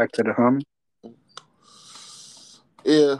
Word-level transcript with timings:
Back 0.00 0.12
to 0.12 0.22
the 0.22 0.32
humming. 0.32 0.64
Yeah, 2.86 3.16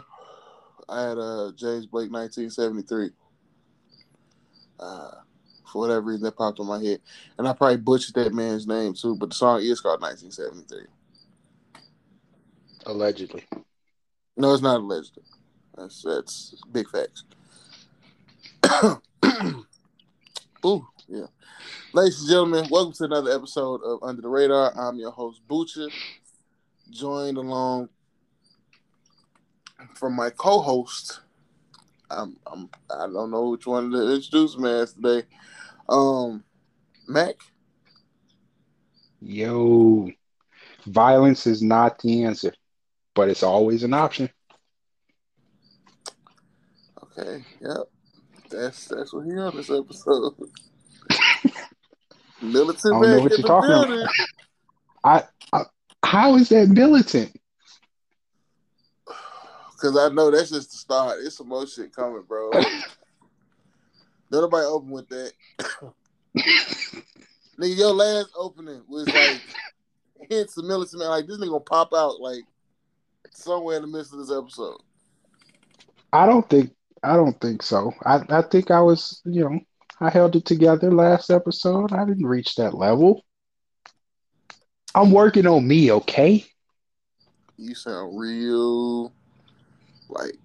I 0.89 1.09
had 1.09 1.19
uh, 1.19 1.51
James 1.55 1.85
Blake 1.85 2.11
1973. 2.11 3.11
Uh, 4.79 5.11
for 5.71 5.81
whatever 5.81 6.01
reason, 6.01 6.23
that 6.23 6.35
popped 6.35 6.59
in 6.59 6.65
my 6.65 6.81
head. 6.81 6.99
And 7.37 7.47
I 7.47 7.53
probably 7.53 7.77
butchered 7.77 8.15
that 8.15 8.33
man's 8.33 8.65
name 8.65 8.95
too, 8.95 9.15
but 9.15 9.29
the 9.29 9.35
song 9.35 9.61
is 9.61 9.79
called 9.79 10.01
1973. 10.01 10.87
Allegedly. 12.87 13.43
No, 14.35 14.51
it's 14.51 14.63
not 14.63 14.77
alleged. 14.77 15.19
That's 15.77 16.01
that's 16.01 16.55
big 16.71 16.87
facts. 16.89 17.25
Ooh, 20.65 20.87
yeah. 21.07 21.27
Ladies 21.93 22.21
and 22.21 22.29
gentlemen, 22.29 22.65
welcome 22.71 22.93
to 22.93 23.03
another 23.03 23.35
episode 23.35 23.81
of 23.83 23.99
Under 24.01 24.23
the 24.23 24.29
Radar. 24.29 24.75
I'm 24.75 24.97
your 24.97 25.11
host, 25.11 25.41
Butcher, 25.47 25.89
joined 26.91 27.37
along 27.37 27.89
from 29.95 30.15
my 30.15 30.29
co-host. 30.29 31.21
I'm, 32.09 32.37
I'm 32.45 32.69
I 32.89 33.07
don't 33.07 33.31
know 33.31 33.49
which 33.49 33.65
one 33.65 33.91
to 33.91 34.15
introduce 34.15 34.57
me 34.57 34.69
as 34.69 34.93
today. 34.93 35.23
Um, 35.87 36.43
Mac. 37.07 37.35
Yo, 39.21 40.09
violence 40.85 41.47
is 41.47 41.61
not 41.61 41.99
the 41.99 42.23
answer, 42.23 42.53
but 43.13 43.29
it's 43.29 43.43
always 43.43 43.83
an 43.83 43.93
option. 43.93 44.29
Okay, 47.03 47.45
yep. 47.61 47.83
That's 48.49 48.87
that's 48.87 49.13
what 49.13 49.25
he 49.25 49.31
on 49.37 49.55
this 49.55 49.69
episode. 49.69 50.33
Militant 52.41 52.95
I 52.95 52.99
don't 52.99 53.11
know 53.11 53.21
what 53.21 53.37
you're 53.37 53.47
talking 53.47 53.69
about. 53.69 53.87
building. 53.87 54.07
I, 55.03 55.17
I 55.17 55.23
how 56.03 56.35
is 56.35 56.49
that 56.49 56.69
militant? 56.69 57.35
Cause 59.79 59.97
I 59.97 60.09
know 60.09 60.29
that's 60.29 60.51
just 60.51 60.71
the 60.71 60.77
start. 60.77 61.17
It's 61.23 61.37
some 61.37 61.47
more 61.47 61.65
shit 61.65 61.95
coming, 61.95 62.23
bro. 62.27 62.51
Nobody 64.31 64.65
open 64.65 64.91
with 64.91 65.09
that. 65.09 65.31
nigga, 67.59 67.77
your 67.77 67.93
last 67.93 68.29
opening 68.37 68.83
was 68.87 69.07
like 69.07 69.41
hints 70.29 70.57
of 70.57 70.65
militant 70.65 70.99
man. 70.99 71.09
Like 71.09 71.25
this 71.25 71.37
nigga 71.37 71.49
gonna 71.49 71.61
pop 71.61 71.93
out 71.95 72.19
like 72.21 72.43
somewhere 73.31 73.77
in 73.77 73.81
the 73.81 73.87
midst 73.87 74.13
of 74.13 74.19
this 74.19 74.31
episode. 74.31 74.77
I 76.13 76.27
don't 76.27 76.47
think 76.47 76.71
I 77.03 77.15
don't 77.15 77.39
think 77.41 77.63
so. 77.63 77.93
I, 78.05 78.21
I 78.29 78.41
think 78.43 78.69
I 78.69 78.81
was, 78.81 79.21
you 79.25 79.43
know, 79.43 79.59
I 79.99 80.09
held 80.09 80.35
it 80.35 80.45
together 80.45 80.91
last 80.91 81.31
episode. 81.31 81.91
I 81.91 82.05
didn't 82.05 82.25
reach 82.25 82.55
that 82.55 82.73
level. 82.73 83.23
I'm 84.93 85.11
working 85.11 85.47
on 85.47 85.67
me, 85.67 85.91
okay? 85.91 86.45
You 87.57 87.75
sound 87.75 88.17
real 88.19 89.13
like 90.09 90.37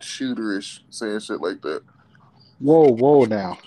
shooterish 0.00 0.80
saying 0.90 1.20
shit 1.20 1.40
like 1.40 1.62
that. 1.62 1.82
Whoa, 2.58 2.92
whoa 2.92 3.24
now. 3.24 3.58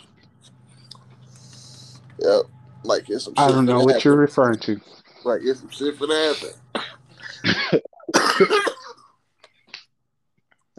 Yep. 2.19 2.43
Like 2.83 3.09
it's 3.09 3.25
some 3.25 3.33
shit 3.33 3.43
I 3.43 3.49
don't 3.49 3.65
know 3.65 3.83
what 3.83 4.05
you're 4.05 4.15
referring 4.15 4.59
to. 4.59 4.79
Like 5.23 5.41
it's 5.43 5.59
some 5.59 5.69
shit 5.69 5.97
for 5.97 6.07
happen. 6.07 6.51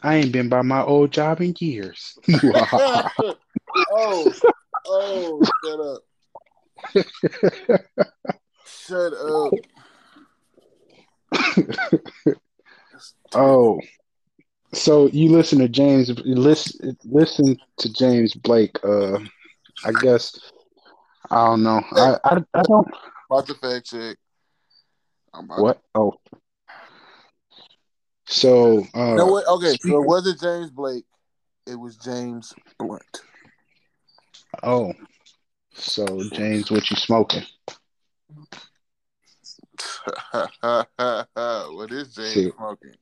I 0.02 0.16
ain't 0.16 0.32
been 0.32 0.48
by 0.48 0.62
my 0.62 0.82
old 0.82 1.10
job 1.10 1.40
in 1.40 1.54
years. 1.58 2.16
oh, 2.32 3.08
oh, 4.86 5.42
shut 5.64 5.80
up. 5.80 6.02
Shut 8.86 9.12
up. 9.14 9.52
oh, 13.34 13.80
so 14.72 15.08
you 15.08 15.30
listen 15.30 15.58
to 15.58 15.68
James? 15.68 16.10
Listen, 16.24 16.96
listen 17.04 17.56
to 17.78 17.92
James 17.92 18.34
Blake. 18.34 18.78
Uh, 18.84 19.18
I 19.84 19.92
guess 20.00 20.38
I 21.30 21.46
don't 21.46 21.62
know. 21.62 21.82
I 21.92 22.16
I, 22.24 22.36
I 22.54 22.62
don't. 22.62 22.86
About 23.30 23.46
to 23.48 23.54
fact 23.54 23.86
check. 23.86 24.16
What? 25.32 25.82
Oh, 25.94 26.14
So 28.26 28.86
uh 28.94 29.14
no, 29.14 29.26
what? 29.26 29.46
Okay, 29.46 29.76
so 29.80 30.02
it 30.02 30.06
wasn't 30.06 30.40
James 30.40 30.70
Blake. 30.70 31.04
It 31.66 31.74
was 31.74 31.96
James 31.96 32.54
Blunt. 32.78 33.22
oh. 34.62 34.92
So 35.74 36.22
James, 36.32 36.70
what 36.70 36.88
you 36.90 36.96
smoking? 36.96 37.42
what 40.32 41.92
is 41.92 42.14
James 42.14 42.32
See. 42.32 42.50
smoking? 42.56 42.94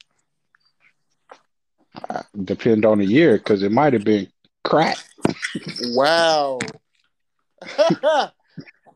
Uh, 2.10 2.22
Depend 2.44 2.84
on 2.84 2.98
the 2.98 3.06
year, 3.06 3.38
because 3.38 3.62
it 3.62 3.72
might 3.72 3.92
have 3.92 4.04
been 4.04 4.28
crack. 4.64 4.98
Wow. 5.80 6.58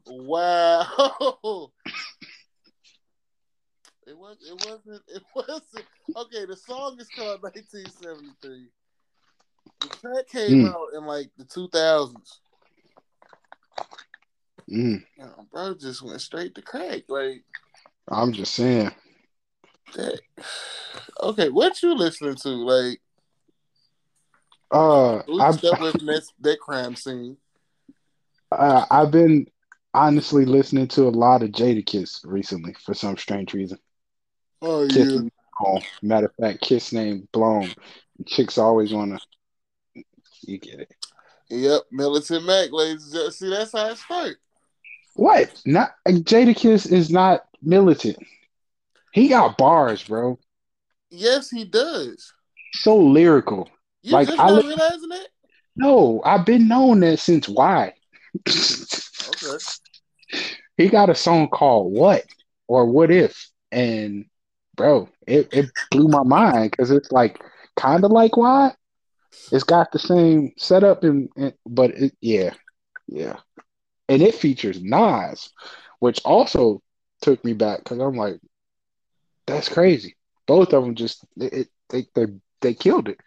wow. 0.06 1.70
It 4.06 4.16
was 4.16 4.36
it 4.48 4.56
wasn't 4.64 5.02
it 5.08 5.22
wasn't 5.34 5.86
okay, 6.16 6.44
the 6.46 6.56
song 6.56 6.98
is 6.98 7.10
called 7.10 7.42
1973. 7.42 8.68
The 9.80 9.88
track 10.00 10.26
came 10.28 10.64
Mm. 10.64 10.66
out 10.66 10.88
in 10.96 11.04
like 11.06 11.30
the 11.36 11.44
2000s. 11.44 12.40
Mm, 14.70 15.02
You 15.16 15.24
know, 15.24 15.46
bro 15.52 15.74
just 15.74 16.02
went 16.02 16.20
straight 16.20 16.54
to 16.56 16.62
crack. 16.62 17.02
Like 17.08 17.44
I'm 18.10 18.32
just 18.32 18.54
saying. 18.54 18.90
that. 19.94 20.20
Okay, 21.20 21.48
what 21.50 21.82
you 21.82 21.94
listening 21.94 22.36
to? 22.36 22.48
Like 22.48 23.00
Uh 24.70 25.16
I've 25.40 25.60
that, 25.60 26.22
that 26.40 26.60
crime 26.60 26.96
scene? 26.96 27.36
uh, 28.52 28.86
I've 28.90 29.10
been 29.10 29.46
honestly 29.94 30.44
listening 30.44 30.88
to 30.88 31.08
a 31.08 31.10
lot 31.10 31.42
of 31.42 31.50
Jada 31.50 31.84
Jadakiss 31.84 32.20
recently 32.24 32.74
for 32.84 32.94
some 32.94 33.16
strange 33.16 33.54
reason. 33.54 33.78
Oh 34.62 34.86
Kiss 34.88 35.12
yeah. 35.12 35.20
blown. 35.58 35.82
Matter 36.02 36.26
of 36.26 36.34
fact, 36.40 36.60
Kiss 36.60 36.92
name 36.92 37.28
blown. 37.32 37.74
Chicks 38.26 38.58
always 38.58 38.92
wanna 38.92 39.18
you 40.42 40.58
get 40.58 40.80
it. 40.80 40.94
Yep, 41.50 41.82
Militant 41.90 42.44
Mac, 42.44 42.70
ladies. 42.72 43.16
See, 43.30 43.48
that's 43.50 43.72
how 43.72 43.88
it 43.88 43.98
started. 43.98 44.36
What? 45.14 45.60
Not 45.64 45.94
Jada 46.06 46.22
Jadakiss 46.54 46.92
is 46.92 47.10
not 47.10 47.47
militant. 47.62 48.18
He 49.12 49.28
got 49.28 49.58
bars, 49.58 50.02
bro. 50.04 50.38
Yes, 51.10 51.50
he 51.50 51.64
does. 51.64 52.32
So 52.74 52.96
lyrical. 52.96 53.68
You 54.02 54.12
Like, 54.12 54.28
I 54.30 54.50
li- 54.50 54.66
realizing 54.66 55.08
that? 55.08 55.28
No, 55.76 56.20
I've 56.24 56.44
been 56.44 56.68
knowing 56.68 57.00
that 57.00 57.18
since 57.18 57.48
why. 57.48 57.94
Okay. 58.48 59.64
he 60.76 60.88
got 60.88 61.10
a 61.10 61.14
song 61.14 61.48
called 61.48 61.92
What 61.92 62.24
or 62.66 62.86
What 62.86 63.10
If? 63.10 63.50
And 63.70 64.26
bro, 64.76 65.08
it, 65.26 65.48
it 65.52 65.70
blew 65.90 66.08
my 66.08 66.22
mind 66.22 66.70
because 66.70 66.90
it's 66.90 67.12
like 67.12 67.40
kind 67.76 68.04
of 68.04 68.10
like 68.10 68.36
why. 68.36 68.74
It's 69.52 69.64
got 69.64 69.92
the 69.92 69.98
same 69.98 70.52
setup 70.58 71.04
and, 71.04 71.28
and 71.36 71.54
but 71.66 71.90
it, 71.90 72.14
yeah, 72.20 72.54
yeah, 73.06 73.36
and 74.08 74.20
it 74.22 74.34
features 74.34 74.82
Nas, 74.82 75.50
which 76.00 76.20
also 76.24 76.82
took 77.20 77.44
me 77.44 77.52
back 77.52 77.78
because 77.78 77.98
I'm 77.98 78.16
like, 78.16 78.40
that's 79.46 79.68
crazy. 79.68 80.16
Both 80.46 80.72
of 80.72 80.84
them 80.84 80.94
just 80.94 81.24
it, 81.36 81.52
it, 81.52 81.68
they 81.88 82.06
they 82.14 82.32
they 82.60 82.74
killed 82.74 83.08
it. 83.08 83.18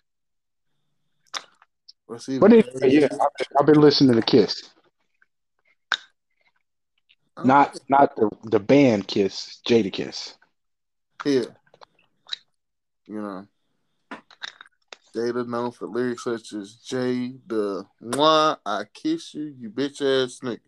Let's 2.08 2.26
see. 2.26 2.40
But 2.40 2.52
anyway, 2.52 2.70
yeah, 2.84 3.06
I've 3.06 3.10
been, 3.10 3.48
I've 3.60 3.66
been 3.66 3.82
listening 3.82 4.16
to 4.16 4.22
Kiss, 4.22 4.70
Okay. 7.38 7.48
not 7.48 7.80
not 7.90 8.16
the 8.16 8.30
the 8.44 8.60
band 8.60 9.08
Kiss, 9.08 9.62
Jada 9.68 9.92
Kiss. 9.92 10.36
Yeah. 11.26 11.46
You 13.06 13.22
know, 13.22 13.48
Jada 15.16 15.48
known 15.48 15.72
for 15.72 15.88
lyrics 15.88 16.24
such 16.24 16.54
as 16.54 16.76
Jay 16.76 17.36
the 17.48 17.86
Why 18.00 18.58
I 18.66 18.84
kiss 18.94 19.34
you, 19.34 19.54
you 19.58 19.70
bitch 19.70 20.02
ass 20.02 20.40
nigga. 20.44 20.60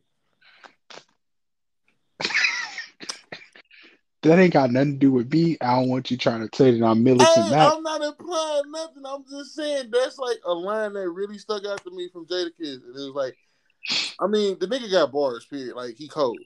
That 4.23 4.39
ain't 4.39 4.53
got 4.53 4.71
nothing 4.71 4.93
to 4.93 4.99
do 4.99 5.11
with 5.11 5.31
me. 5.31 5.57
I 5.59 5.75
don't 5.75 5.89
want 5.89 6.09
you 6.09 6.17
trying 6.17 6.47
to 6.47 6.55
say 6.55 6.71
that 6.71 6.85
I'm 6.85 7.03
militant 7.03 7.29
Hey, 7.29 7.53
I'm 7.53 7.83
not 7.83 8.01
implying 8.01 8.71
nothing. 8.71 9.03
I'm 9.05 9.25
just 9.29 9.53
saying 9.53 9.89
that's 9.91 10.17
like 10.17 10.37
a 10.45 10.53
line 10.53 10.93
that 10.93 11.09
really 11.09 11.37
stuck 11.37 11.65
out 11.65 11.83
to 11.83 11.91
me 11.91 12.07
from 12.07 12.25
Jada 12.25 12.49
Kiss. 12.57 12.77
And 12.77 12.95
it 12.95 12.99
was 12.99 13.13
like, 13.13 13.37
I 14.19 14.27
mean, 14.27 14.57
the 14.59 14.67
nigga 14.67 14.89
got 14.89 15.11
bars, 15.11 15.45
period. 15.45 15.75
Like 15.75 15.95
he 15.95 16.07
cold. 16.07 16.39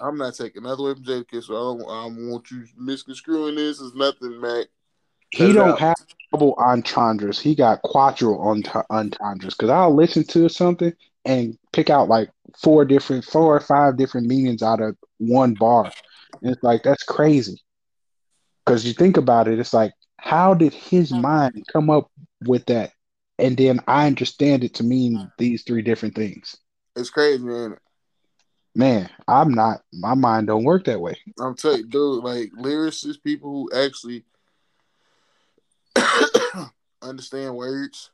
I'm 0.00 0.16
not 0.16 0.34
taking 0.34 0.64
another 0.64 0.84
way 0.84 0.94
from 0.94 1.04
Jada 1.04 1.28
Kiss. 1.28 1.46
So 1.46 1.54
I 1.54 1.78
don't, 1.78 1.90
I 1.90 2.04
don't 2.04 2.30
want 2.30 2.50
you 2.50 2.64
misconstruing 2.78 3.56
this 3.56 3.80
as 3.80 3.94
nothing, 3.94 4.40
Mac. 4.40 4.66
He 5.32 5.52
don't 5.52 5.72
out. 5.72 5.80
have 5.80 5.96
double 6.32 6.54
entendres. 6.54 7.38
He 7.38 7.54
got 7.54 7.82
quadruple 7.82 8.52
ent- 8.52 8.86
entendres. 8.88 9.54
Because 9.54 9.68
I'll 9.68 9.94
listen 9.94 10.24
to 10.28 10.48
something 10.48 10.94
and 11.26 11.58
pick 11.72 11.90
out 11.90 12.08
like 12.08 12.30
four 12.62 12.86
different, 12.86 13.24
four 13.24 13.54
or 13.54 13.60
five 13.60 13.98
different 13.98 14.26
meanings 14.28 14.62
out 14.62 14.80
of 14.80 14.96
one 15.18 15.54
bar. 15.54 15.92
And 16.42 16.52
it's 16.52 16.62
like, 16.62 16.82
that's 16.82 17.02
crazy. 17.02 17.62
Because 18.64 18.84
you 18.84 18.92
think 18.92 19.16
about 19.16 19.48
it, 19.48 19.58
it's 19.58 19.74
like, 19.74 19.92
how 20.18 20.54
did 20.54 20.74
his 20.74 21.12
mm. 21.12 21.20
mind 21.20 21.64
come 21.72 21.90
up 21.90 22.10
with 22.44 22.66
that? 22.66 22.92
And 23.38 23.56
then 23.56 23.80
I 23.86 24.06
understand 24.06 24.64
it 24.64 24.74
to 24.74 24.84
mean 24.84 25.16
mm. 25.16 25.30
these 25.38 25.62
three 25.62 25.82
different 25.82 26.14
things. 26.14 26.56
It's 26.96 27.10
crazy, 27.10 27.44
man. 27.44 27.76
Man, 28.74 29.08
I'm 29.26 29.52
not, 29.54 29.80
my 29.92 30.14
mind 30.14 30.48
don't 30.48 30.64
work 30.64 30.84
that 30.84 31.00
way. 31.00 31.16
I'm 31.40 31.54
telling 31.54 31.78
you, 31.78 31.86
dude, 31.86 32.24
like 32.24 32.50
lyricists, 32.58 33.22
people 33.22 33.50
who 33.50 33.70
actually 33.74 34.24
understand 37.02 37.56
words 37.56 38.10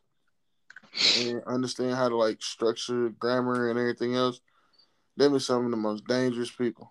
and 1.18 1.42
understand 1.46 1.94
how 1.94 2.08
to 2.08 2.16
like 2.16 2.42
structure 2.42 3.08
grammar 3.10 3.70
and 3.70 3.78
everything 3.78 4.14
else. 4.14 4.40
Them 5.16 5.34
are 5.34 5.40
some 5.40 5.64
of 5.64 5.70
the 5.70 5.76
most 5.76 6.06
dangerous 6.06 6.50
people. 6.50 6.90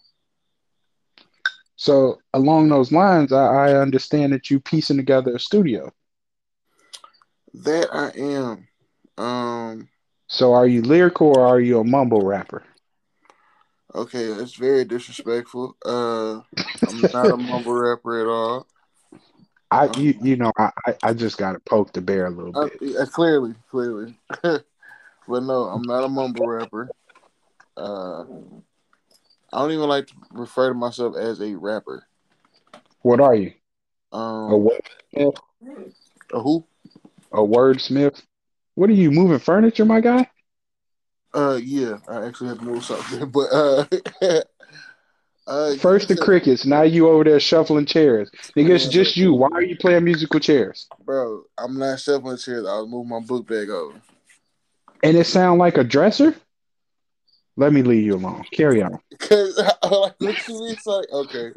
So 1.81 2.21
along 2.35 2.69
those 2.69 2.91
lines, 2.91 3.33
I, 3.33 3.43
I 3.71 3.73
understand 3.73 4.33
that 4.33 4.51
you 4.51 4.59
piecing 4.59 4.97
together 4.97 5.35
a 5.35 5.39
studio. 5.39 5.91
That 7.55 7.87
I 7.91 8.09
am. 8.19 8.67
Um. 9.17 9.89
So 10.27 10.53
are 10.53 10.67
you 10.67 10.83
lyrical 10.83 11.25
or 11.25 11.43
are 11.43 11.59
you 11.59 11.79
a 11.79 11.83
mumble 11.83 12.21
rapper? 12.21 12.61
Okay, 13.95 14.27
that's 14.27 14.53
very 14.53 14.85
disrespectful. 14.85 15.75
Uh, 15.83 16.41
I'm 16.87 17.01
not 17.01 17.31
a 17.31 17.37
mumble 17.37 17.73
rapper 17.73 18.21
at 18.21 18.27
all. 18.27 18.67
I 19.71 19.89
you 19.97 20.13
you 20.21 20.35
know 20.35 20.51
I 20.59 20.69
I- 20.85 20.97
I 21.01 21.13
just 21.15 21.39
got 21.39 21.53
to 21.53 21.59
poke 21.61 21.93
the 21.93 22.01
bear 22.01 22.27
a 22.27 22.29
little 22.29 22.53
Uh, 22.53 22.65
bit. 22.65 22.77
yeah, 22.79 23.05
clearly, 23.11 23.55
clearly, 23.71 24.15
but 24.43 24.63
no, 25.27 25.63
I'm 25.63 25.81
not 25.81 26.03
a 26.03 26.07
mumble 26.07 26.45
rapper. 26.45 26.91
Uh, 27.75 28.25
I 29.53 29.59
don't 29.59 29.71
even 29.71 29.89
like 29.89 30.07
to 30.07 30.13
refer 30.31 30.69
to 30.69 30.73
myself 30.73 31.15
as 31.17 31.41
a 31.41 31.55
rapper. 31.55 32.07
What 33.01 33.19
are 33.19 33.35
you? 33.35 33.53
A 34.13 34.17
Um, 34.17 34.63
what? 34.63 34.81
a 36.33 36.39
who? 36.39 36.65
A 37.31 37.39
wordsmith? 37.39 38.21
What 38.75 38.89
are 38.89 38.93
you 38.93 39.11
moving 39.11 39.39
furniture, 39.39 39.85
my 39.85 40.01
guy? 40.01 40.27
Uh, 41.33 41.59
yeah, 41.61 41.97
I 42.07 42.25
actually 42.25 42.49
had 42.49 42.59
to 42.59 42.65
move 42.65 42.83
something, 42.83 43.29
but 43.31 43.47
uh, 43.51 43.85
uh, 45.47 45.75
First 45.75 46.09
the 46.09 46.17
crickets, 46.17 46.65
now 46.65 46.81
you 46.81 47.07
over 47.07 47.23
there 47.23 47.39
shuffling 47.39 47.85
chairs. 47.85 48.29
Nigga, 48.57 48.71
it's 48.71 48.87
just 48.87 49.15
you. 49.15 49.33
Why 49.33 49.49
are 49.51 49.63
you 49.63 49.77
playing 49.77 50.03
musical 50.03 50.39
chairs? 50.39 50.87
bro. 51.03 51.43
I'm 51.57 51.77
not 51.77 51.99
shuffling 51.99 52.37
chairs. 52.37 52.65
I 52.65 52.79
was 52.79 52.89
moving 52.89 53.09
my 53.09 53.19
book 53.19 53.47
bag 53.47 53.69
over. 53.69 54.01
And 55.03 55.17
it 55.17 55.25
sound 55.25 55.59
like 55.59 55.77
a 55.77 55.83
dresser? 55.83 56.35
Let 57.57 57.73
me 57.73 57.81
leave 57.81 58.05
you 58.05 58.15
alone. 58.15 58.43
Carry 58.51 58.81
on. 58.81 58.97
Cause 59.19 59.57
like 59.57 60.15
what 60.19 60.47
you 60.47 60.59
mean? 60.59 60.71
It's 60.71 60.85
like 60.85 61.11
okay. 61.11 61.51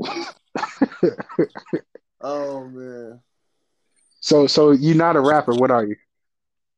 oh 2.20 2.64
man, 2.68 3.20
So 4.20 4.46
so 4.46 4.72
you're 4.72 4.96
not 4.96 5.16
a 5.16 5.20
rapper. 5.20 5.52
What 5.52 5.70
are 5.70 5.84
you? 5.84 5.96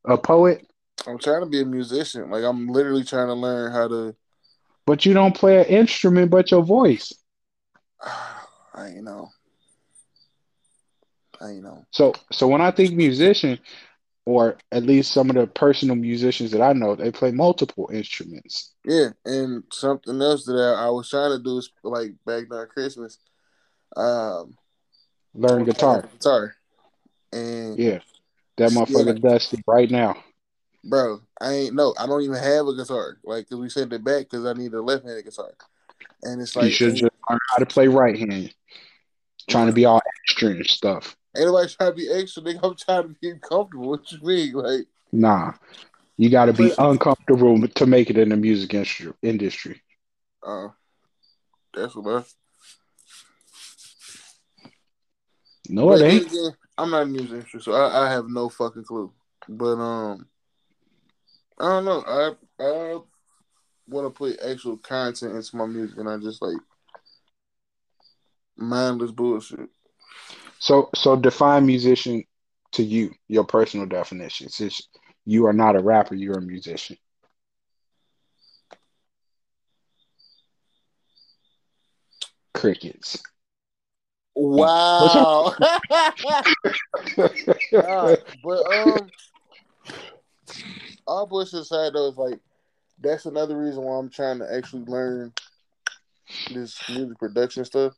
A 0.05 0.19
poet? 0.19 0.67
I'm 1.07 1.19
trying 1.19 1.41
to 1.41 1.47
be 1.47 1.61
a 1.61 1.65
musician. 1.65 2.31
Like 2.31 2.45
I'm 2.45 2.69
literally 2.69 3.05
trying 3.05 3.29
to 3.29 3.35
learn 3.35 3.73
how 3.73 3.89
to. 3.89 4.15
But 4.87 5.05
you 5.05 5.15
don't 5.15 5.35
play 5.35 5.61
an 5.61 5.67
instrument 5.67 6.31
but 6.31 6.51
your 6.51 6.63
voice. 6.63 7.13
I 8.75 8.91
know. 9.01 9.31
I 11.41 11.53
know. 11.53 11.85
So 11.91 12.15
so 12.33 12.49
when 12.49 12.61
I 12.61 12.71
think 12.71 12.95
musician, 12.95 13.59
or 14.26 14.59
at 14.73 14.83
least 14.83 15.12
some 15.12 15.30
of 15.30 15.37
the 15.37 15.47
personal 15.47 15.95
musicians 15.95 16.50
that 16.50 16.61
I 16.61 16.73
know, 16.73 16.97
they 16.97 17.12
play 17.12 17.30
multiple 17.30 17.88
instruments. 17.92 18.75
Yeah, 18.85 19.11
and 19.25 19.62
something 19.73 20.21
else 20.21 20.45
that 20.47 20.54
I, 20.54 20.87
I 20.87 20.90
was 20.90 21.09
trying 21.09 21.30
to 21.30 21.42
do 21.42 21.59
is 21.59 21.71
like 21.83 22.12
back 22.26 22.49
during 22.49 22.68
Christmas. 22.68 23.18
Um, 23.97 24.56
Learn 25.35 25.64
guitar. 25.64 26.02
Guitar. 26.02 26.54
And 27.33 27.78
Yeah. 27.78 28.00
That 28.56 28.71
motherfucker 28.71 29.21
dusty 29.21 29.62
right 29.66 29.90
now. 29.90 30.16
bro, 30.83 31.21
I 31.40 31.52
ain't 31.52 31.75
no, 31.75 31.95
I 31.99 32.06
don't 32.06 32.23
even 32.23 32.37
have 32.37 32.66
a 32.66 32.75
guitar. 32.75 33.18
Like, 33.23 33.49
cause 33.49 33.59
we 33.59 33.68
sent 33.68 33.92
it 33.92 34.02
back 34.02 34.30
because 34.30 34.47
I 34.47 34.54
need 34.54 34.73
a 34.73 34.80
left-handed 34.80 35.25
guitar, 35.25 35.52
and 36.23 36.40
it's 36.40 36.56
like 36.56 36.66
you 36.66 36.71
should 36.71 36.95
just 36.95 37.12
learn 37.28 37.38
how 37.50 37.59
to 37.59 37.66
play 37.66 37.87
right 37.88 38.18
hand. 38.18 38.54
Trying 39.50 39.66
to 39.66 39.73
be 39.73 39.85
all 39.85 40.00
extra 40.23 40.50
and 40.50 40.66
stuff. 40.66 41.16
Ain't 41.37 41.47
nobody 41.47 41.69
trying 41.73 41.90
to 41.90 41.97
be 41.97 42.11
extra, 42.11 42.43
nigga. 42.43 42.61
I'm 42.62 42.75
trying 42.76 43.02
to 43.02 43.09
be 43.21 43.33
comfortable. 43.40 43.90
What 43.90 44.11
you 44.12 44.21
mean? 44.23 44.52
Like, 44.55 44.87
Nah, 45.12 45.52
you 46.16 46.31
got 46.31 46.47
to 46.47 46.52
be 46.52 46.73
uncomfortable 46.78 47.66
to 47.66 47.87
make 47.87 48.11
it 48.11 48.19
in 48.19 48.31
the 48.31 48.37
music 48.37 48.75
industry. 48.75 49.12
industry. 49.23 49.83
uh, 50.43 50.69
that's 51.75 51.95
what 51.95 52.23
I. 52.23 52.25
No, 55.69 55.90
But 55.90 56.02
it 56.02 56.07
ain't. 56.07 56.26
again, 56.26 56.57
I'm 56.78 56.90
not 56.90 57.02
in 57.02 57.09
the 57.12 57.19
music 57.19 57.35
industry, 57.35 57.61
so 57.61 57.73
I, 57.73 58.07
I 58.07 58.11
have 58.12 58.28
no 58.28 58.49
fucking 58.49 58.85
clue. 58.85 59.12
But 59.49 59.76
um, 59.76 60.26
I 61.59 61.64
don't 61.69 61.85
know. 61.85 62.05
I 62.07 62.33
I 62.62 62.99
want 63.88 64.07
to 64.07 64.11
put 64.11 64.40
actual 64.40 64.76
content 64.76 65.35
into 65.35 65.57
my 65.57 65.66
music, 65.66 65.99
and 65.99 66.09
I 66.09 66.16
just 66.19 66.43
like 66.43 66.57
mindless 68.57 69.11
bullshit. 69.12 69.69
So, 70.59 70.91
so 70.95 71.17
define 71.17 71.67
musician 71.67 72.25
to 72.73 72.83
you. 72.83 73.13
Your 73.29 73.45
personal 73.45 73.87
definition. 73.87 74.49
Since 74.49 74.89
you 75.25 75.47
are 75.47 75.53
not 75.53 75.77
a 75.77 75.83
rapper, 75.83 76.15
you're 76.15 76.39
a 76.39 76.43
musician. 76.43 76.97
Crickets. 82.55 83.23
Wow. 84.35 85.53
Nah, 87.73 88.17
but 88.43 88.67
um, 88.67 89.11
all 91.07 91.27
bullshit 91.27 91.61
aside 91.61 91.93
though, 91.95 92.09
is 92.09 92.17
like 92.17 92.39
that's 93.01 93.27
another 93.27 93.57
reason 93.59 93.83
why 93.83 93.99
I'm 93.99 94.11
trying 94.11 94.39
to 94.39 94.55
actually 94.55 94.85
learn 94.85 95.33
this 96.51 96.83
music 96.89 97.19
production 97.19 97.65
stuff. 97.65 97.95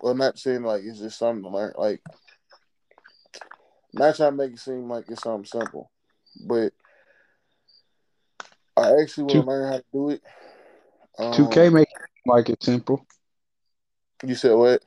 Well, 0.00 0.14
not 0.14 0.38
saying 0.38 0.62
like 0.62 0.82
it's 0.84 0.98
just 0.98 1.18
something 1.18 1.42
to 1.42 1.50
learn. 1.50 1.72
Like, 1.76 2.00
not 3.92 4.16
trying 4.16 4.32
to 4.32 4.36
make 4.36 4.52
it 4.52 4.58
seem 4.58 4.88
like 4.88 5.04
it's 5.08 5.22
something 5.22 5.44
simple, 5.44 5.90
but 6.46 6.72
I 8.76 9.00
actually 9.00 9.24
want 9.24 9.32
Two- 9.32 9.42
to 9.42 9.48
learn 9.48 9.72
how 9.72 9.78
to 9.78 9.84
do 9.92 10.10
it. 10.10 10.22
Um, 11.18 11.32
2K 11.32 11.70
make 11.70 11.88
it 11.90 12.10
like 12.26 12.48
it's 12.48 12.64
simple. 12.64 13.06
You 14.24 14.34
said 14.34 14.54
what, 14.54 14.84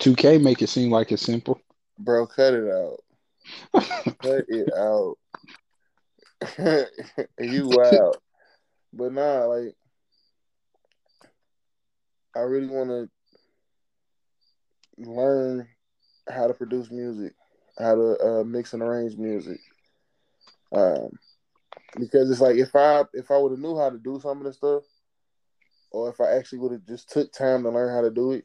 2K 0.00 0.38
make 0.38 0.62
it 0.62 0.68
seem 0.68 0.90
like 0.90 1.12
it's 1.12 1.22
simple. 1.22 1.60
bro? 1.98 2.26
Cut 2.26 2.54
it 2.54 2.70
out. 2.70 2.98
Cut 4.22 4.44
it 4.48 4.72
out. 4.74 5.16
you 7.38 7.68
wild. 7.68 8.16
But 8.92 9.12
nah, 9.12 9.44
like 9.44 9.74
I 12.34 12.40
really 12.40 12.68
want 12.68 12.90
to 12.90 13.08
learn 15.00 15.68
how 16.28 16.46
to 16.46 16.54
produce 16.54 16.90
music, 16.90 17.34
how 17.78 17.94
to 17.94 18.18
uh, 18.20 18.44
mix 18.44 18.72
and 18.72 18.82
arrange 18.82 19.16
music. 19.16 19.58
Um, 20.72 21.10
because 21.98 22.30
it's 22.30 22.40
like 22.40 22.56
if 22.56 22.74
I 22.74 23.02
if 23.14 23.30
I 23.30 23.38
would 23.38 23.52
have 23.52 23.60
knew 23.60 23.76
how 23.76 23.90
to 23.90 23.98
do 23.98 24.20
some 24.20 24.38
of 24.38 24.44
this 24.44 24.56
stuff, 24.56 24.84
or 25.90 26.10
if 26.10 26.20
I 26.20 26.36
actually 26.36 26.60
would 26.60 26.72
have 26.72 26.86
just 26.86 27.10
took 27.10 27.32
time 27.32 27.62
to 27.64 27.70
learn 27.70 27.94
how 27.94 28.02
to 28.02 28.10
do 28.10 28.32
it, 28.32 28.44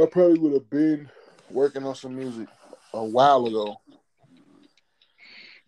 I 0.00 0.06
probably 0.06 0.38
would 0.38 0.52
have 0.52 0.70
been 0.70 1.10
working 1.50 1.84
on 1.84 1.94
some 1.94 2.16
music 2.16 2.48
a 2.94 3.04
while 3.04 3.46
ago. 3.46 3.76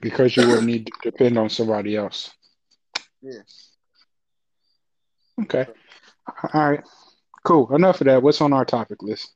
because 0.05 0.37
you 0.37 0.47
wouldn't 0.47 0.67
need 0.67 0.87
to 0.87 0.93
depend 1.11 1.39
on 1.39 1.49
somebody 1.49 1.97
else. 1.97 2.31
Yeah. 3.23 3.41
Okay. 5.43 5.67
All 6.53 6.71
right. 6.71 6.83
Cool. 7.43 7.75
Enough 7.75 8.03
of 8.03 8.07
that. 8.07 8.23
What's 8.23 8.43
on 8.43 8.53
our 8.53 8.67
topic 8.67 9.03
list? 9.03 9.33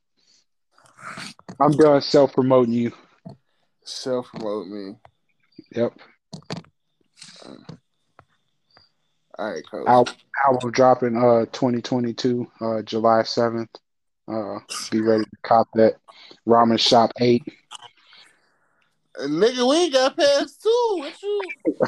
I'm 1.60 1.72
done 1.72 2.00
self 2.00 2.32
promoting 2.32 2.72
you. 2.72 2.92
Self 3.84 4.28
promote 4.28 4.68
me. 4.68 4.94
Yep. 5.74 5.92
All 9.38 9.52
right, 9.52 9.62
coach. 9.70 9.86
Al- 9.86 10.08
album 10.46 10.70
dropping 10.72 11.16
uh 11.16 11.46
2022, 11.52 12.50
uh 12.60 12.82
July 12.82 13.22
7th. 13.22 13.68
Uh 14.26 14.58
be 14.90 15.00
ready 15.00 15.24
to 15.24 15.36
cop 15.42 15.68
that. 15.74 15.96
Ramen 16.46 16.78
Shop 16.78 17.12
8. 17.20 17.42
Nigga, 19.20 19.68
we 19.68 19.76
ain't 19.76 19.92
got 19.92 20.16
past 20.16 20.62
two. 20.62 20.96
What 20.98 21.22
you? 21.22 21.40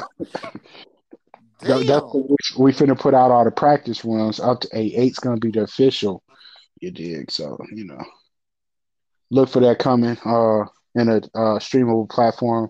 Damn. 1.61 1.85
that's 1.85 2.05
we, 2.13 2.35
we 2.57 2.71
finna 2.71 2.97
put 2.97 3.13
out 3.13 3.29
all 3.29 3.45
the 3.45 3.51
practice 3.51 4.03
runs 4.03 4.39
up 4.39 4.61
to 4.61 4.69
8. 4.73 4.95
8's 4.95 5.19
gonna 5.19 5.37
be 5.37 5.51
the 5.51 5.61
official. 5.61 6.23
You 6.79 6.91
dig? 6.91 7.29
So, 7.29 7.57
you 7.71 7.85
know. 7.85 8.01
Look 9.31 9.49
for 9.49 9.59
that 9.61 9.79
coming 9.79 10.17
uh 10.23 10.65
in 10.93 11.09
a 11.09 11.17
uh 11.17 11.57
streamable 11.57 12.07
platform 12.07 12.69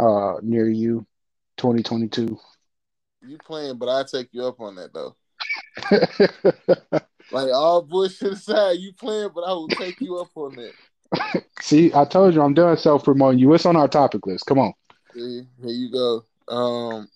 uh 0.00 0.36
near 0.42 0.68
you 0.68 1.06
2022. 1.58 2.38
You 3.24 3.38
playing, 3.38 3.76
but 3.76 3.88
I 3.88 4.04
take 4.04 4.28
you 4.32 4.46
up 4.46 4.60
on 4.60 4.76
that 4.76 4.94
though. 4.94 5.14
Like 7.32 7.48
all 7.50 7.80
bullshit 7.80 8.32
aside, 8.34 8.72
you 8.72 8.92
playing, 8.92 9.30
but 9.34 9.40
I 9.42 9.52
will 9.52 9.68
take 9.68 9.98
you 10.02 10.18
up 10.18 10.28
on 10.34 10.54
that. 10.56 11.44
See, 11.62 11.90
I 11.94 12.04
told 12.04 12.34
you 12.34 12.42
I'm 12.42 12.52
done 12.52 12.76
self 12.76 13.04
promoting 13.04 13.38
you. 13.38 13.48
What's 13.48 13.64
on 13.64 13.74
our 13.74 13.88
topic 13.88 14.26
list? 14.26 14.44
Come 14.44 14.58
on. 14.58 14.74
See, 15.14 15.42
here 15.62 15.70
you 15.70 15.90
go. 15.90 16.24
Um, 16.48 17.08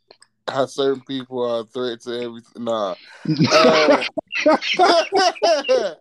how 0.49 0.65
certain 0.65 1.03
people 1.03 1.45
are 1.45 1.61
a 1.61 1.65
threat 1.65 2.01
to 2.03 2.23
everything. 2.23 2.65
Nah. 2.65 2.95
Uh, 4.49 5.95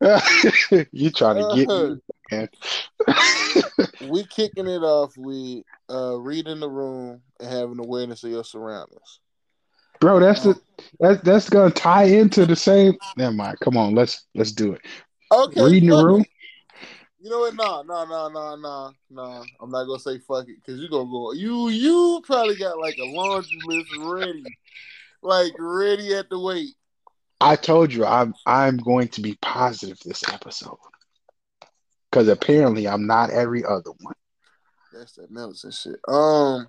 you 0.92 1.10
trying 1.10 1.36
to 1.36 1.54
get 1.54 1.68
me, 1.68 2.00
man. 2.30 2.48
we 4.10 4.24
kicking 4.24 4.66
it 4.66 4.82
off 4.82 5.16
with 5.16 5.62
uh 5.90 6.18
reading 6.18 6.60
the 6.60 6.68
room 6.68 7.20
and 7.40 7.48
having 7.48 7.78
awareness 7.78 8.24
of 8.24 8.30
your 8.30 8.44
surroundings. 8.44 9.20
Bro, 10.00 10.20
that's 10.20 10.42
the 10.42 10.60
that's 11.00 11.22
that's 11.22 11.48
gonna 11.48 11.70
tie 11.70 12.04
into 12.04 12.46
the 12.46 12.56
same. 12.56 12.94
Never 13.16 13.32
mind. 13.32 13.58
Come 13.60 13.76
on, 13.76 13.94
let's 13.94 14.26
let's 14.34 14.52
do 14.52 14.72
it. 14.72 14.82
Okay, 15.32 15.62
Reading 15.62 15.90
the 15.90 16.04
room. 16.04 16.22
it. 16.22 16.28
You 17.20 17.30
know 17.30 17.38
what? 17.38 17.54
Nah, 17.54 17.82
nah, 17.82 18.04
nah, 18.04 18.28
nah, 18.28 18.56
nah, 18.56 18.90
nah. 19.10 19.44
I'm 19.60 19.70
not 19.70 19.84
gonna 19.86 19.98
say 19.98 20.18
fuck 20.18 20.46
it 20.46 20.56
because 20.56 20.78
you 20.78 20.90
gonna 20.90 21.10
go. 21.10 21.32
You 21.32 21.68
you 21.70 22.22
probably 22.26 22.56
got 22.56 22.78
like 22.78 22.98
a 22.98 23.04
laundry 23.04 23.60
list 23.62 23.90
ready, 23.96 24.44
like 25.22 25.52
ready 25.58 26.14
at 26.14 26.28
the 26.28 26.38
wait. 26.38 26.74
I 27.44 27.56
told 27.56 27.92
you 27.92 28.06
I'm 28.06 28.34
I'm 28.46 28.78
going 28.78 29.08
to 29.08 29.20
be 29.20 29.36
positive 29.42 29.98
this 30.00 30.22
episode 30.32 30.78
because 32.10 32.26
apparently 32.28 32.88
I'm 32.88 33.06
not 33.06 33.28
every 33.28 33.62
other 33.62 33.90
one. 34.00 34.14
That's 34.94 35.12
that 35.16 35.30
medicine 35.30 35.70
shit. 35.70 36.00
Um. 36.08 36.68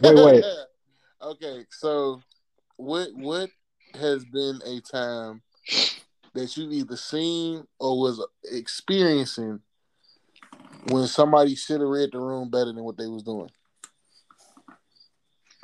Wait, 0.00 0.14
wait. 0.14 0.44
okay, 1.22 1.64
so 1.70 2.22
what 2.76 3.08
what 3.14 3.50
has 3.98 4.24
been 4.24 4.60
a 4.64 4.80
time 4.80 5.42
that 6.34 6.56
you've 6.56 6.72
either 6.72 6.96
seen 6.96 7.66
or 7.80 8.00
was 8.00 8.24
experiencing 8.52 9.58
when 10.90 11.08
somebody 11.08 11.56
should 11.56 11.80
have 11.80 11.90
read 11.90 12.10
the 12.12 12.20
room 12.20 12.50
better 12.50 12.72
than 12.72 12.84
what 12.84 12.96
they 12.96 13.08
was 13.08 13.24
doing? 13.24 13.50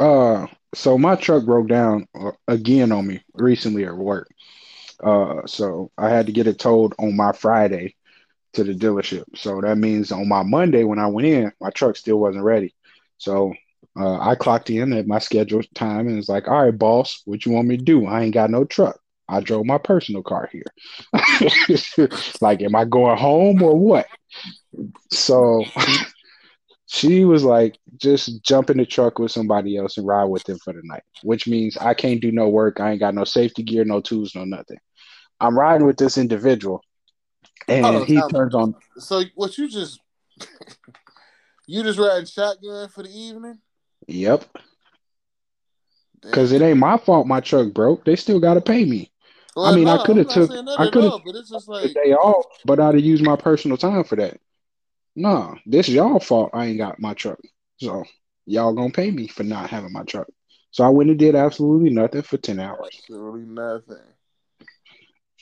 Uh, 0.00 0.48
so 0.74 0.98
my 0.98 1.16
truck 1.16 1.44
broke 1.46 1.68
down 1.68 2.08
uh, 2.20 2.32
again 2.48 2.92
on 2.92 3.06
me 3.06 3.22
recently 3.34 3.86
at 3.86 3.96
work. 3.96 4.28
Uh, 5.02 5.46
so 5.46 5.90
I 5.98 6.10
had 6.10 6.26
to 6.26 6.32
get 6.32 6.48
it 6.48 6.58
towed 6.60 6.94
on 6.98 7.16
my 7.16 7.32
Friday 7.32 7.96
to 8.54 8.64
the 8.64 8.74
dealership. 8.74 9.24
So 9.36 9.60
that 9.62 9.78
means 9.78 10.12
on 10.12 10.28
my 10.28 10.44
Monday 10.44 10.84
when 10.84 11.00
I 11.00 11.08
went 11.08 11.28
in, 11.28 11.52
my 11.60 11.70
truck 11.70 11.96
still 11.96 12.18
wasn't 12.18 12.44
ready. 12.44 12.74
So 13.18 13.54
uh, 13.98 14.18
I 14.20 14.36
clocked 14.36 14.70
in 14.70 14.94
at 14.94 15.08
my 15.08 15.20
scheduled 15.20 15.66
time 15.74 16.08
and 16.08 16.18
it's 16.18 16.30
like, 16.30 16.48
all 16.48 16.64
right, 16.64 16.78
boss, 16.78 17.22
what 17.26 17.46
you 17.46 17.52
want 17.52 17.68
me 17.68 17.78
to 17.78 17.84
do? 17.84 18.06
I 18.06 18.22
ain't 18.22 18.34
got 18.34 18.50
no 18.50 18.64
truck. 18.66 19.00
I 19.28 19.40
drove 19.40 19.66
my 19.66 19.78
personal 19.78 20.24
car 20.24 20.50
here. 20.52 20.64
like, 22.42 22.62
am 22.62 22.76
I 22.76 22.86
going 22.86 23.18
home 23.18 23.62
or 23.62 23.76
what? 23.78 24.08
So 25.10 25.64
she 26.92 27.24
was 27.24 27.44
like, 27.44 27.78
just 27.98 28.42
jump 28.42 28.68
in 28.68 28.76
the 28.76 28.84
truck 28.84 29.20
with 29.20 29.30
somebody 29.30 29.76
else 29.76 29.96
and 29.96 30.04
ride 30.08 30.24
with 30.24 30.42
them 30.42 30.58
for 30.58 30.72
the 30.72 30.80
night, 30.82 31.04
which 31.22 31.46
means 31.46 31.76
I 31.76 31.94
can't 31.94 32.20
do 32.20 32.32
no 32.32 32.48
work. 32.48 32.80
I 32.80 32.90
ain't 32.90 32.98
got 32.98 33.14
no 33.14 33.22
safety 33.22 33.62
gear, 33.62 33.84
no 33.84 34.00
tools, 34.00 34.34
no 34.34 34.44
nothing. 34.44 34.78
I'm 35.38 35.56
riding 35.56 35.86
with 35.86 35.98
this 35.98 36.18
individual, 36.18 36.82
and 37.68 37.86
on, 37.86 38.06
he 38.06 38.16
out. 38.18 38.30
turns 38.30 38.56
on. 38.56 38.74
So 38.98 39.22
what 39.36 39.56
you 39.56 39.68
just 39.68 40.00
you 41.68 41.84
just 41.84 42.00
riding 42.00 42.26
shotgun 42.26 42.88
for 42.88 43.04
the 43.04 43.10
evening? 43.10 43.60
Yep, 44.08 44.46
because 46.22 46.50
it 46.50 46.60
ain't 46.60 46.78
my 46.78 46.98
fault. 46.98 47.28
My 47.28 47.38
truck 47.38 47.72
broke. 47.72 48.04
They 48.04 48.16
still 48.16 48.40
got 48.40 48.54
to 48.54 48.60
pay 48.60 48.84
me. 48.84 49.12
I 49.56 49.70
mean, 49.70 49.86
I 49.86 50.04
coulda 50.04 50.24
took- 50.24 50.50
I 50.50 50.88
all, 50.88 51.22
it's 51.24 51.50
just 51.50 51.68
like 51.68 51.94
day 51.94 52.14
off, 52.14 52.46
but 52.64 52.80
I'd 52.80 52.96
have 52.96 53.04
used 53.04 53.22
my 53.22 53.36
personal 53.36 53.76
time 53.76 54.02
for 54.02 54.16
that. 54.16 54.40
No, 55.16 55.56
this 55.66 55.88
is 55.88 55.94
y'all 55.94 56.20
fault. 56.20 56.50
I 56.54 56.66
ain't 56.66 56.78
got 56.78 57.00
my 57.00 57.14
truck, 57.14 57.40
so 57.78 58.04
y'all 58.46 58.74
gonna 58.74 58.90
pay 58.92 59.10
me 59.10 59.26
for 59.28 59.42
not 59.44 59.70
having 59.70 59.92
my 59.92 60.04
truck. 60.04 60.28
So 60.70 60.84
I 60.84 60.88
went 60.88 61.10
and 61.10 61.18
did 61.18 61.34
absolutely 61.34 61.90
nothing 61.90 62.22
for 62.22 62.36
ten 62.38 62.60
hours. 62.60 62.88
absolutely 62.94 63.42
nothing. 63.42 64.04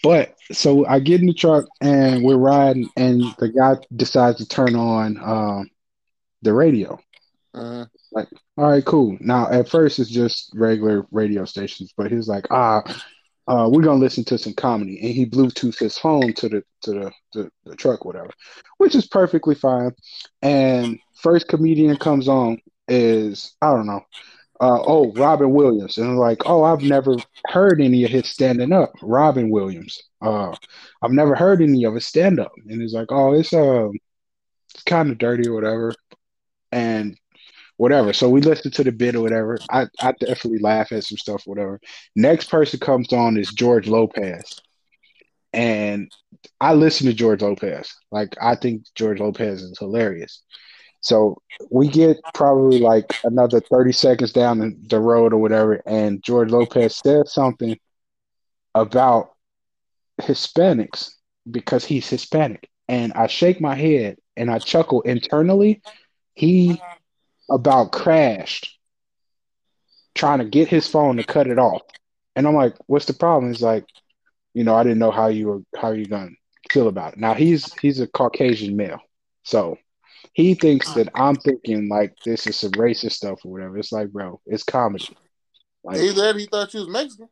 But 0.02 0.34
so 0.52 0.86
I 0.86 1.00
get 1.00 1.20
in 1.20 1.26
the 1.26 1.34
truck 1.34 1.66
and 1.80 2.22
we're 2.24 2.36
riding, 2.36 2.88
and 2.96 3.22
the 3.38 3.48
guy 3.48 3.76
decides 3.94 4.38
to 4.38 4.46
turn 4.48 4.76
on 4.76 5.18
um, 5.22 5.70
the 6.42 6.52
radio. 6.52 6.98
Uh, 7.54 7.86
Like, 8.12 8.28
all 8.56 8.70
right, 8.70 8.84
cool. 8.84 9.16
Now, 9.20 9.50
at 9.50 9.68
first, 9.68 9.98
it's 9.98 10.10
just 10.10 10.50
regular 10.54 11.06
radio 11.10 11.44
stations, 11.44 11.92
but 11.96 12.10
he's 12.12 12.28
like, 12.28 12.46
ah, 12.50 12.82
uh, 13.48 13.66
we're 13.70 13.82
gonna 13.82 13.98
listen 13.98 14.24
to 14.24 14.36
some 14.36 14.52
comedy, 14.52 14.98
and 15.00 15.10
he 15.10 15.24
Bluetooth 15.24 15.78
his 15.78 15.96
phone 15.96 16.34
to 16.34 16.48
the 16.48 16.62
to 16.82 16.92
the, 16.92 17.12
the 17.32 17.50
the 17.64 17.76
truck, 17.76 18.04
whatever, 18.04 18.30
which 18.76 18.94
is 18.94 19.06
perfectly 19.06 19.54
fine. 19.54 19.92
And 20.42 20.98
first 21.14 21.48
comedian 21.48 21.96
comes 21.96 22.28
on 22.28 22.58
is 22.88 23.56
I 23.62 23.70
don't 23.70 23.86
know, 23.86 24.02
uh, 24.60 24.82
oh 24.86 25.12
Robin 25.14 25.50
Williams, 25.50 25.96
and 25.96 26.08
I'm 26.08 26.16
like, 26.16 26.42
oh, 26.44 26.62
I've 26.62 26.82
never 26.82 27.16
heard 27.46 27.80
any 27.80 28.04
of 28.04 28.10
his 28.10 28.28
standing 28.28 28.72
up. 28.72 28.92
Robin 29.00 29.48
Williams, 29.48 29.98
uh, 30.20 30.54
I've 31.02 31.12
never 31.12 31.34
heard 31.34 31.62
any 31.62 31.84
of 31.84 31.94
his 31.94 32.06
stand 32.06 32.38
up, 32.38 32.52
and 32.68 32.82
he's 32.82 32.94
like, 32.94 33.10
oh, 33.10 33.32
it's 33.32 33.54
um, 33.54 33.92
it's 34.74 34.82
kind 34.84 35.10
of 35.10 35.16
dirty 35.16 35.48
or 35.48 35.54
whatever, 35.54 35.94
and 36.70 37.16
whatever. 37.78 38.12
So 38.12 38.28
we 38.28 38.42
listen 38.42 38.70
to 38.72 38.84
the 38.84 38.92
bit 38.92 39.14
or 39.14 39.22
whatever. 39.22 39.58
I, 39.70 39.86
I 40.00 40.12
definitely 40.12 40.58
laugh 40.58 40.92
at 40.92 41.04
some 41.04 41.16
stuff, 41.16 41.44
whatever. 41.46 41.80
Next 42.14 42.50
person 42.50 42.78
comes 42.78 43.12
on 43.12 43.38
is 43.38 43.50
George 43.52 43.88
Lopez. 43.88 44.60
And 45.54 46.12
I 46.60 46.74
listen 46.74 47.06
to 47.06 47.14
George 47.14 47.40
Lopez. 47.40 47.94
Like 48.10 48.36
I 48.42 48.54
think 48.56 48.82
George 48.94 49.20
Lopez 49.20 49.62
is 49.62 49.78
hilarious. 49.78 50.42
So 51.00 51.40
we 51.70 51.88
get 51.88 52.18
probably 52.34 52.80
like 52.80 53.14
another 53.24 53.60
30 53.60 53.92
seconds 53.92 54.32
down 54.32 54.76
the 54.88 55.00
road 55.00 55.32
or 55.32 55.38
whatever, 55.38 55.80
and 55.86 56.22
George 56.22 56.50
Lopez 56.50 56.96
says 56.96 57.32
something 57.32 57.78
about 58.74 59.30
Hispanics 60.20 61.10
because 61.50 61.84
he's 61.84 62.08
Hispanic. 62.08 62.68
And 62.88 63.12
I 63.12 63.28
shake 63.28 63.60
my 63.60 63.74
head 63.74 64.16
and 64.36 64.50
I 64.50 64.58
chuckle 64.58 65.02
internally. 65.02 65.82
He 66.34 66.80
about 67.50 67.92
crashed 67.92 68.78
trying 70.14 70.38
to 70.40 70.44
get 70.44 70.68
his 70.68 70.88
phone 70.88 71.16
to 71.16 71.24
cut 71.24 71.46
it 71.46 71.58
off. 71.58 71.82
And 72.36 72.46
I'm 72.46 72.54
like, 72.54 72.74
what's 72.86 73.06
the 73.06 73.14
problem? 73.14 73.52
He's 73.52 73.62
like, 73.62 73.84
you 74.52 74.64
know, 74.64 74.74
I 74.74 74.82
didn't 74.82 74.98
know 74.98 75.10
how 75.10 75.28
you 75.28 75.46
were 75.48 75.60
how 75.76 75.92
you 75.92 76.06
gonna 76.06 76.30
feel 76.70 76.88
about 76.88 77.14
it. 77.14 77.18
Now 77.18 77.34
he's 77.34 77.72
he's 77.74 78.00
a 78.00 78.06
Caucasian 78.06 78.76
male. 78.76 79.00
So 79.44 79.78
he 80.32 80.54
thinks 80.54 80.92
that 80.94 81.08
I'm 81.14 81.36
thinking 81.36 81.88
like 81.88 82.14
this 82.24 82.46
is 82.46 82.56
some 82.56 82.72
racist 82.72 83.12
stuff 83.12 83.40
or 83.44 83.52
whatever. 83.52 83.78
It's 83.78 83.92
like, 83.92 84.10
bro, 84.10 84.40
it's 84.46 84.64
comedy. 84.64 85.08
Like 85.84 86.00
he 86.00 86.12
said 86.14 86.36
he 86.36 86.46
thought 86.46 86.74
you 86.74 86.80
was 86.80 86.88
Mexican. 86.88 87.28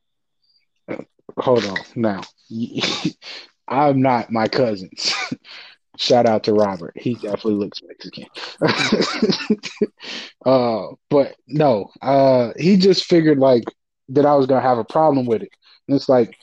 hold 1.38 1.64
on 1.64 1.78
now. 1.94 2.22
I'm 3.68 4.00
not 4.00 4.30
my 4.30 4.46
cousins. 4.46 5.12
Shout 5.98 6.26
out 6.26 6.44
to 6.44 6.52
Robert. 6.52 6.92
He 6.96 7.14
definitely 7.14 7.54
looks 7.54 7.80
Mexican. 7.82 8.26
uh, 10.46 10.86
but 11.10 11.34
no, 11.48 11.90
uh, 12.02 12.52
he 12.58 12.76
just 12.76 13.04
figured 13.04 13.38
like 13.38 13.64
that 14.10 14.26
I 14.26 14.34
was 14.34 14.46
gonna 14.46 14.60
have 14.60 14.78
a 14.78 14.84
problem 14.84 15.26
with 15.26 15.42
it. 15.42 15.50
And 15.88 15.96
it's 15.96 16.08
like 16.08 16.36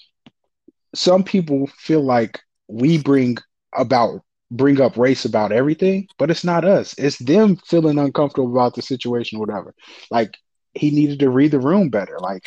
some 0.95 1.23
people 1.23 1.67
feel 1.77 2.03
like 2.03 2.39
we 2.67 2.97
bring 2.97 3.37
about 3.75 4.21
bring 4.51 4.79
up 4.79 4.97
race 4.97 5.25
about 5.25 5.51
everything, 5.51 6.07
but 6.19 6.29
it's 6.29 6.43
not 6.43 6.63
us. 6.63 6.93
It's 6.97 7.17
them 7.17 7.57
feeling 7.65 7.97
uncomfortable 7.97 8.51
about 8.51 8.75
the 8.75 8.81
situation, 8.83 9.39
whatever. 9.39 9.73
Like 10.11 10.37
he 10.75 10.91
needed 10.91 11.19
to 11.19 11.29
read 11.29 11.51
the 11.51 11.59
room 11.59 11.89
better. 11.89 12.17
Like 12.19 12.43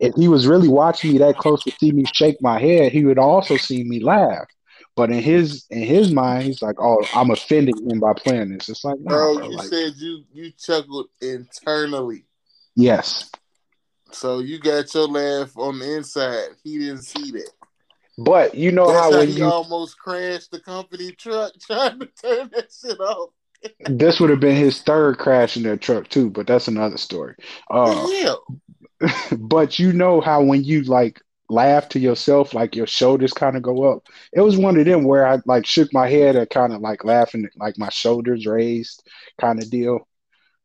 if 0.00 0.14
he 0.16 0.28
was 0.28 0.46
really 0.46 0.68
watching 0.68 1.12
me 1.12 1.18
that 1.18 1.38
close 1.38 1.62
to 1.64 1.72
see 1.80 1.92
me 1.92 2.04
shake 2.12 2.36
my 2.40 2.58
head, 2.58 2.92
he 2.92 3.04
would 3.04 3.18
also 3.18 3.56
see 3.56 3.84
me 3.84 4.00
laugh. 4.00 4.46
But 4.96 5.10
in 5.10 5.20
his 5.22 5.66
in 5.70 5.82
his 5.82 6.12
mind, 6.12 6.44
he's 6.44 6.62
like, 6.62 6.76
"Oh, 6.80 7.04
I'm 7.14 7.30
offending 7.30 7.90
him 7.90 7.98
by 8.00 8.12
playing 8.14 8.50
this." 8.50 8.68
It's 8.68 8.84
like, 8.84 8.98
Bro, 8.98 9.38
bro, 9.38 9.48
you 9.50 9.56
like, 9.56 9.68
said 9.68 9.92
you 9.96 10.24
you 10.32 10.50
chuckled 10.52 11.06
internally. 11.20 12.24
yes, 12.76 13.30
So 14.12 14.38
you 14.38 14.60
got 14.60 14.92
your 14.94 15.08
laugh 15.08 15.56
on 15.56 15.78
the 15.80 15.96
inside. 15.96 16.50
He 16.62 16.78
didn't 16.78 17.02
see 17.02 17.32
that. 17.32 17.50
but 18.18 18.54
you 18.54 18.70
know 18.70 18.86
That's 18.86 18.98
how 19.00 19.10
how 19.12 19.18
when 19.18 19.28
he 19.28 19.38
you 19.38 19.44
almost 19.44 19.98
crashed 19.98 20.52
the 20.52 20.60
company 20.60 21.10
truck 21.12 21.52
trying 21.60 21.98
to 21.98 22.06
turn 22.22 22.50
that 22.54 22.68
shit 22.72 23.00
off. 23.00 23.30
this 23.88 24.20
would 24.20 24.30
have 24.30 24.40
been 24.40 24.54
his 24.56 24.82
third 24.82 25.18
crash 25.18 25.56
in 25.56 25.62
their 25.64 25.76
truck 25.76 26.08
too, 26.08 26.30
but 26.30 26.46
that's 26.46 26.68
another 26.68 26.98
story. 26.98 27.34
Uh, 27.70 28.06
yeah. 28.10 28.34
but 29.38 29.78
you 29.78 29.92
know 29.92 30.20
how 30.20 30.42
when 30.42 30.62
you 30.62 30.82
like 30.82 31.20
laugh 31.48 31.88
to 31.90 31.98
yourself, 31.98 32.54
like 32.54 32.74
your 32.76 32.86
shoulders 32.86 33.32
kind 33.32 33.56
of 33.56 33.62
go 33.62 33.92
up. 33.92 34.06
It 34.32 34.40
was 34.40 34.56
one 34.56 34.78
of 34.78 34.84
them 34.86 35.04
where 35.04 35.26
I 35.26 35.38
like 35.46 35.66
shook 35.66 35.92
my 35.92 36.08
head 36.08 36.36
and 36.36 36.48
kind 36.48 36.72
of 36.72 36.80
like 36.80 37.04
laughing, 37.04 37.48
like 37.56 37.78
my 37.78 37.90
shoulders 37.90 38.46
raised, 38.46 39.06
kind 39.40 39.62
of 39.62 39.70
deal. 39.70 40.06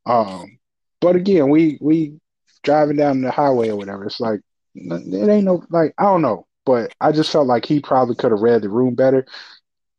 Um, 0.05 0.59
but 1.01 1.15
again, 1.15 1.49
we 1.49 1.77
we 1.81 2.19
driving 2.63 2.97
down 2.97 3.21
the 3.21 3.31
highway 3.31 3.69
or 3.69 3.75
whatever. 3.75 4.05
It's 4.05 4.19
like 4.19 4.41
it 4.75 5.29
ain't 5.29 5.45
no 5.45 5.63
like 5.69 5.93
I 5.97 6.03
don't 6.03 6.21
know, 6.21 6.47
but 6.65 6.93
I 7.01 7.11
just 7.11 7.31
felt 7.31 7.47
like 7.47 7.65
he 7.65 7.79
probably 7.79 8.15
could 8.15 8.31
have 8.31 8.41
read 8.41 8.61
the 8.61 8.69
room 8.69 8.95
better. 8.95 9.25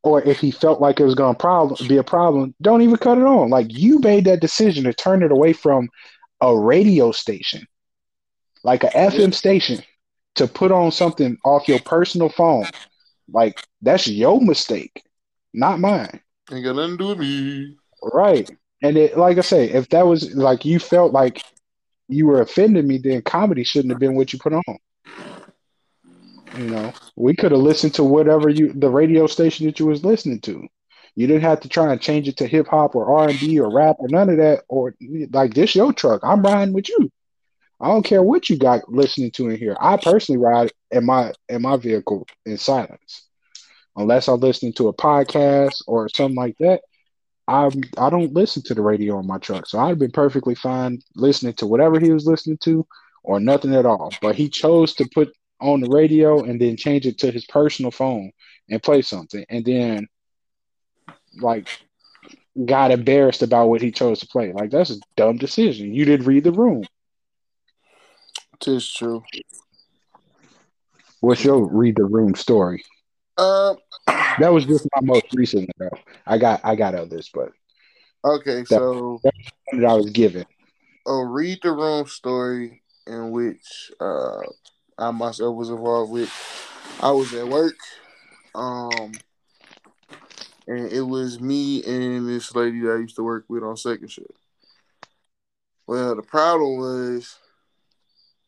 Or 0.02 0.22
if 0.22 0.38
he 0.38 0.50
felt 0.50 0.80
like 0.80 0.98
it 0.98 1.04
was 1.04 1.14
gonna 1.14 1.36
problem 1.36 1.86
be 1.88 1.98
a 1.98 2.04
problem, 2.04 2.54
don't 2.62 2.82
even 2.82 2.96
cut 2.96 3.18
it 3.18 3.24
on. 3.24 3.50
Like 3.50 3.66
you 3.70 3.98
made 3.98 4.24
that 4.24 4.40
decision 4.40 4.84
to 4.84 4.94
turn 4.94 5.22
it 5.22 5.32
away 5.32 5.52
from 5.52 5.90
a 6.40 6.56
radio 6.56 7.12
station, 7.12 7.66
like 8.64 8.82
a 8.82 8.96
FM 8.96 9.34
station, 9.34 9.82
to 10.36 10.46
put 10.46 10.72
on 10.72 10.92
something 10.92 11.36
off 11.44 11.68
your 11.68 11.80
personal 11.80 12.28
phone. 12.28 12.66
Like 13.32 13.62
that's 13.82 14.06
your 14.06 14.40
mistake, 14.40 15.04
not 15.52 15.80
mine. 15.80 16.20
Ain't 16.52 16.64
got 16.64 16.76
nothing 16.76 16.92
to 16.92 16.96
do 16.96 17.08
with 17.08 17.18
me. 17.18 17.76
Right. 18.02 18.50
And 18.82 18.96
it, 18.96 19.16
like 19.16 19.38
I 19.38 19.42
say, 19.42 19.70
if 19.70 19.88
that 19.90 20.06
was 20.06 20.34
like 20.34 20.64
you 20.64 20.78
felt 20.78 21.12
like 21.12 21.42
you 22.08 22.26
were 22.26 22.40
offending 22.40 22.86
me, 22.86 22.98
then 22.98 23.22
comedy 23.22 23.62
shouldn't 23.62 23.92
have 23.92 24.00
been 24.00 24.16
what 24.16 24.32
you 24.32 24.38
put 24.38 24.54
on. 24.54 24.78
You 26.58 26.66
know, 26.66 26.92
we 27.14 27.36
could 27.36 27.52
have 27.52 27.60
listened 27.60 27.94
to 27.94 28.04
whatever 28.04 28.48
you 28.48 28.72
the 28.72 28.90
radio 28.90 29.26
station 29.26 29.66
that 29.66 29.78
you 29.78 29.86
was 29.86 30.04
listening 30.04 30.40
to. 30.42 30.66
You 31.14 31.26
didn't 31.26 31.42
have 31.42 31.60
to 31.60 31.68
try 31.68 31.92
and 31.92 32.00
change 32.00 32.28
it 32.28 32.36
to 32.38 32.46
hip 32.46 32.66
hop 32.66 32.94
or 32.94 33.12
R 33.18 33.28
and 33.28 33.38
B 33.38 33.60
or 33.60 33.70
rap 33.70 33.96
or 33.98 34.08
none 34.08 34.30
of 34.30 34.38
that. 34.38 34.64
Or 34.68 34.94
like 35.30 35.54
this 35.54 35.74
your 35.74 35.92
truck, 35.92 36.22
I'm 36.24 36.42
riding 36.42 36.74
with 36.74 36.88
you. 36.88 37.10
I 37.80 37.88
don't 37.88 38.04
care 38.04 38.22
what 38.22 38.50
you 38.50 38.58
got 38.58 38.92
listening 38.92 39.30
to 39.32 39.48
in 39.48 39.56
here. 39.56 39.76
I 39.80 39.96
personally 39.96 40.38
ride 40.38 40.72
in 40.90 41.06
my 41.06 41.32
in 41.48 41.62
my 41.62 41.76
vehicle 41.76 42.26
in 42.44 42.58
silence, 42.58 43.26
unless 43.96 44.28
I'm 44.28 44.40
listening 44.40 44.74
to 44.74 44.88
a 44.88 44.94
podcast 44.94 45.82
or 45.86 46.08
something 46.08 46.36
like 46.36 46.58
that. 46.58 46.82
I'm 47.48 47.82
I 47.98 48.10
don't 48.10 48.34
listen 48.34 48.62
to 48.64 48.74
the 48.74 48.82
radio 48.82 49.16
on 49.16 49.26
my 49.26 49.38
truck, 49.38 49.66
so 49.66 49.78
I'd 49.78 49.98
been 49.98 50.12
perfectly 50.12 50.54
fine 50.54 51.00
listening 51.16 51.54
to 51.54 51.66
whatever 51.66 51.98
he 51.98 52.12
was 52.12 52.26
listening 52.26 52.58
to 52.58 52.86
or 53.22 53.40
nothing 53.40 53.74
at 53.74 53.86
all. 53.86 54.12
But 54.20 54.36
he 54.36 54.48
chose 54.48 54.94
to 54.94 55.08
put 55.12 55.32
on 55.60 55.80
the 55.80 55.90
radio 55.90 56.42
and 56.44 56.60
then 56.60 56.76
change 56.76 57.06
it 57.06 57.18
to 57.18 57.30
his 57.30 57.44
personal 57.46 57.90
phone 57.90 58.30
and 58.68 58.82
play 58.82 59.02
something, 59.02 59.44
and 59.48 59.64
then 59.64 60.06
like 61.40 61.68
got 62.66 62.90
embarrassed 62.90 63.42
about 63.42 63.68
what 63.68 63.80
he 63.80 63.90
chose 63.90 64.20
to 64.20 64.26
play. 64.26 64.52
Like 64.52 64.70
that's 64.70 64.90
a 64.90 65.00
dumb 65.16 65.38
decision. 65.38 65.94
You 65.94 66.04
didn't 66.04 66.26
read 66.26 66.44
the 66.44 66.52
room. 66.52 66.84
Tis 68.60 68.92
true. 68.92 69.22
What's 71.20 71.44
your 71.44 71.66
read 71.66 71.96
the 71.96 72.04
room 72.04 72.34
story? 72.34 72.84
Um. 73.38 73.76
That 74.38 74.52
was 74.52 74.64
just 74.64 74.86
my 74.96 75.02
most 75.02 75.26
recent 75.34 75.70
though. 75.78 75.90
I 76.26 76.38
got 76.38 76.60
I 76.64 76.74
got 76.74 76.94
others, 76.94 77.30
but 77.32 77.52
Okay, 78.24 78.64
so 78.64 79.18
one 79.22 79.32
that 79.80 79.86
I 79.86 79.94
was 79.94 80.10
given. 80.10 80.44
a 81.06 81.24
read 81.26 81.60
the 81.62 81.72
room 81.72 82.06
story 82.06 82.82
in 83.06 83.30
which 83.30 83.90
uh 84.00 84.42
I 84.98 85.10
myself 85.10 85.56
was 85.56 85.70
involved 85.70 86.12
with. 86.12 86.30
I 87.00 87.10
was 87.12 87.32
at 87.32 87.48
work, 87.48 87.76
um, 88.54 89.12
and 90.66 90.92
it 90.92 91.00
was 91.00 91.40
me 91.40 91.82
and 91.84 92.28
this 92.28 92.54
lady 92.54 92.80
that 92.80 92.92
I 92.92 92.98
used 92.98 93.16
to 93.16 93.22
work 93.22 93.46
with 93.48 93.62
on 93.62 93.76
second 93.76 94.08
shift. 94.08 94.30
Well, 95.86 96.14
the 96.14 96.22
problem 96.22 96.78
was, 96.78 97.38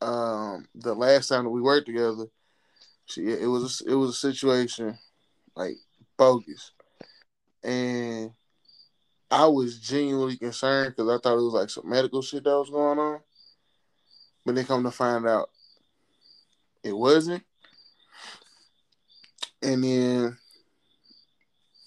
um, 0.03 0.67
the 0.75 0.95
last 0.95 1.29
time 1.29 1.45
that 1.45 1.51
we 1.51 1.61
worked 1.61 1.87
together, 1.87 2.27
she 3.07 3.23
it 3.23 3.47
was 3.47 3.83
it 3.87 3.95
was 3.95 4.11
a 4.11 4.15
situation 4.15 4.99
like 5.57 5.77
bogus, 6.17 6.73
and 7.63 8.33
I 9.31 9.47
was 9.47 9.79
genuinely 9.79 10.37
concerned 10.37 10.95
because 10.95 11.09
I 11.09 11.21
thought 11.21 11.39
it 11.39 11.43
was 11.43 11.55
like 11.55 11.71
some 11.71 11.89
medical 11.89 12.23
shit 12.23 12.45
that 12.45 12.51
was 12.51 12.71
going 12.71 12.99
on. 12.99 13.21
But 14.45 14.57
then 14.57 14.67
come 14.67 14.83
to 14.83 14.91
find 14.91 15.27
out 15.27 15.49
it 16.83 16.97
wasn't. 16.97 17.43
And 19.63 19.85
then 19.85 20.37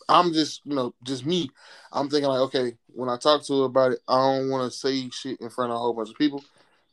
I'm 0.07 0.31
just, 0.33 0.61
you 0.65 0.75
know, 0.75 0.93
just 1.03 1.25
me. 1.25 1.49
I'm 1.91 2.09
thinking 2.09 2.29
like, 2.29 2.41
okay, 2.41 2.77
when 2.87 3.09
I 3.09 3.17
talk 3.17 3.45
to 3.45 3.59
her 3.61 3.65
about 3.65 3.91
it, 3.93 3.99
I 4.07 4.15
don't 4.15 4.49
want 4.49 4.71
to 4.71 4.77
say 4.77 5.09
shit 5.09 5.41
in 5.41 5.49
front 5.49 5.71
of 5.71 5.75
a 5.75 5.79
whole 5.79 5.93
bunch 5.93 6.09
of 6.09 6.17
people 6.17 6.43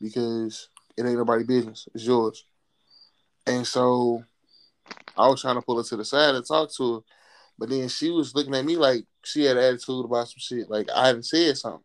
because 0.01 0.69
it 0.97 1.05
ain't 1.05 1.17
nobody 1.17 1.43
business. 1.43 1.87
It's 1.93 2.05
yours. 2.05 2.45
And 3.45 3.65
so 3.65 4.23
I 5.17 5.27
was 5.27 5.41
trying 5.41 5.55
to 5.55 5.61
pull 5.61 5.77
her 5.77 5.83
to 5.83 5.97
the 5.97 6.05
side 6.05 6.35
and 6.35 6.45
talk 6.45 6.71
to 6.75 6.95
her, 6.95 6.99
but 7.57 7.69
then 7.69 7.87
she 7.87 8.09
was 8.09 8.33
looking 8.33 8.55
at 8.55 8.65
me 8.65 8.77
like 8.77 9.05
she 9.23 9.43
had 9.43 9.57
attitude 9.57 10.05
about 10.05 10.27
some 10.27 10.37
shit. 10.37 10.69
Like 10.69 10.89
I 10.95 11.07
hadn't 11.07 11.25
said 11.25 11.57
something, 11.57 11.83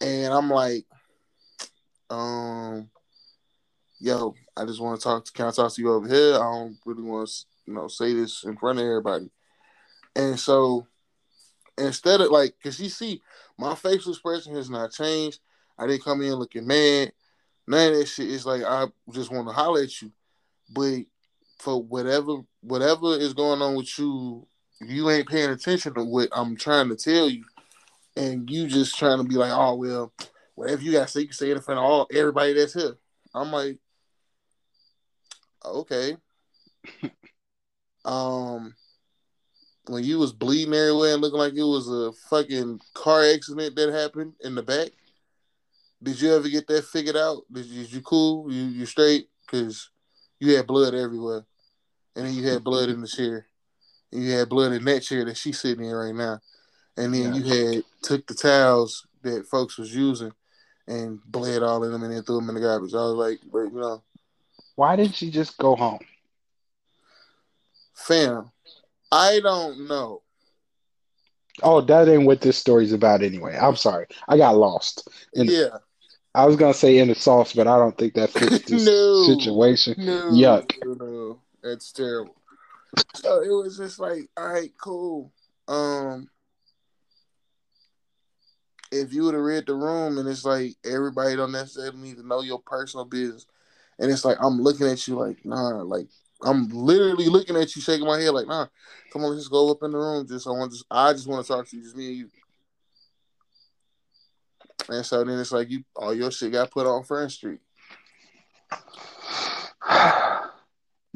and 0.00 0.32
I'm 0.32 0.50
like, 0.50 0.84
um, 2.10 2.90
yo, 3.98 4.34
I 4.56 4.64
just 4.64 4.80
want 4.80 5.00
to 5.00 5.04
talk. 5.04 5.24
To, 5.24 5.32
can 5.32 5.46
I 5.46 5.50
talk 5.50 5.72
to 5.72 5.82
you 5.82 5.92
over 5.92 6.08
here? 6.08 6.34
I 6.34 6.38
don't 6.38 6.78
really 6.84 7.02
want 7.02 7.28
to, 7.28 7.44
you 7.66 7.74
know, 7.74 7.88
say 7.88 8.14
this 8.14 8.44
in 8.44 8.56
front 8.56 8.78
of 8.78 8.84
everybody. 8.84 9.30
And 10.14 10.38
so 10.38 10.86
instead 11.78 12.20
of 12.20 12.30
like, 12.30 12.54
cause 12.62 12.80
you 12.80 12.88
see, 12.88 13.20
my 13.58 13.74
facial 13.74 14.12
expression 14.12 14.54
has 14.54 14.70
not 14.70 14.92
changed. 14.92 15.40
I 15.78 15.86
didn't 15.86 16.04
come 16.04 16.22
in 16.22 16.34
looking 16.34 16.66
mad. 16.66 17.12
None 17.66 17.92
of 17.92 17.98
that 17.98 18.08
shit. 18.08 18.30
It's 18.30 18.46
like 18.46 18.62
I 18.62 18.86
just 19.12 19.32
want 19.32 19.48
to 19.48 19.52
holler 19.52 19.82
at 19.82 20.02
you, 20.02 20.12
but 20.72 21.00
for 21.58 21.82
whatever 21.82 22.38
whatever 22.60 23.14
is 23.16 23.34
going 23.34 23.62
on 23.62 23.74
with 23.74 23.98
you, 23.98 24.46
you 24.80 25.10
ain't 25.10 25.28
paying 25.28 25.50
attention 25.50 25.94
to 25.94 26.04
what 26.04 26.28
I'm 26.32 26.56
trying 26.56 26.88
to 26.90 26.96
tell 26.96 27.28
you, 27.28 27.44
and 28.16 28.48
you 28.50 28.68
just 28.68 28.96
trying 28.96 29.18
to 29.18 29.24
be 29.24 29.34
like, 29.34 29.52
oh 29.52 29.74
well, 29.74 30.12
whatever 30.54 30.82
you 30.82 30.92
got 30.92 31.06
to 31.06 31.12
say, 31.12 31.20
you 31.20 31.26
can 31.26 31.34
say 31.34 31.50
it 31.50 31.56
in 31.56 31.62
front 31.62 31.78
of 31.78 31.84
all 31.84 32.08
everybody 32.12 32.52
that's 32.52 32.74
here. 32.74 32.96
I'm 33.34 33.50
like, 33.50 33.78
okay. 35.64 36.16
um, 38.04 38.74
when 39.88 40.04
you 40.04 40.18
was 40.18 40.32
bleeding 40.32 40.74
everywhere 40.74 41.14
and 41.14 41.22
looking 41.22 41.38
like 41.38 41.54
it 41.54 41.62
was 41.62 41.88
a 41.88 42.12
fucking 42.28 42.80
car 42.94 43.24
accident 43.24 43.76
that 43.76 43.92
happened 43.92 44.34
in 44.40 44.54
the 44.54 44.62
back, 44.62 44.90
did 46.02 46.20
you 46.20 46.34
ever 46.34 46.48
get 46.48 46.66
that 46.68 46.84
figured 46.84 47.16
out? 47.16 47.42
Did 47.50 47.66
you, 47.66 47.82
you 47.84 48.00
cool? 48.00 48.52
You 48.52 48.64
you 48.64 48.86
straight? 48.86 49.28
Cause 49.48 49.90
you 50.40 50.56
had 50.56 50.66
blood 50.66 50.94
everywhere, 50.94 51.44
and 52.14 52.26
then 52.26 52.34
you 52.34 52.46
had 52.48 52.64
blood 52.64 52.88
in 52.88 53.00
the 53.00 53.08
chair, 53.08 53.46
and 54.12 54.22
you 54.22 54.32
had 54.32 54.48
blood 54.48 54.72
in 54.72 54.84
that 54.84 55.00
chair 55.00 55.24
that 55.24 55.36
she's 55.36 55.60
sitting 55.60 55.84
in 55.84 55.92
right 55.92 56.14
now, 56.14 56.40
and 56.96 57.14
then 57.14 57.34
yeah. 57.34 57.40
you 57.40 57.74
had 57.74 57.84
took 58.02 58.26
the 58.26 58.34
towels 58.34 59.06
that 59.22 59.46
folks 59.46 59.78
was 59.78 59.94
using 59.94 60.32
and 60.88 61.20
bled 61.26 61.62
all 61.62 61.82
of 61.82 61.90
them 61.90 62.02
and 62.02 62.12
then 62.12 62.22
threw 62.22 62.36
them 62.36 62.48
in 62.48 62.54
the 62.54 62.60
garbage. 62.60 62.94
I 62.94 62.98
was 62.98 63.14
like, 63.14 63.38
but 63.52 63.64
you 63.64 63.80
know, 63.80 64.02
why 64.76 64.96
didn't 64.96 65.14
she 65.14 65.30
just 65.30 65.58
go 65.58 65.74
home? 65.74 66.00
Fam, 67.94 68.50
I 69.10 69.40
don't 69.42 69.88
know. 69.88 70.22
Oh, 71.62 71.80
that 71.80 72.08
ain't 72.08 72.26
what 72.26 72.42
this 72.42 72.58
story's 72.58 72.92
about 72.92 73.22
anyway. 73.22 73.56
I'm 73.56 73.76
sorry. 73.76 74.06
I 74.28 74.36
got 74.36 74.56
lost. 74.56 75.08
In, 75.32 75.46
yeah. 75.46 75.78
I 76.36 76.44
was 76.44 76.56
gonna 76.56 76.74
say 76.74 76.98
in 76.98 77.08
the 77.08 77.14
sauce, 77.14 77.54
but 77.54 77.66
I 77.66 77.78
don't 77.78 77.96
think 77.96 78.12
that 78.14 78.28
fits 78.28 78.58
this 78.66 78.84
no, 78.84 79.22
situation. 79.22 79.94
No, 79.96 80.30
Yuck. 80.30 80.74
No, 80.84 81.40
that's 81.62 81.92
terrible. 81.92 82.36
So 83.14 83.42
it 83.42 83.48
was 83.48 83.78
just 83.78 83.98
like, 83.98 84.28
all 84.36 84.52
right, 84.52 84.70
cool. 84.78 85.32
Um 85.66 86.28
if 88.92 89.14
you 89.14 89.24
would 89.24 89.34
have 89.34 89.42
read 89.42 89.66
the 89.66 89.74
room 89.74 90.18
and 90.18 90.28
it's 90.28 90.44
like 90.44 90.76
everybody 90.84 91.36
don't 91.36 91.52
necessarily 91.52 91.98
need 91.98 92.18
to 92.18 92.26
know 92.26 92.42
your 92.42 92.60
personal 92.60 93.06
business. 93.06 93.46
And 93.98 94.10
it's 94.10 94.24
like 94.24 94.36
I'm 94.38 94.60
looking 94.60 94.88
at 94.88 95.08
you 95.08 95.18
like, 95.18 95.42
nah, 95.44 95.80
like 95.80 96.06
I'm 96.44 96.68
literally 96.68 97.28
looking 97.28 97.56
at 97.56 97.74
you, 97.74 97.80
shaking 97.80 98.06
my 98.06 98.20
head 98.20 98.34
like, 98.34 98.46
nah, 98.46 98.66
come 99.10 99.24
on, 99.24 99.30
let's 99.30 99.40
just 99.40 99.50
go 99.50 99.70
up 99.70 99.82
in 99.82 99.92
the 99.92 99.98
room. 99.98 100.28
Just 100.28 100.46
I 100.46 100.50
want 100.50 100.70
just 100.70 100.84
I 100.90 101.14
just 101.14 101.26
want 101.26 101.46
to 101.46 101.50
talk 101.50 101.66
to 101.66 101.76
you, 101.76 101.82
just 101.82 101.96
me 101.96 102.08
and 102.08 102.16
you. 102.18 102.30
And 104.88 105.04
so 105.04 105.24
then 105.24 105.38
it's 105.38 105.52
like 105.52 105.70
you 105.70 105.84
all 105.94 106.14
your 106.14 106.30
shit 106.30 106.52
got 106.52 106.70
put 106.70 106.86
on 106.86 107.04
Front 107.04 107.32
Street. 107.32 107.60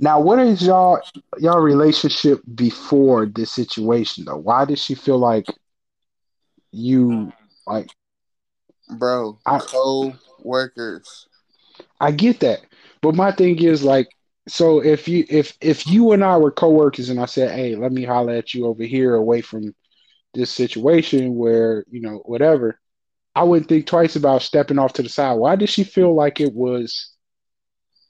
Now, 0.03 0.19
what 0.19 0.39
is 0.39 0.63
y'all 0.63 0.99
y'all 1.37 1.61
relationship 1.61 2.41
before 2.55 3.27
this 3.27 3.53
situation 3.53 4.25
though? 4.25 4.39
Why 4.39 4.65
did 4.65 4.79
she 4.79 4.95
feel 4.95 5.19
like 5.19 5.45
you 6.73 7.31
like 7.67 7.91
bro, 8.99 9.39
co-workers. 9.45 11.29
I 12.01 12.13
get 12.13 12.41
that. 12.41 12.61
But 13.03 13.15
my 13.15 13.33
thing 13.33 13.63
is 13.63 13.83
like 13.83 14.09
so 14.49 14.83
if 14.83 15.07
you 15.07 15.25
if 15.29 15.57
if 15.61 15.87
you 15.87 16.13
and 16.13 16.25
I 16.25 16.37
were 16.39 16.51
co-workers 16.51 17.09
and 17.09 17.21
I 17.21 17.27
said, 17.27 17.51
"Hey, 17.51 17.77
let 17.77 17.93
me 17.93 18.05
holler 18.05 18.33
at 18.33 18.55
you 18.55 18.67
over 18.67 18.83
here 18.83 19.15
away 19.15 19.43
from 19.43 19.75
this 20.35 20.51
situation 20.51 21.35
where, 21.35 21.85
you 21.91 22.01
know, 22.01 22.23
whatever." 22.25 22.80
I 23.41 23.43
wouldn't 23.43 23.71
think 23.71 23.87
twice 23.87 24.17
about 24.17 24.43
stepping 24.43 24.79
off 24.79 24.93
to 24.95 25.03
the 25.03 25.09
side. 25.09 25.39
Why 25.39 25.57
did 25.57 25.71
she 25.71 25.83
feel 25.83 26.15
like 26.15 26.41
it 26.41 26.53
was 26.53 27.15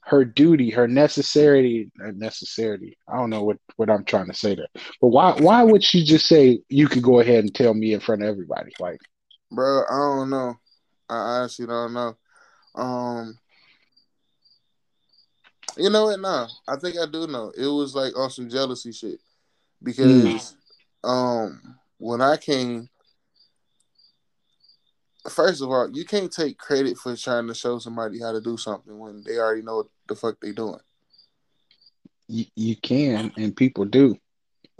her 0.01 0.25
duty, 0.25 0.71
her 0.71 0.89
necessity, 0.89 1.89
necessity. 1.95 2.97
I 3.07 3.15
don't 3.15 3.29
know 3.29 3.43
what, 3.43 3.57
what 3.77 3.89
I'm 3.89 4.03
trying 4.03 4.27
to 4.27 4.33
say 4.33 4.55
there. 4.55 4.67
But 4.99 5.07
why 5.07 5.31
why 5.39 5.63
would 5.63 5.83
she 5.83 6.03
just 6.03 6.27
say 6.27 6.59
you 6.67 6.89
could 6.89 7.01
go 7.01 7.21
ahead 7.21 7.45
and 7.45 7.55
tell 7.55 7.73
me 7.73 7.93
in 7.93 8.01
front 8.01 8.23
of 8.23 8.27
everybody? 8.27 8.73
Like 8.77 8.99
Bro, 9.49 9.83
I 9.89 9.95
don't 9.95 10.29
know. 10.31 10.55
I 11.09 11.15
honestly 11.15 11.65
don't 11.65 11.93
know. 11.93 12.17
Um, 12.75 13.37
you 15.77 15.89
know 15.89 16.05
what? 16.05 16.19
Nah, 16.19 16.49
I 16.67 16.75
think 16.75 16.97
I 16.97 17.05
do 17.05 17.27
know. 17.27 17.53
It 17.57 17.67
was 17.67 17.95
like 17.95 18.17
on 18.17 18.31
some 18.31 18.49
jealousy 18.49 18.91
shit 18.91 19.19
because, 19.81 20.07
mm. 20.07 21.09
um, 21.09 21.77
when 21.99 22.19
I 22.19 22.35
came, 22.35 22.89
first 25.29 25.61
of 25.61 25.69
all, 25.69 25.89
you 25.91 26.05
can't 26.05 26.31
take 26.31 26.57
credit 26.57 26.97
for 26.97 27.15
trying 27.15 27.47
to 27.47 27.53
show 27.53 27.79
somebody 27.79 28.19
how 28.19 28.31
to 28.31 28.41
do 28.41 28.57
something 28.57 28.97
when 28.97 29.23
they 29.25 29.37
already 29.37 29.61
know 29.61 29.77
what 29.77 29.87
the 30.07 30.15
fuck 30.15 30.37
they're 30.41 30.53
doing. 30.53 30.79
You, 32.27 32.45
you 32.55 32.75
can, 32.77 33.31
and 33.37 33.55
people 33.55 33.85
do. 33.85 34.17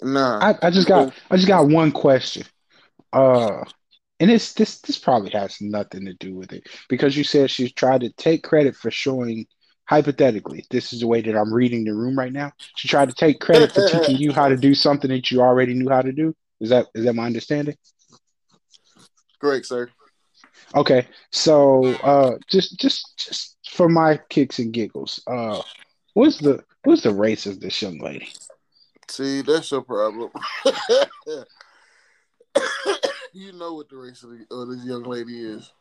Nah, 0.01 0.39
I, 0.39 0.67
I 0.67 0.71
just 0.71 0.88
got 0.88 1.13
I 1.30 1.36
just 1.36 1.47
got 1.47 1.67
one 1.67 1.91
question. 1.91 2.43
Uh, 3.13 3.63
and 4.21 4.30
it's 4.30 4.54
this 4.54 4.80
this 4.82 4.97
probably 4.97 5.32
has 5.32 5.60
nothing 5.60 6.06
to 6.06 6.13
do 6.13 6.36
with 6.36 6.54
it 6.54 6.67
because 6.88 7.17
you 7.17 7.23
said 7.23 7.49
she 7.49 7.69
tried 7.69 8.01
to 8.01 8.10
take 8.12 8.43
credit 8.43 8.75
for 8.75 8.91
showing 8.91 9.45
hypothetically 9.86 10.63
this 10.69 10.93
is 10.93 11.01
the 11.01 11.08
way 11.08 11.21
that 11.21 11.36
i'm 11.36 11.51
reading 11.51 11.84
the 11.84 11.93
room 11.93 12.17
right 12.17 12.32
now 12.32 12.51
she 12.75 12.88
tried 12.88 13.10
to 13.10 13.15
take 13.15 13.41
credit 13.41 13.73
for 13.73 13.84
teaching 13.89 14.15
you 14.15 14.32
how 14.32 14.47
to 14.47 14.56
do 14.56 14.73
something 14.73 15.10
that 15.10 15.32
you 15.32 15.41
already 15.41 15.73
knew 15.73 15.89
how 15.89 16.01
to 16.01 16.13
do 16.13 16.34
is 16.62 16.69
that 16.69 16.86
is 16.93 17.04
that 17.04 17.13
my 17.13 17.25
understanding 17.25 17.75
correct 19.41 19.65
sir 19.65 19.89
okay 20.76 21.08
so 21.32 21.86
uh 22.04 22.38
just 22.48 22.80
just 22.80 23.18
just 23.18 23.58
for 23.70 23.90
my 23.90 24.20
kicks 24.30 24.60
and 24.60 24.74
giggles 24.74 25.22
uh 25.28 25.62
what's 26.14 26.40
the 26.40 26.64
what's 26.84 27.04
the 27.04 27.14
race 27.14 27.46
of 27.46 27.60
this 27.60 27.82
young 27.82 28.00
lady 28.00 28.30
see 29.08 29.42
that's 29.42 29.72
your 29.72 29.82
problem 29.82 30.32
you 33.34 33.54
know 33.54 33.74
what 33.74 33.90
the 33.90 33.98
race 33.98 34.24
of, 34.24 34.32
the, 34.32 34.46
of 34.54 34.70
this 34.70 34.84
young 34.84 35.04
lady 35.04 35.40
is. 35.42 35.72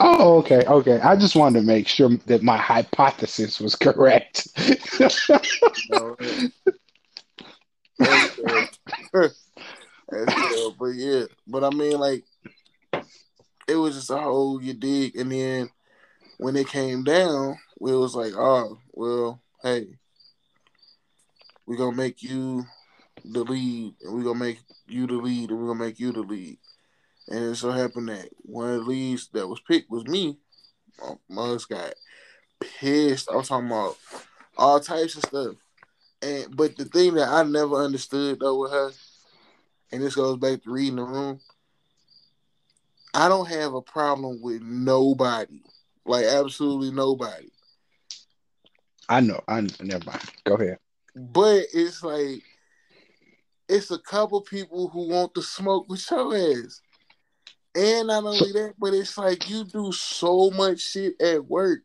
Oh, 0.00 0.38
okay, 0.38 0.64
okay. 0.66 1.00
I 1.00 1.16
just 1.16 1.36
wanted 1.36 1.60
to 1.60 1.66
make 1.66 1.88
sure 1.88 2.10
that 2.26 2.42
my 2.42 2.56
hypothesis 2.56 3.60
was 3.60 3.74
correct. 3.74 4.48
no, 5.88 6.16
that's 7.98 8.36
good. 8.36 8.68
that's. 9.12 10.70
But 10.78 10.94
yeah, 10.94 11.24
but 11.46 11.64
I 11.64 11.70
mean, 11.70 11.98
like, 11.98 12.24
it 13.68 13.76
was 13.76 13.94
just 13.94 14.10
a 14.10 14.16
whole 14.16 14.62
you 14.62 14.74
dig, 14.74 15.14
and 15.16 15.30
then 15.30 15.70
when 16.38 16.56
it 16.56 16.68
came 16.68 17.04
down, 17.04 17.58
we 17.78 17.94
was 17.94 18.14
like, 18.14 18.32
oh, 18.34 18.78
well, 18.92 19.40
hey, 19.62 19.86
we're 21.66 21.76
gonna 21.76 21.96
make 21.96 22.22
you 22.22 22.64
the 23.24 23.44
lead, 23.44 23.94
and 24.02 24.14
we're 24.14 24.24
gonna 24.24 24.38
make 24.38 24.60
you 24.86 25.06
the 25.06 25.14
lead, 25.14 25.50
and 25.50 25.60
we're 25.60 25.66
gonna 25.68 25.84
make 25.84 26.00
you 26.00 26.12
the 26.12 26.22
lead. 26.22 26.58
And 27.28 27.44
it 27.44 27.56
so 27.56 27.70
happened 27.70 28.08
that 28.08 28.30
one 28.38 28.70
of 28.70 28.84
the 28.84 28.90
leads 28.90 29.28
that 29.34 29.46
was 29.46 29.60
picked 29.60 29.90
was 29.90 30.06
me. 30.06 30.38
Oh, 31.02 31.20
Mugs 31.28 31.66
got 31.66 31.92
pissed. 32.60 33.30
I 33.30 33.36
was 33.36 33.48
talking 33.48 33.66
about 33.66 33.98
all 34.56 34.80
types 34.80 35.14
of 35.16 35.24
stuff. 35.24 35.56
And 36.22 36.56
but 36.56 36.76
the 36.76 36.86
thing 36.86 37.14
that 37.14 37.28
I 37.28 37.42
never 37.42 37.76
understood 37.76 38.40
though 38.40 38.60
with 38.62 38.72
her, 38.72 38.90
and 39.92 40.02
this 40.02 40.14
goes 40.14 40.38
back 40.38 40.62
to 40.62 40.70
reading 40.70 40.96
the 40.96 41.04
room, 41.04 41.40
I 43.18 43.28
don't 43.28 43.48
have 43.48 43.74
a 43.74 43.82
problem 43.82 44.40
with 44.40 44.62
nobody. 44.62 45.60
Like 46.06 46.24
absolutely 46.24 46.92
nobody. 46.92 47.50
I 49.08 49.18
know. 49.18 49.40
I 49.48 49.62
never 49.80 50.04
mind. 50.04 50.22
Go 50.44 50.54
ahead. 50.54 50.78
But 51.16 51.64
it's 51.74 52.04
like 52.04 52.44
it's 53.68 53.90
a 53.90 53.98
couple 53.98 54.40
people 54.42 54.86
who 54.86 55.08
want 55.08 55.34
to 55.34 55.42
smoke 55.42 55.88
with 55.88 56.08
your 56.08 56.32
ass. 56.32 56.80
And 57.74 58.06
not 58.06 58.22
only 58.22 58.52
that, 58.52 58.74
but 58.78 58.94
it's 58.94 59.18
like 59.18 59.50
you 59.50 59.64
do 59.64 59.90
so 59.90 60.52
much 60.52 60.78
shit 60.78 61.20
at 61.20 61.44
work. 61.44 61.80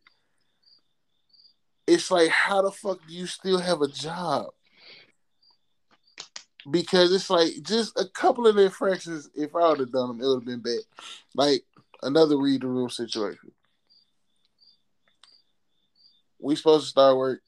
It's 1.87 2.11
like, 2.11 2.29
how 2.29 2.61
the 2.61 2.71
fuck 2.71 2.99
do 3.07 3.13
you 3.13 3.25
still 3.25 3.57
have 3.57 3.81
a 3.81 3.87
job? 3.87 4.51
Because 6.69 7.13
it's 7.13 7.29
like 7.29 7.61
just 7.63 7.99
a 7.99 8.05
couple 8.07 8.47
of 8.47 8.57
infractions. 8.57 9.29
If 9.35 9.55
I 9.55 9.69
would 9.69 9.79
have 9.79 9.91
done 9.91 10.09
them, 10.09 10.21
it 10.21 10.27
would 10.27 10.35
have 10.39 10.45
been 10.45 10.59
bad. 10.61 10.79
Like 11.35 11.63
another 12.01 12.37
read 12.37 12.61
the 12.61 12.67
room 12.67 12.89
situation. 12.89 13.51
We 16.39 16.55
supposed 16.55 16.85
to 16.85 16.89
start 16.89 17.17
work. 17.17 17.41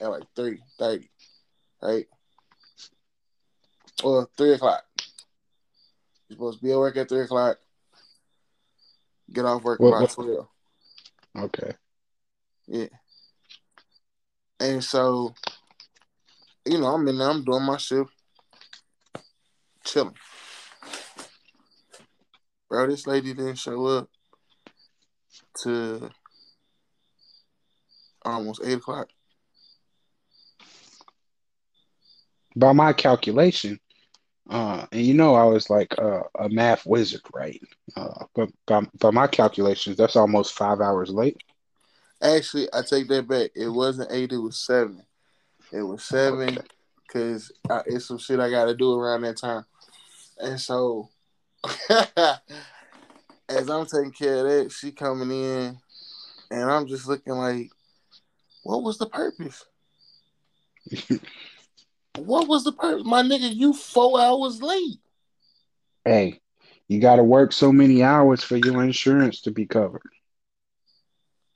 at 0.00 0.10
like 0.10 0.22
three 0.36 0.60
thirty, 0.78 1.10
right? 1.82 2.06
Or 4.04 4.28
three 4.36 4.52
o'clock. 4.52 4.84
You're 6.28 6.36
supposed 6.36 6.58
to 6.58 6.64
be 6.64 6.72
at 6.72 6.78
work 6.78 6.96
at 6.96 7.08
three 7.08 7.22
o'clock. 7.22 7.58
Get 9.32 9.44
off 9.44 9.62
work 9.64 9.80
What- 9.80 9.90
by 9.92 10.00
what- 10.02 10.10
twelve. 10.10 10.48
Okay. 11.36 11.72
Yeah. 12.66 12.88
And 14.60 14.82
so, 14.82 15.34
you 16.68 16.78
know, 16.78 16.86
I'm 16.86 17.08
in 17.08 17.18
there, 17.18 17.30
I'm 17.30 17.44
doing 17.44 17.62
my 17.62 17.78
shift, 17.78 18.10
chilling. 19.84 20.14
Bro, 22.68 22.88
this 22.88 23.06
lady 23.06 23.32
didn't 23.32 23.56
show 23.56 23.86
up 23.86 24.10
to 25.62 26.10
almost 28.22 28.60
eight 28.64 28.74
o'clock. 28.74 29.08
By 32.54 32.72
my 32.72 32.92
calculation, 32.92 33.80
uh, 34.50 34.86
and 34.92 35.02
you 35.02 35.14
know 35.14 35.34
I 35.34 35.44
was 35.44 35.70
like 35.70 35.98
uh, 35.98 36.22
a 36.38 36.48
math 36.48 36.84
wizard, 36.84 37.22
right? 37.32 37.60
Uh, 37.96 38.24
but 38.34 38.50
by, 38.66 38.86
by 38.98 39.10
my 39.10 39.26
calculations, 39.26 39.96
that's 39.96 40.16
almost 40.16 40.54
five 40.54 40.80
hours 40.80 41.10
late. 41.10 41.42
Actually, 42.20 42.68
I 42.72 42.82
take 42.82 43.08
that 43.08 43.28
back. 43.28 43.52
It 43.54 43.68
wasn't 43.68 44.12
eight, 44.12 44.32
it 44.32 44.38
was 44.38 44.58
seven. 44.58 45.02
It 45.72 45.82
was 45.82 46.02
seven 46.02 46.58
Okay. 46.58 46.66
because 47.06 47.52
it's 47.86 48.06
some 48.06 48.18
shit 48.18 48.40
I 48.40 48.50
got 48.50 48.66
to 48.66 48.74
do 48.74 48.94
around 48.94 49.22
that 49.22 49.36
time. 49.36 49.64
And 50.38 50.60
so, 50.60 51.10
as 53.48 53.68
I'm 53.68 53.86
taking 53.86 54.12
care 54.12 54.38
of 54.38 54.44
that, 54.44 54.72
she 54.72 54.92
coming 54.92 55.30
in, 55.30 55.78
and 56.50 56.70
I'm 56.70 56.86
just 56.86 57.06
looking 57.06 57.34
like, 57.34 57.70
what 58.62 58.82
was 58.82 58.98
the 58.98 59.06
purpose? 59.06 59.64
what 62.16 62.48
was 62.48 62.64
the 62.64 62.72
purpose? 62.72 63.04
My 63.04 63.22
nigga, 63.22 63.54
you 63.54 63.72
four 63.72 64.20
hours 64.20 64.62
late. 64.62 64.98
Hey, 66.04 66.40
you 66.86 67.00
got 67.00 67.16
to 67.16 67.24
work 67.24 67.52
so 67.52 67.72
many 67.72 68.02
hours 68.02 68.42
for 68.42 68.56
your 68.56 68.82
insurance 68.82 69.42
to 69.42 69.50
be 69.50 69.66
covered. 69.66 70.02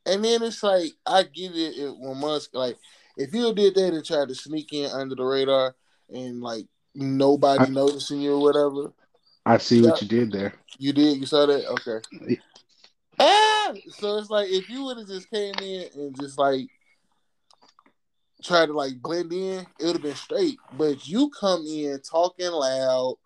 And 0.04 0.24
then 0.24 0.42
it's 0.42 0.62
like, 0.62 0.92
I 1.06 1.22
get 1.22 1.52
it 1.54 1.76
if, 1.78 1.94
when 1.96 2.18
Musk, 2.18 2.50
like, 2.54 2.76
if 3.16 3.34
you 3.34 3.52
did 3.54 3.74
that 3.74 3.94
and 3.94 4.04
tried 4.04 4.28
to 4.28 4.34
sneak 4.34 4.72
in 4.72 4.90
under 4.90 5.14
the 5.14 5.24
radar 5.24 5.74
and, 6.08 6.40
like, 6.40 6.66
nobody 6.94 7.64
I- 7.64 7.68
noticing 7.68 8.20
you 8.20 8.34
or 8.34 8.40
whatever, 8.40 8.92
I 9.44 9.58
see 9.58 9.82
what 9.82 10.00
you 10.00 10.08
did 10.08 10.30
there. 10.30 10.54
You 10.78 10.92
did? 10.92 11.18
You 11.18 11.26
saw 11.26 11.46
that? 11.46 11.66
Okay. 11.66 12.00
Yeah. 12.28 12.36
Ah! 13.18 13.72
So 13.88 14.18
it's 14.18 14.30
like 14.30 14.48
if 14.48 14.68
you 14.68 14.84
would 14.84 14.98
have 14.98 15.08
just 15.08 15.30
came 15.30 15.54
in 15.60 15.88
and 15.94 16.16
just 16.18 16.38
like 16.38 16.66
tried 18.42 18.66
to 18.66 18.72
like 18.72 19.00
blend 19.02 19.32
in, 19.32 19.66
it 19.78 19.84
would 19.84 19.96
have 19.96 20.02
been 20.02 20.14
straight. 20.14 20.58
But 20.76 21.06
you 21.06 21.30
come 21.30 21.64
in 21.66 22.00
talking 22.00 22.50
loud, 22.50 23.16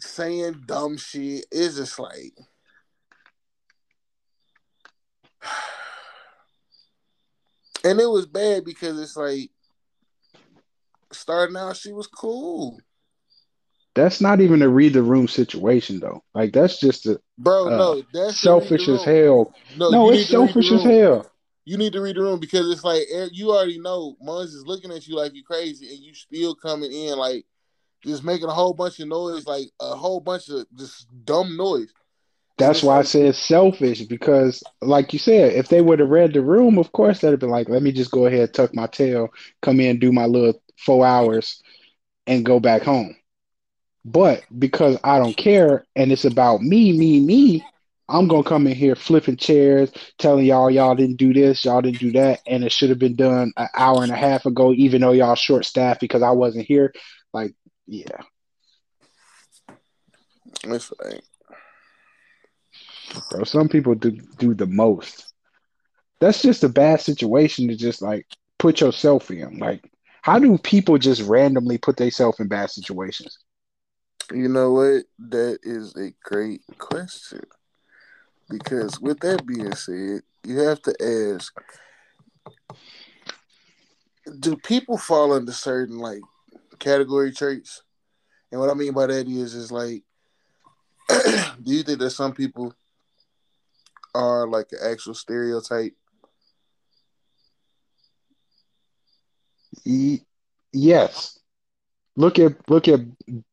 saying 0.00 0.64
dumb 0.66 0.96
shit. 0.96 1.46
It's 1.50 1.76
just 1.76 1.98
like 1.98 2.34
And 7.84 8.00
it 8.00 8.08
was 8.08 8.26
bad 8.26 8.64
because 8.64 9.00
it's 9.00 9.16
like 9.16 9.50
starting 11.12 11.56
out 11.56 11.76
she 11.76 11.92
was 11.92 12.06
cool. 12.06 12.78
That's 13.94 14.20
not 14.20 14.40
even 14.40 14.62
a 14.62 14.68
read 14.68 14.94
the 14.94 15.02
room 15.02 15.28
situation 15.28 16.00
though. 16.00 16.22
Like 16.34 16.52
that's 16.52 16.80
just 16.80 17.06
a 17.06 17.20
Bro, 17.38 17.66
Uh, 17.66 17.76
no, 17.76 18.02
that's 18.12 18.40
selfish 18.40 18.88
as 18.88 19.04
hell. 19.04 19.54
No, 19.76 19.90
No, 19.90 20.10
it's 20.10 20.30
need 20.30 20.36
to 20.36 20.40
read 20.40 20.54
the 20.54 20.62
selfish 20.62 20.72
as 20.72 20.82
hell. 20.84 21.32
You 21.64 21.76
need 21.76 21.92
to 21.92 22.00
read 22.00 22.16
the 22.16 22.22
room 22.22 22.40
because 22.40 22.70
it's 22.70 22.84
like 22.84 23.02
you 23.32 23.50
already 23.50 23.78
know 23.78 24.16
Mons 24.20 24.54
is 24.54 24.66
looking 24.66 24.92
at 24.92 25.06
you 25.06 25.16
like 25.16 25.32
you're 25.34 25.44
crazy, 25.44 25.88
and 25.88 25.98
you 25.98 26.14
still 26.14 26.54
coming 26.54 26.92
in 26.92 27.16
like 27.18 27.44
just 28.04 28.24
making 28.24 28.48
a 28.48 28.52
whole 28.52 28.74
bunch 28.74 28.98
of 29.00 29.08
noise, 29.08 29.46
like 29.46 29.68
a 29.80 29.94
whole 29.94 30.20
bunch 30.20 30.48
of 30.48 30.66
just 30.76 31.06
dumb 31.24 31.56
noise. 31.56 31.92
That's 32.62 32.82
why 32.82 32.98
I 32.98 33.02
said 33.02 33.34
selfish 33.34 34.02
because, 34.02 34.62
like 34.80 35.12
you 35.12 35.18
said, 35.18 35.54
if 35.54 35.68
they 35.68 35.80
would 35.80 35.98
have 35.98 36.10
read 36.10 36.32
the 36.32 36.40
room, 36.42 36.78
of 36.78 36.92
course 36.92 37.20
they'd 37.20 37.30
have 37.30 37.40
been 37.40 37.50
like, 37.50 37.68
"Let 37.68 37.82
me 37.82 37.92
just 37.92 38.12
go 38.12 38.26
ahead, 38.26 38.54
tuck 38.54 38.74
my 38.74 38.86
tail, 38.86 39.30
come 39.62 39.80
in, 39.80 39.98
do 39.98 40.12
my 40.12 40.26
little 40.26 40.60
four 40.78 41.04
hours, 41.06 41.62
and 42.26 42.44
go 42.44 42.60
back 42.60 42.82
home." 42.82 43.16
But 44.04 44.44
because 44.58 44.98
I 45.04 45.18
don't 45.18 45.36
care 45.36 45.84
and 45.96 46.12
it's 46.12 46.24
about 46.24 46.62
me, 46.62 46.96
me, 46.96 47.20
me, 47.20 47.64
I'm 48.08 48.28
gonna 48.28 48.44
come 48.44 48.66
in 48.68 48.74
here 48.74 48.94
flipping 48.94 49.36
chairs, 49.36 49.90
telling 50.18 50.46
y'all 50.46 50.70
y'all 50.70 50.94
didn't 50.94 51.16
do 51.16 51.32
this, 51.32 51.64
y'all 51.64 51.82
didn't 51.82 52.00
do 52.00 52.12
that, 52.12 52.40
and 52.46 52.64
it 52.64 52.72
should 52.72 52.90
have 52.90 52.98
been 52.98 53.16
done 53.16 53.52
an 53.56 53.68
hour 53.74 54.04
and 54.04 54.12
a 54.12 54.16
half 54.16 54.46
ago, 54.46 54.72
even 54.72 55.00
though 55.00 55.12
y'all 55.12 55.34
short 55.34 55.64
staffed 55.64 56.00
because 56.00 56.22
I 56.22 56.30
wasn't 56.30 56.66
here. 56.66 56.92
Like, 57.32 57.54
yeah, 57.86 58.22
It's 60.64 60.92
like 61.02 61.24
bro. 63.30 63.44
Some 63.44 63.68
people 63.68 63.94
do 63.94 64.12
do 64.38 64.54
the 64.54 64.66
most. 64.66 65.32
That's 66.20 66.42
just 66.42 66.64
a 66.64 66.68
bad 66.68 67.00
situation 67.00 67.68
to 67.68 67.76
just 67.76 68.02
like 68.02 68.26
put 68.58 68.80
yourself 68.80 69.30
in. 69.30 69.58
Like, 69.58 69.90
how 70.22 70.38
do 70.38 70.56
people 70.58 70.98
just 70.98 71.22
randomly 71.22 71.78
put 71.78 71.96
themselves 71.96 72.38
in 72.40 72.48
bad 72.48 72.70
situations? 72.70 73.38
you 74.32 74.48
know 74.48 74.72
what? 74.72 75.04
That 75.18 75.58
is 75.62 75.94
a 75.96 76.12
great 76.22 76.62
question. 76.78 77.42
Because 78.48 79.00
with 79.00 79.20
that 79.20 79.46
being 79.46 79.74
said, 79.74 80.22
you 80.44 80.58
have 80.58 80.80
to 80.82 80.94
ask 81.38 81.52
do 84.38 84.56
people 84.56 84.96
fall 84.96 85.32
under 85.32 85.52
certain 85.52 85.98
like 85.98 86.20
category 86.78 87.32
traits? 87.32 87.82
And 88.50 88.60
what 88.60 88.70
I 88.70 88.74
mean 88.74 88.92
by 88.92 89.06
that 89.06 89.26
is 89.26 89.54
is 89.54 89.72
like 89.72 90.02
do 91.08 91.74
you 91.74 91.82
think 91.82 91.98
that 91.98 92.10
some 92.10 92.32
people 92.32 92.74
are 94.14 94.46
like 94.46 94.68
an 94.72 94.78
actual 94.82 95.14
stereotype? 95.14 95.94
Yes. 100.72 101.38
Look 102.16 102.38
at 102.38 102.68
look 102.68 102.88
at 102.88 103.00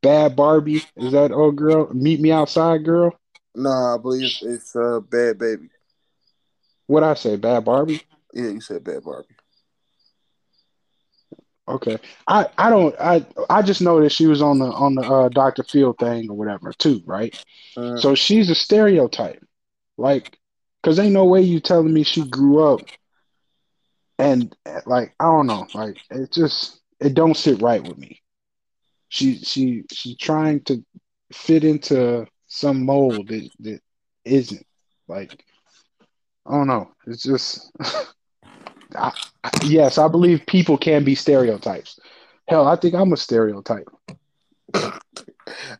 Bad 0.01 0.35
Barbie. 0.35 0.83
Is 0.97 1.13
that 1.13 1.31
old 1.31 1.55
girl? 1.55 1.93
Meet 1.93 2.19
me 2.19 2.31
outside, 2.31 2.83
girl. 2.83 3.17
No, 3.55 3.69
I 3.69 3.97
believe 4.01 4.31
it's 4.41 4.75
uh 4.75 4.99
Bhad 4.99 5.35
Bhabie. 5.35 5.69
What 6.87 7.03
I 7.03 7.13
say, 7.13 7.35
Bad 7.35 7.65
Barbie? 7.65 8.01
Yeah, 8.33 8.49
you 8.49 8.61
said 8.61 8.83
bad 8.83 9.03
Barbie. 9.03 9.35
Okay. 11.67 11.97
I 12.27 12.47
I 12.57 12.69
don't 12.69 12.95
I 12.99 13.25
I 13.49 13.61
just 13.61 13.81
know 13.81 14.01
that 14.01 14.11
she 14.11 14.25
was 14.25 14.41
on 14.41 14.57
the 14.57 14.65
on 14.65 14.95
the 14.95 15.03
uh, 15.03 15.29
Dr. 15.29 15.63
Phil 15.63 15.93
thing 15.93 16.29
or 16.29 16.35
whatever 16.35 16.73
too, 16.73 17.01
right? 17.05 17.37
Uh, 17.77 17.97
So 17.97 18.15
she's 18.15 18.49
a 18.49 18.55
stereotype. 18.55 19.45
Like, 19.97 20.38
cause 20.83 20.99
ain't 20.99 21.13
no 21.13 21.25
way 21.25 21.41
you 21.41 21.59
telling 21.59 21.93
me 21.93 22.03
she 22.03 22.23
grew 22.25 22.63
up 22.73 22.81
and 24.19 24.55
like 24.85 25.15
I 25.19 25.23
don't 25.23 25.47
know, 25.47 25.65
like 25.73 25.97
it 26.11 26.31
just 26.31 26.81
it 26.99 27.13
don't 27.15 27.37
sit 27.37 27.61
right 27.61 27.81
with 27.81 27.97
me. 27.97 28.21
She 29.07 29.37
she 29.37 29.85
she's 29.91 30.17
trying 30.17 30.61
to 30.65 30.83
fit 31.31 31.63
into 31.63 32.27
some 32.47 32.85
mold 32.85 33.29
that, 33.29 33.49
that 33.61 33.79
isn't. 34.25 34.65
Like 35.07 35.43
I 36.45 36.51
don't 36.51 36.67
know. 36.67 36.91
It's 37.07 37.23
just 37.23 37.71
I, 38.95 39.13
I, 39.43 39.51
yes, 39.63 39.97
I 39.97 40.09
believe 40.09 40.45
people 40.45 40.77
can 40.77 41.03
be 41.05 41.15
stereotypes. 41.15 41.97
Hell, 42.47 42.67
I 42.67 42.75
think 42.75 42.95
I'm 42.95 43.13
a 43.13 43.17
stereotype. 43.17 43.87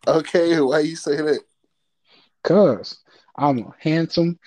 okay, 0.08 0.62
why 0.62 0.80
you 0.80 0.96
say 0.96 1.18
that? 1.18 1.42
Cause 2.44 3.00
I'm 3.36 3.60
a 3.60 3.76
handsome 3.80 4.40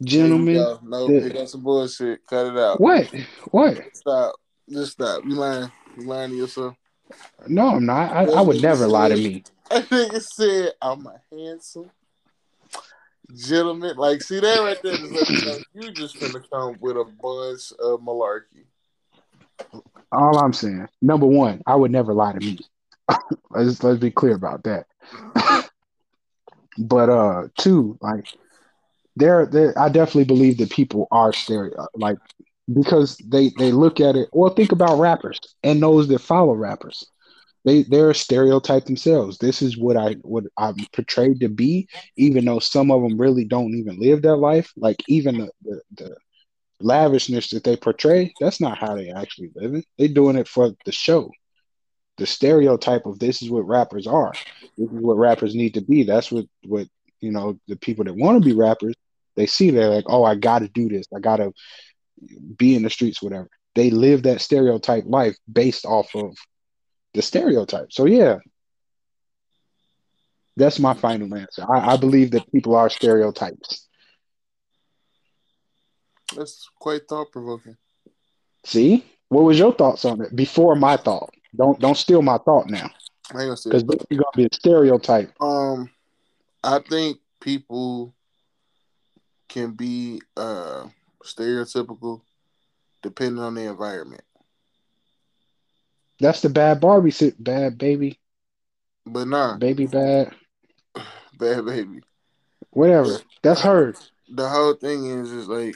There 0.00 0.26
you 0.26 0.38
No, 0.38 1.06
that- 1.06 1.22
you 1.24 1.30
got 1.30 1.48
some 1.48 1.62
bullshit. 1.62 2.26
Cut 2.26 2.46
it 2.46 2.58
out. 2.58 2.80
What? 2.80 3.06
What? 3.50 3.78
Stop. 3.94 4.34
Just 4.68 4.92
stop. 4.92 5.24
You 5.24 5.34
lying. 5.34 5.70
You 5.96 6.04
lying 6.04 6.30
to 6.30 6.36
yourself. 6.36 6.74
No, 7.46 7.68
I'm 7.68 7.86
not. 7.86 8.12
I, 8.12 8.24
I 8.24 8.40
would 8.40 8.62
never 8.62 8.86
lie 8.86 9.08
to 9.08 9.16
me. 9.16 9.44
I 9.70 9.82
think 9.82 10.14
it 10.14 10.22
said 10.22 10.72
I'm 10.80 11.06
a 11.06 11.20
handsome 11.30 11.90
gentleman. 13.34 13.96
Like, 13.96 14.22
see 14.22 14.40
that 14.40 14.58
right 14.60 14.80
there? 14.82 14.96
Just 14.96 15.12
let 15.12 15.30
me 15.30 15.40
know 15.44 15.58
you 15.74 15.92
just 15.92 16.16
finna 16.16 16.42
come 16.50 16.76
with 16.80 16.96
a 16.96 17.04
bunch 17.04 17.72
of 17.78 18.00
malarkey. 18.00 18.64
All 20.12 20.38
I'm 20.38 20.52
saying, 20.52 20.88
number 21.02 21.26
one, 21.26 21.62
I 21.66 21.76
would 21.76 21.90
never 21.90 22.14
lie 22.14 22.32
to 22.32 22.40
me. 22.40 22.58
let's 23.50 23.82
let's 23.82 24.00
be 24.00 24.10
clear 24.10 24.34
about 24.34 24.64
that. 24.64 24.86
but 26.78 27.08
uh, 27.08 27.48
two, 27.58 27.98
like 28.00 28.26
there, 29.20 29.78
I 29.78 29.88
definitely 29.88 30.24
believe 30.24 30.58
that 30.58 30.70
people 30.70 31.08
are 31.10 31.32
stereo, 31.32 31.74
uh, 31.78 31.86
like 31.94 32.18
because 32.74 33.16
they 33.26 33.50
they 33.58 33.72
look 33.72 34.00
at 34.00 34.16
it 34.16 34.28
or 34.32 34.50
think 34.50 34.72
about 34.72 34.98
rappers 34.98 35.40
and 35.62 35.82
those 35.82 36.08
that 36.08 36.20
follow 36.20 36.54
rappers. 36.54 37.04
They 37.64 37.82
they're 37.84 38.10
a 38.10 38.14
stereotype 38.14 38.86
themselves. 38.86 39.38
This 39.38 39.62
is 39.62 39.76
what 39.78 39.96
I 39.96 40.14
what 40.22 40.44
I'm 40.58 40.76
portrayed 40.92 41.40
to 41.40 41.48
be, 41.48 41.88
even 42.16 42.44
though 42.44 42.60
some 42.60 42.90
of 42.90 43.02
them 43.02 43.20
really 43.20 43.44
don't 43.44 43.74
even 43.74 44.00
live 44.00 44.22
that 44.22 44.36
life. 44.36 44.72
Like 44.76 45.02
even 45.08 45.38
the 45.38 45.50
the, 45.62 45.82
the 45.96 46.16
lavishness 46.80 47.50
that 47.50 47.64
they 47.64 47.76
portray, 47.76 48.32
that's 48.40 48.60
not 48.60 48.78
how 48.78 48.96
they 48.96 49.10
actually 49.10 49.50
living. 49.54 49.84
They 49.98 50.08
doing 50.08 50.36
it 50.36 50.48
for 50.48 50.70
the 50.86 50.92
show. 50.92 51.30
The 52.18 52.26
stereotype 52.26 53.06
of 53.06 53.18
this 53.18 53.42
is 53.42 53.50
what 53.50 53.66
rappers 53.66 54.06
are. 54.06 54.32
This 54.76 54.90
is 54.90 55.00
what 55.00 55.16
rappers 55.18 55.54
need 55.54 55.74
to 55.74 55.82
be. 55.82 56.04
That's 56.04 56.32
what 56.32 56.46
what 56.64 56.86
you 57.20 57.30
know 57.32 57.58
the 57.68 57.76
people 57.76 58.04
that 58.04 58.14
want 58.16 58.42
to 58.42 58.48
be 58.48 58.56
rappers. 58.56 58.94
They 59.40 59.46
see 59.46 59.70
they're 59.70 59.88
like, 59.88 60.04
oh, 60.06 60.22
I 60.22 60.34
got 60.34 60.58
to 60.58 60.68
do 60.68 60.86
this. 60.90 61.06
I 61.16 61.18
got 61.18 61.36
to 61.36 61.54
be 62.58 62.74
in 62.74 62.82
the 62.82 62.90
streets, 62.90 63.22
whatever. 63.22 63.48
They 63.74 63.88
live 63.88 64.24
that 64.24 64.42
stereotype 64.42 65.04
life 65.06 65.34
based 65.50 65.86
off 65.86 66.14
of 66.14 66.36
the 67.14 67.22
stereotype. 67.22 67.90
So 67.90 68.04
yeah, 68.04 68.36
that's 70.58 70.78
my 70.78 70.92
final 70.92 71.34
answer. 71.34 71.64
I, 71.66 71.94
I 71.94 71.96
believe 71.96 72.32
that 72.32 72.52
people 72.52 72.76
are 72.76 72.90
stereotypes. 72.90 73.88
That's 76.36 76.68
quite 76.78 77.08
thought 77.08 77.32
provoking. 77.32 77.78
See, 78.66 79.06
what 79.30 79.44
was 79.44 79.58
your 79.58 79.72
thoughts 79.72 80.04
on 80.04 80.20
it 80.20 80.36
before 80.36 80.76
my 80.76 80.98
thought? 80.98 81.30
Don't 81.56 81.80
don't 81.80 81.96
steal 81.96 82.20
my 82.20 82.36
thought 82.36 82.68
now, 82.68 82.90
because 83.28 83.64
you're 83.64 84.20
gonna 84.20 84.36
be 84.36 84.44
a 84.44 84.54
stereotype. 84.54 85.32
Um, 85.40 85.88
I 86.62 86.80
think 86.80 87.20
people 87.40 88.14
can 89.50 89.72
be 89.72 90.22
uh 90.36 90.86
stereotypical 91.24 92.22
depending 93.02 93.42
on 93.42 93.54
the 93.54 93.62
environment, 93.62 94.22
That's 96.20 96.40
the 96.40 96.48
bad 96.48 96.80
Barbie 96.80 97.10
sit, 97.10 97.42
bad 97.42 97.76
baby, 97.76 98.18
but 99.04 99.26
nah, 99.26 99.56
baby 99.56 99.86
bad, 99.86 100.32
bad 101.38 101.66
baby. 101.66 102.00
whatever. 102.70 103.18
That's 103.42 103.60
her. 103.62 103.94
The 104.28 104.48
whole 104.48 104.74
thing 104.74 105.06
is 105.06 105.32
is 105.32 105.48
like, 105.48 105.74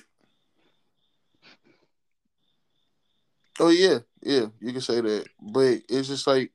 oh 3.58 3.70
yeah, 3.70 3.98
yeah, 4.22 4.46
you 4.60 4.72
can 4.72 4.80
say 4.80 5.00
that, 5.00 5.26
but 5.40 5.82
it's 5.88 6.08
just 6.08 6.26
like 6.26 6.52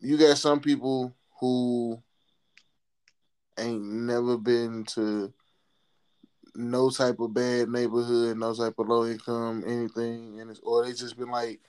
you 0.00 0.18
got 0.18 0.36
some 0.36 0.60
people 0.60 1.14
who 1.40 2.02
ain't 3.58 3.82
never 3.82 4.36
been 4.36 4.84
to 4.84 5.32
no 6.54 6.90
type 6.90 7.20
of 7.20 7.34
bad 7.34 7.68
neighborhood, 7.68 8.36
no 8.36 8.54
type 8.54 8.74
of 8.78 8.88
low 8.88 9.06
income, 9.06 9.64
anything, 9.66 10.40
and 10.40 10.50
it's 10.50 10.60
or 10.62 10.84
they 10.84 10.92
just 10.92 11.18
been 11.18 11.30
like, 11.30 11.60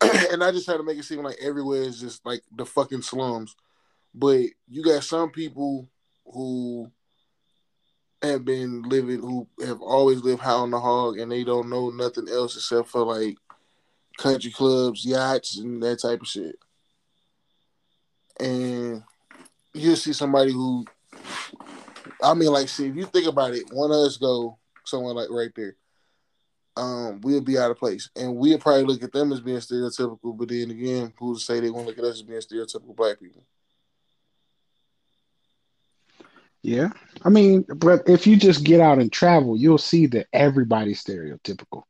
and 0.30 0.42
I 0.42 0.50
just 0.50 0.66
try 0.66 0.76
to 0.76 0.82
make 0.82 0.98
it 0.98 1.04
seem 1.04 1.22
like 1.22 1.38
everywhere 1.40 1.82
is 1.82 2.00
just 2.00 2.24
like 2.24 2.42
the 2.56 2.66
fucking 2.66 3.02
slums, 3.02 3.56
but 4.14 4.42
you 4.68 4.82
got 4.82 5.04
some 5.04 5.30
people 5.30 5.88
who 6.26 6.90
have 8.22 8.44
been 8.44 8.82
living 8.82 9.20
who 9.20 9.46
have 9.64 9.80
always 9.80 10.20
lived 10.22 10.40
high 10.40 10.52
on 10.52 10.70
the 10.70 10.78
hog 10.78 11.18
and 11.18 11.30
they 11.30 11.42
don't 11.42 11.68
know 11.68 11.90
nothing 11.90 12.28
else 12.28 12.56
except 12.56 12.88
for 12.88 13.04
like 13.04 13.36
country 14.16 14.50
clubs, 14.50 15.04
yachts, 15.04 15.58
and 15.58 15.82
that 15.82 16.00
type 16.00 16.20
of 16.20 16.28
shit. 16.28 16.56
And 18.38 19.02
you'll 19.74 19.96
see 19.96 20.12
somebody 20.12 20.52
who, 20.52 20.84
I 22.22 22.34
mean, 22.34 22.52
like, 22.52 22.68
see, 22.68 22.86
if 22.86 22.96
you 22.96 23.06
think 23.06 23.26
about 23.26 23.54
it, 23.54 23.64
one 23.72 23.90
of 23.90 23.96
us 23.96 24.16
go 24.16 24.58
somewhere 24.84 25.14
like 25.14 25.30
right 25.30 25.50
there, 25.54 25.76
um, 26.76 27.20
we'll 27.20 27.40
be 27.40 27.58
out 27.58 27.70
of 27.70 27.78
place, 27.78 28.08
and 28.16 28.36
we'll 28.36 28.58
probably 28.58 28.84
look 28.84 29.02
at 29.02 29.12
them 29.12 29.32
as 29.32 29.40
being 29.40 29.58
stereotypical. 29.58 30.36
But 30.36 30.48
then 30.48 30.70
again, 30.70 31.12
who's 31.18 31.40
to 31.40 31.44
say 31.44 31.60
they 31.60 31.70
won't 31.70 31.86
look 31.86 31.98
at 31.98 32.04
us 32.04 32.16
as 32.16 32.22
being 32.22 32.40
stereotypical 32.40 32.96
black 32.96 33.20
people? 33.20 33.44
Yeah. 36.62 36.90
I 37.24 37.28
mean, 37.28 37.64
but 37.76 38.08
if 38.08 38.26
you 38.26 38.36
just 38.36 38.64
get 38.64 38.80
out 38.80 38.98
and 38.98 39.12
travel, 39.12 39.56
you'll 39.56 39.78
see 39.78 40.06
that 40.06 40.28
everybody's 40.32 41.02
stereotypical 41.02 41.82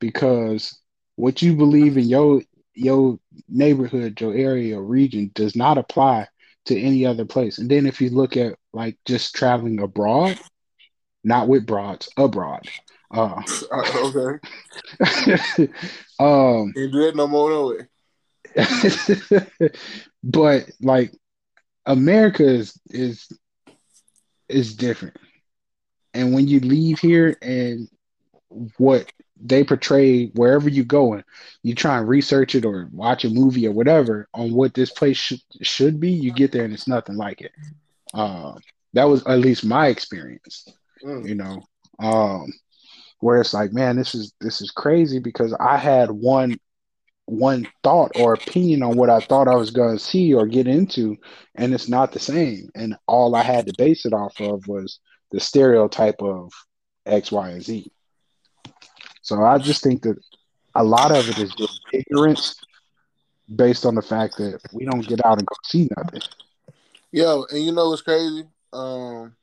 because 0.00 0.76
what 1.14 1.42
you 1.42 1.56
believe 1.56 1.96
in 1.96 2.04
your 2.04 2.42
your 2.74 3.18
neighborhood, 3.48 4.20
your 4.20 4.34
area, 4.34 4.78
or 4.78 4.84
region 4.84 5.30
does 5.34 5.56
not 5.56 5.78
apply 5.78 6.28
to 6.66 6.78
any 6.78 7.06
other 7.06 7.24
place. 7.24 7.58
And 7.58 7.70
then 7.70 7.86
if 7.86 8.00
you 8.00 8.10
look 8.10 8.36
at 8.36 8.56
like 8.76 8.98
just 9.06 9.34
traveling 9.34 9.80
abroad, 9.80 10.38
not 11.24 11.48
with 11.48 11.66
broads, 11.66 12.08
abroad. 12.16 12.68
Uh, 13.10 13.42
Uh, 13.72 14.08
okay, 14.08 14.38
um, 16.20 16.72
can't 16.74 16.92
do 16.92 17.02
that 17.02 17.12
no 17.14 17.26
more, 17.26 17.50
no 17.50 17.68
way. 17.68 17.86
but 20.24 20.70
like 20.80 21.12
America 21.86 22.44
is 22.44 22.78
is 22.90 23.32
is 24.48 24.76
different. 24.76 25.16
And 26.12 26.34
when 26.34 26.48
you 26.48 26.60
leave 26.60 26.98
here 26.98 27.36
and 27.42 27.88
what 28.78 29.10
they 29.40 29.62
portray 29.64 30.26
wherever 30.28 30.68
you're 30.68 30.84
going, 30.84 31.24
you 31.62 31.74
try 31.74 31.98
and 31.98 32.08
research 32.08 32.54
it 32.54 32.64
or 32.64 32.88
watch 32.92 33.24
a 33.24 33.30
movie 33.30 33.66
or 33.66 33.72
whatever 33.72 34.28
on 34.34 34.52
what 34.52 34.74
this 34.74 34.90
place 34.90 35.16
should 35.16 35.40
should 35.62 36.00
be, 36.00 36.10
you 36.10 36.32
get 36.32 36.52
there 36.52 36.64
and 36.64 36.74
it's 36.74 36.88
nothing 36.88 37.16
like 37.16 37.40
it. 37.40 37.52
Um, 38.14 38.58
that 38.92 39.04
was 39.04 39.26
at 39.26 39.38
least 39.38 39.64
my 39.64 39.88
experience, 39.88 40.66
Mm. 41.04 41.28
you 41.28 41.34
know. 41.34 41.62
Um, 41.98 42.52
where 43.20 43.40
it's 43.40 43.54
like, 43.54 43.72
man, 43.72 43.96
this 43.96 44.14
is 44.14 44.32
this 44.40 44.60
is 44.60 44.70
crazy 44.70 45.18
because 45.18 45.54
I 45.54 45.76
had 45.78 46.10
one 46.10 46.58
one 47.24 47.66
thought 47.82 48.12
or 48.14 48.34
opinion 48.34 48.82
on 48.82 48.96
what 48.96 49.10
I 49.10 49.20
thought 49.20 49.48
I 49.48 49.56
was 49.56 49.70
going 49.70 49.96
to 49.96 50.02
see 50.02 50.32
or 50.32 50.46
get 50.46 50.68
into, 50.68 51.16
and 51.54 51.74
it's 51.74 51.88
not 51.88 52.12
the 52.12 52.20
same. 52.20 52.70
And 52.74 52.96
all 53.08 53.34
I 53.34 53.42
had 53.42 53.66
to 53.66 53.74
base 53.76 54.06
it 54.06 54.12
off 54.12 54.40
of 54.40 54.66
was 54.68 55.00
the 55.32 55.40
stereotype 55.40 56.22
of 56.22 56.52
X, 57.04 57.32
Y, 57.32 57.50
and 57.50 57.62
Z. 57.62 57.90
So 59.22 59.42
I 59.42 59.58
just 59.58 59.82
think 59.82 60.02
that 60.02 60.16
a 60.76 60.84
lot 60.84 61.10
of 61.10 61.28
it 61.28 61.38
is 61.38 61.52
just 61.54 61.80
ignorance 61.92 62.54
based 63.54 63.84
on 63.86 63.94
the 63.94 64.02
fact 64.02 64.36
that 64.38 64.60
we 64.72 64.84
don't 64.84 65.06
get 65.06 65.24
out 65.24 65.38
and 65.38 65.46
go 65.46 65.54
see 65.64 65.88
nothing. 65.96 66.22
Yo, 67.12 67.44
and 67.50 67.64
you 67.64 67.70
know 67.70 67.90
what's 67.90 68.02
crazy? 68.02 68.44
Um, 68.72 69.36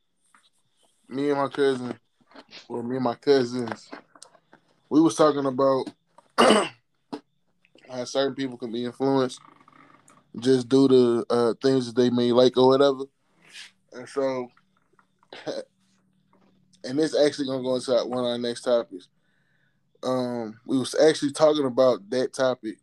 me 1.07 1.29
and 1.29 1.39
my 1.39 1.47
cousin, 1.47 1.97
or 2.67 2.83
me 2.83 2.97
and 2.97 3.05
my 3.05 3.15
cousins, 3.15 3.89
we 4.89 4.99
was 4.99 5.15
talking 5.15 5.45
about 5.45 5.85
how 6.37 8.03
certain 8.03 8.35
people 8.35 8.57
can 8.57 8.69
be 8.69 8.83
influenced 8.83 9.39
just 10.39 10.67
due 10.67 10.89
to 10.89 11.25
uh, 11.29 11.53
things 11.63 11.85
that 11.85 11.95
they 11.95 12.09
may 12.09 12.33
like 12.33 12.57
or 12.57 12.67
whatever. 12.67 13.05
And 13.93 14.09
so, 14.09 14.49
and 16.83 16.99
this 16.99 17.17
actually 17.17 17.47
gonna 17.47 17.63
go 17.63 17.75
into 17.75 17.93
one 18.05 18.25
of 18.25 18.31
our 18.31 18.37
next 18.37 18.63
topics. 18.63 19.07
Um, 20.03 20.59
we 20.65 20.77
was 20.77 20.95
actually 20.95 21.31
talking 21.31 21.65
about 21.65 22.09
that 22.09 22.33
topic, 22.33 22.75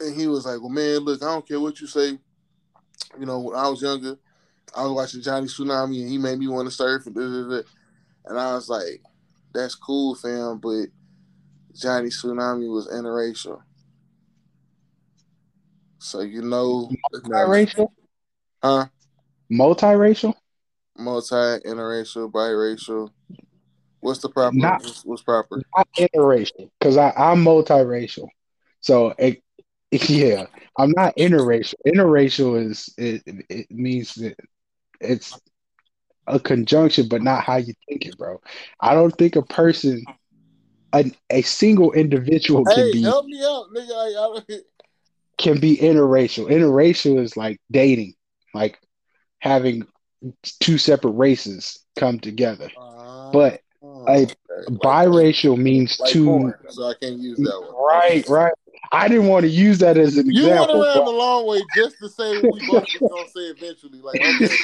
and 0.00 0.18
he 0.18 0.28
was 0.28 0.46
like, 0.46 0.60
"Well, 0.60 0.70
man, 0.70 1.00
look, 1.00 1.22
I 1.22 1.26
don't 1.26 1.46
care 1.46 1.60
what 1.60 1.78
you 1.78 1.86
say. 1.86 2.18
You 3.18 3.26
know, 3.26 3.40
when 3.40 3.56
I 3.56 3.68
was 3.68 3.82
younger, 3.82 4.16
I 4.74 4.82
was 4.84 4.92
watching 4.92 5.22
Johnny 5.22 5.46
Tsunami, 5.46 6.00
and 6.00 6.10
he 6.10 6.18
made 6.18 6.38
me 6.38 6.48
want 6.48 6.68
to 6.68 6.74
surf 6.74 7.06
and 7.06 7.14
da, 7.14 7.20
da, 7.20 7.56
da. 7.56 7.62
And 8.26 8.38
I 8.38 8.54
was 8.54 8.68
like, 8.68 9.02
that's 9.52 9.74
cool, 9.74 10.14
fam, 10.14 10.58
but 10.58 10.86
Johnny 11.74 12.08
Tsunami 12.08 12.72
was 12.72 12.88
interracial. 12.88 13.62
So 15.98 16.20
you 16.20 16.42
know, 16.42 16.90
Multiracial? 17.14 17.88
huh? 18.62 18.86
Multiracial? 19.50 20.34
Multi, 20.96 21.34
interracial, 21.66 22.30
biracial. 22.30 23.10
What's 24.00 24.20
the 24.20 24.28
proper? 24.28 24.56
Not- 24.56 24.82
what's, 24.82 25.04
what's 25.04 25.22
proper? 25.22 25.62
Not 25.76 25.88
interracial, 25.96 26.70
because 26.78 26.96
I'm 26.96 27.44
multiracial. 27.44 28.28
So 28.80 29.14
it, 29.18 29.42
yeah, 30.08 30.46
I'm 30.78 30.92
not 30.96 31.14
interracial. 31.16 31.74
Interracial 31.86 32.70
is 32.70 32.92
it, 32.96 33.22
it 33.50 33.70
means 33.70 34.14
that 34.14 34.38
it's 35.00 35.38
a 36.26 36.40
conjunction, 36.40 37.08
but 37.08 37.22
not 37.22 37.44
how 37.44 37.56
you 37.56 37.74
think 37.88 38.06
it, 38.06 38.16
bro. 38.16 38.40
I 38.80 38.94
don't 38.94 39.14
think 39.16 39.36
a 39.36 39.42
person, 39.42 40.02
a, 40.94 41.12
a 41.28 41.42
single 41.42 41.92
individual 41.92 42.64
can 42.64 42.86
Hey, 42.86 42.92
be 42.92 43.02
help 43.02 43.26
me 43.26 43.42
out, 43.44 43.66
nigga. 43.74 43.90
I, 43.90 44.38
I, 44.38 44.60
can 45.36 45.60
be 45.60 45.76
interracial. 45.76 46.50
Interracial 46.50 47.20
is 47.20 47.36
like 47.36 47.60
dating, 47.70 48.14
like 48.54 48.78
having 49.40 49.86
two 50.60 50.78
separate 50.78 51.10
races 51.10 51.78
come 51.96 52.18
together. 52.18 52.70
Uh, 52.78 53.30
but 53.30 53.60
Oh, 53.82 54.06
a 54.06 54.22
okay. 54.22 54.34
Like- 54.68 54.78
biracial 54.78 55.58
means 55.58 55.98
like 55.98 56.12
two. 56.12 56.26
porn, 56.26 56.54
so 56.68 56.84
I 56.84 56.94
can't 56.94 57.18
use 57.18 57.38
that 57.38 57.60
one. 57.60 57.74
Right, 57.74 58.28
right. 58.28 58.52
I 58.92 59.08
didn't 59.08 59.26
want 59.28 59.42
to 59.44 59.48
use 59.48 59.78
that 59.78 59.96
as 59.96 60.16
an 60.18 60.28
example. 60.30 60.42
You 60.42 60.48
went 60.50 60.70
around 60.70 60.78
but- 60.98 61.04
the 61.04 61.10
long 61.10 61.46
way 61.46 61.62
just 61.74 61.98
to 62.00 62.08
say 62.08 62.40
what 62.42 62.52
we 62.54 62.66
both 62.68 62.84
was 63.00 63.10
gonna 63.10 63.28
say 63.28 63.40
eventually. 63.64 64.00
Like, 64.00 64.20
okay, 64.42 64.54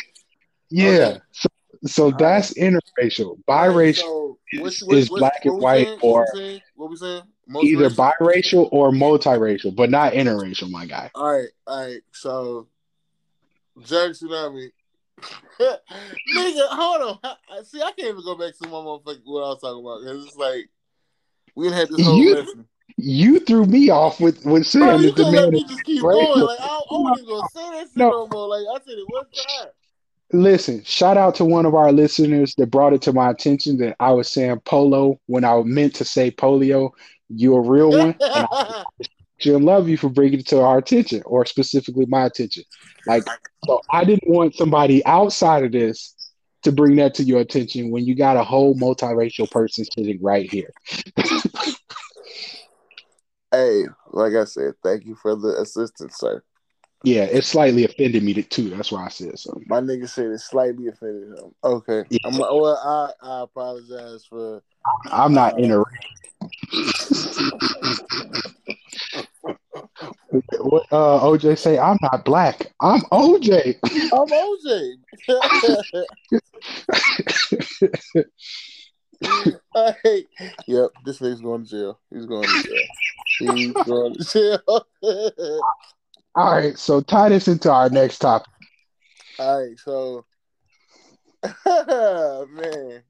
yeah. 0.70 0.88
Okay. 0.90 1.18
So, 1.32 1.48
so 1.86 2.10
that's 2.10 2.52
interracial. 2.54 3.38
Biracial, 3.48 3.96
So, 3.96 4.38
is- 4.52 4.82
what- 4.84 4.96
is 4.98 5.10
what- 5.10 5.18
black 5.20 5.44
and 5.44 5.58
white 5.60 5.86
saying? 5.86 5.98
or 6.02 6.20
what 6.20 6.30
we 6.30 6.36
saying? 6.38 6.60
What 6.74 6.90
we 6.90 6.96
saying? 6.96 7.22
Either 7.62 7.84
racial? 7.88 8.66
biracial 8.66 8.68
or 8.72 8.90
multiracial, 8.90 9.74
but 9.74 9.88
not 9.88 10.12
interracial, 10.12 10.70
my 10.70 10.84
guy. 10.84 11.10
All 11.14 11.32
right, 11.32 11.48
all 11.66 11.86
right. 11.86 12.00
So, 12.12 12.66
Johnny 13.82 14.10
Tsunami 14.12 14.68
Nigga, 15.60 16.66
hold 16.68 17.02
on. 17.02 17.18
I- 17.24 17.62
See, 17.64 17.80
I 17.80 17.90
can't 17.92 18.10
even 18.10 18.22
go 18.24 18.36
back 18.36 18.54
to 18.56 18.68
my 18.68 18.76
motherfucker 18.76 19.20
what 19.24 19.40
I 19.44 19.48
was 19.48 19.60
talking 19.60 19.84
about 19.84 20.00
because 20.02 20.26
it's 20.26 20.36
like 20.36 20.68
we 21.56 21.70
had 21.72 21.88
this 21.88 22.04
whole 22.04 22.18
You- 22.18 22.34
lesson. 22.36 22.66
You 23.00 23.38
threw 23.38 23.64
me 23.64 23.90
off 23.90 24.20
with 24.20 24.44
with 24.44 24.44
Bro, 24.44 24.62
saying 24.62 25.02
you 25.02 25.12
that 25.12 25.22
let 25.22 25.52
me 25.52 25.64
just 25.64 25.84
keep 25.84 26.02
going. 26.02 26.16
Like 26.18 26.58
I, 26.60 26.80
wasn't 26.90 27.18
even 27.18 27.28
gonna 27.28 27.48
say 27.48 27.70
that 27.70 27.86
shit 27.86 27.96
No. 27.96 28.10
no 28.10 28.26
more. 28.26 28.48
Like 28.48 28.66
I 28.74 28.84
said 28.84 28.98
it 28.98 29.08
one 29.08 29.24
time. 29.24 29.68
Listen, 30.32 30.82
shout 30.82 31.16
out 31.16 31.36
to 31.36 31.44
one 31.44 31.64
of 31.64 31.76
our 31.76 31.92
listeners 31.92 32.56
that 32.56 32.66
brought 32.72 32.92
it 32.92 33.00
to 33.02 33.12
my 33.12 33.30
attention 33.30 33.78
that 33.78 33.94
I 34.00 34.10
was 34.10 34.28
saying 34.28 34.60
polo 34.64 35.20
when 35.26 35.44
I 35.44 35.62
meant 35.62 35.94
to 35.96 36.04
say 36.04 36.32
polio. 36.32 36.90
You're 37.28 37.60
a 37.60 37.68
real 37.68 37.90
one, 37.90 38.16
I 38.20 38.84
should 39.38 39.62
love 39.62 39.88
you 39.88 39.96
for 39.96 40.08
bringing 40.08 40.40
it 40.40 40.46
to 40.48 40.60
our 40.60 40.78
attention, 40.78 41.22
or 41.24 41.46
specifically 41.46 42.06
my 42.06 42.24
attention. 42.24 42.64
Like, 43.06 43.24
so 43.64 43.80
I 43.90 44.04
didn't 44.04 44.28
want 44.28 44.56
somebody 44.56 45.04
outside 45.06 45.64
of 45.64 45.72
this 45.72 46.14
to 46.62 46.72
bring 46.72 46.96
that 46.96 47.14
to 47.14 47.22
your 47.22 47.40
attention 47.40 47.90
when 47.90 48.04
you 48.04 48.16
got 48.16 48.36
a 48.36 48.42
whole 48.42 48.74
multiracial 48.74 49.50
person 49.50 49.84
sitting 49.84 50.20
right 50.20 50.50
here. 50.50 50.72
hey, 53.52 53.84
like 54.10 54.34
I 54.34 54.44
said, 54.44 54.74
thank 54.82 55.04
you 55.04 55.14
for 55.14 55.36
the 55.36 55.60
assistance, 55.60 56.16
sir. 56.18 56.42
Yeah, 57.04 57.24
it 57.24 57.44
slightly 57.44 57.84
offended 57.84 58.22
me 58.24 58.34
too. 58.34 58.70
That's 58.70 58.90
why 58.90 59.04
I 59.04 59.08
said 59.08 59.38
something. 59.38 59.64
My 59.68 59.80
nigga 59.80 60.08
said 60.08 60.26
it 60.26 60.40
slightly 60.40 60.88
offended 60.88 61.38
him. 61.38 61.54
Okay. 61.62 62.04
Yeah. 62.10 62.18
I'm, 62.24 62.38
well, 62.38 63.14
I, 63.22 63.26
I 63.26 63.42
apologize 63.42 64.24
for. 64.28 64.62
I'm 65.12 65.32
not 65.32 65.60
in 65.60 65.70
a. 65.70 65.78
what 70.60 70.86
uh, 70.90 71.20
OJ 71.20 71.56
say? 71.56 71.78
I'm 71.78 71.98
not 72.02 72.24
black. 72.24 72.72
I'm 72.80 73.02
OJ. 73.12 73.76
I'm 74.12 74.26
OJ. 74.26 74.96
hey, 80.04 80.24
yep, 80.66 80.90
this 81.04 81.18
nigga's 81.18 81.40
going 81.40 81.64
to 81.64 81.70
jail. 81.70 81.98
He's 82.12 82.26
going 82.26 82.44
to 82.44 82.62
jail. 82.62 82.84
He's 83.38 83.72
going 83.72 84.14
to 84.14 84.24
jail. 84.24 84.86
All 86.34 86.52
right, 86.52 86.78
so 86.78 87.00
tie 87.00 87.30
this 87.30 87.48
into 87.48 87.70
our 87.70 87.90
next 87.90 88.18
topic. 88.18 88.52
All 89.38 89.64
right, 89.64 89.78
so 89.78 90.24
man, 91.66 93.02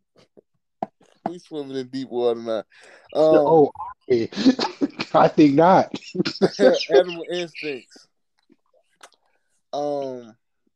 we 1.28 1.38
swimming 1.38 1.76
in 1.76 1.88
deep 1.88 2.08
water 2.08 2.40
now. 2.40 2.58
Um, 2.58 2.64
oh, 3.14 3.72
okay. 4.10 4.28
I 5.14 5.28
think 5.28 5.54
not. 5.54 5.92
animal 6.90 7.24
instincts. 7.32 8.06
Um, 9.72 10.34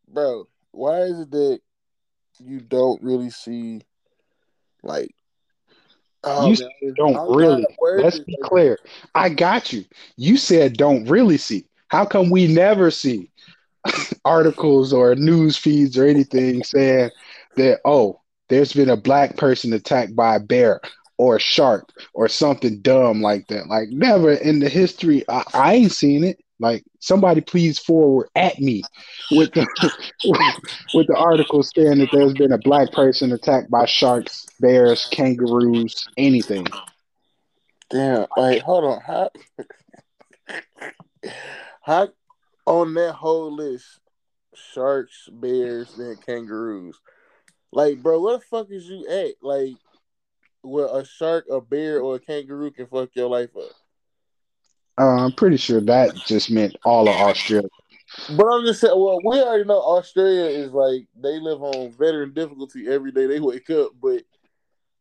bro, 0.08 0.46
why 0.70 1.02
is 1.02 1.20
it 1.20 1.30
that 1.30 1.60
you 2.38 2.60
don't 2.60 3.02
really 3.02 3.30
see 3.30 3.82
like? 4.82 5.14
Oh, 6.24 6.48
You 6.48 6.56
man, 6.58 6.94
don't 6.96 7.14
I'm 7.16 7.28
really. 7.28 7.62
trying 7.62 7.62
to 7.62 7.74
word 7.80 8.02
Let's 8.02 8.18
be 8.20 8.36
clear. 8.42 8.78
I 9.14 9.28
got 9.28 9.72
you. 9.72 9.84
You 10.16 10.36
said 10.36 10.76
don't 10.76 11.06
really 11.08 11.36
see. 11.38 11.66
How 11.88 12.04
come 12.04 12.30
we 12.30 12.46
never 12.46 12.90
see 12.90 13.30
articles 14.24 14.92
or 14.92 15.14
news 15.14 15.56
feeds 15.56 15.96
or 15.98 16.06
anything 16.06 16.62
saying 16.62 17.10
that 17.56 17.80
oh, 17.84 18.20
there's 18.48 18.72
been 18.72 18.90
a 18.90 18.96
black 18.96 19.36
person 19.36 19.72
attacked 19.72 20.14
by 20.14 20.36
a 20.36 20.40
bear 20.40 20.80
or 21.18 21.36
a 21.36 21.40
shark 21.40 21.88
or 22.14 22.28
something 22.28 22.80
dumb 22.80 23.20
like 23.20 23.46
that? 23.48 23.68
Like 23.68 23.88
never 23.90 24.32
in 24.32 24.60
the 24.60 24.68
history. 24.68 25.24
I, 25.28 25.44
I 25.52 25.74
ain't 25.74 25.92
seen 25.92 26.24
it. 26.24 26.40
Like 26.62 26.84
somebody 27.00 27.40
please 27.40 27.78
forward 27.78 28.28
at 28.36 28.60
me 28.60 28.84
with 29.32 29.52
the 29.52 29.66
with 30.94 31.08
the 31.08 31.16
article 31.16 31.64
saying 31.64 31.98
that 31.98 32.08
there's 32.12 32.34
been 32.34 32.52
a 32.52 32.58
black 32.58 32.92
person 32.92 33.32
attacked 33.32 33.68
by 33.68 33.84
sharks, 33.84 34.46
bears, 34.60 35.08
kangaroos, 35.10 36.08
anything. 36.16 36.66
Damn, 37.90 38.26
like 38.36 38.62
hold 38.62 38.84
on, 38.84 39.00
how 39.04 39.30
how 41.82 42.08
on 42.64 42.94
that 42.94 43.14
whole 43.14 43.52
list, 43.52 43.98
sharks, 44.54 45.28
bears, 45.32 45.94
then 45.96 46.16
kangaroos. 46.24 47.00
Like, 47.72 48.02
bro, 48.02 48.20
where 48.20 48.38
the 48.38 48.44
fuck 48.44 48.70
is 48.70 48.86
you 48.86 49.04
at? 49.08 49.34
Like, 49.42 49.74
where 50.62 50.86
a 50.86 51.04
shark, 51.04 51.46
a 51.50 51.60
bear, 51.60 52.00
or 52.00 52.16
a 52.16 52.20
kangaroo 52.20 52.70
can 52.70 52.86
fuck 52.86 53.10
your 53.14 53.28
life 53.28 53.50
up. 53.56 53.72
Uh, 54.98 55.24
I'm 55.24 55.32
pretty 55.32 55.56
sure 55.56 55.80
that 55.80 56.14
just 56.26 56.50
meant 56.50 56.76
all 56.84 57.08
of 57.08 57.16
Australia. 57.16 57.68
But 58.36 58.44
I'm 58.46 58.64
just 58.66 58.80
saying, 58.80 58.92
well, 58.94 59.20
we 59.24 59.40
already 59.40 59.64
know 59.64 59.80
Australia 59.80 60.44
is 60.44 60.72
like 60.72 61.06
they 61.16 61.40
live 61.40 61.62
on 61.62 61.92
veteran 61.92 62.34
difficulty 62.34 62.86
every 62.88 63.10
day 63.10 63.26
they 63.26 63.40
wake 63.40 63.70
up, 63.70 63.92
but 64.00 64.22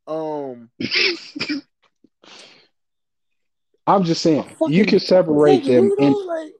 um, 0.07 0.69
I'm 3.85 4.03
just 4.03 4.21
saying 4.21 4.45
you 4.67 4.85
can 4.85 4.99
separate 4.99 5.65
them, 5.65 5.89
kangaroo, 5.89 5.95
and 5.99 6.15
like, 6.27 6.53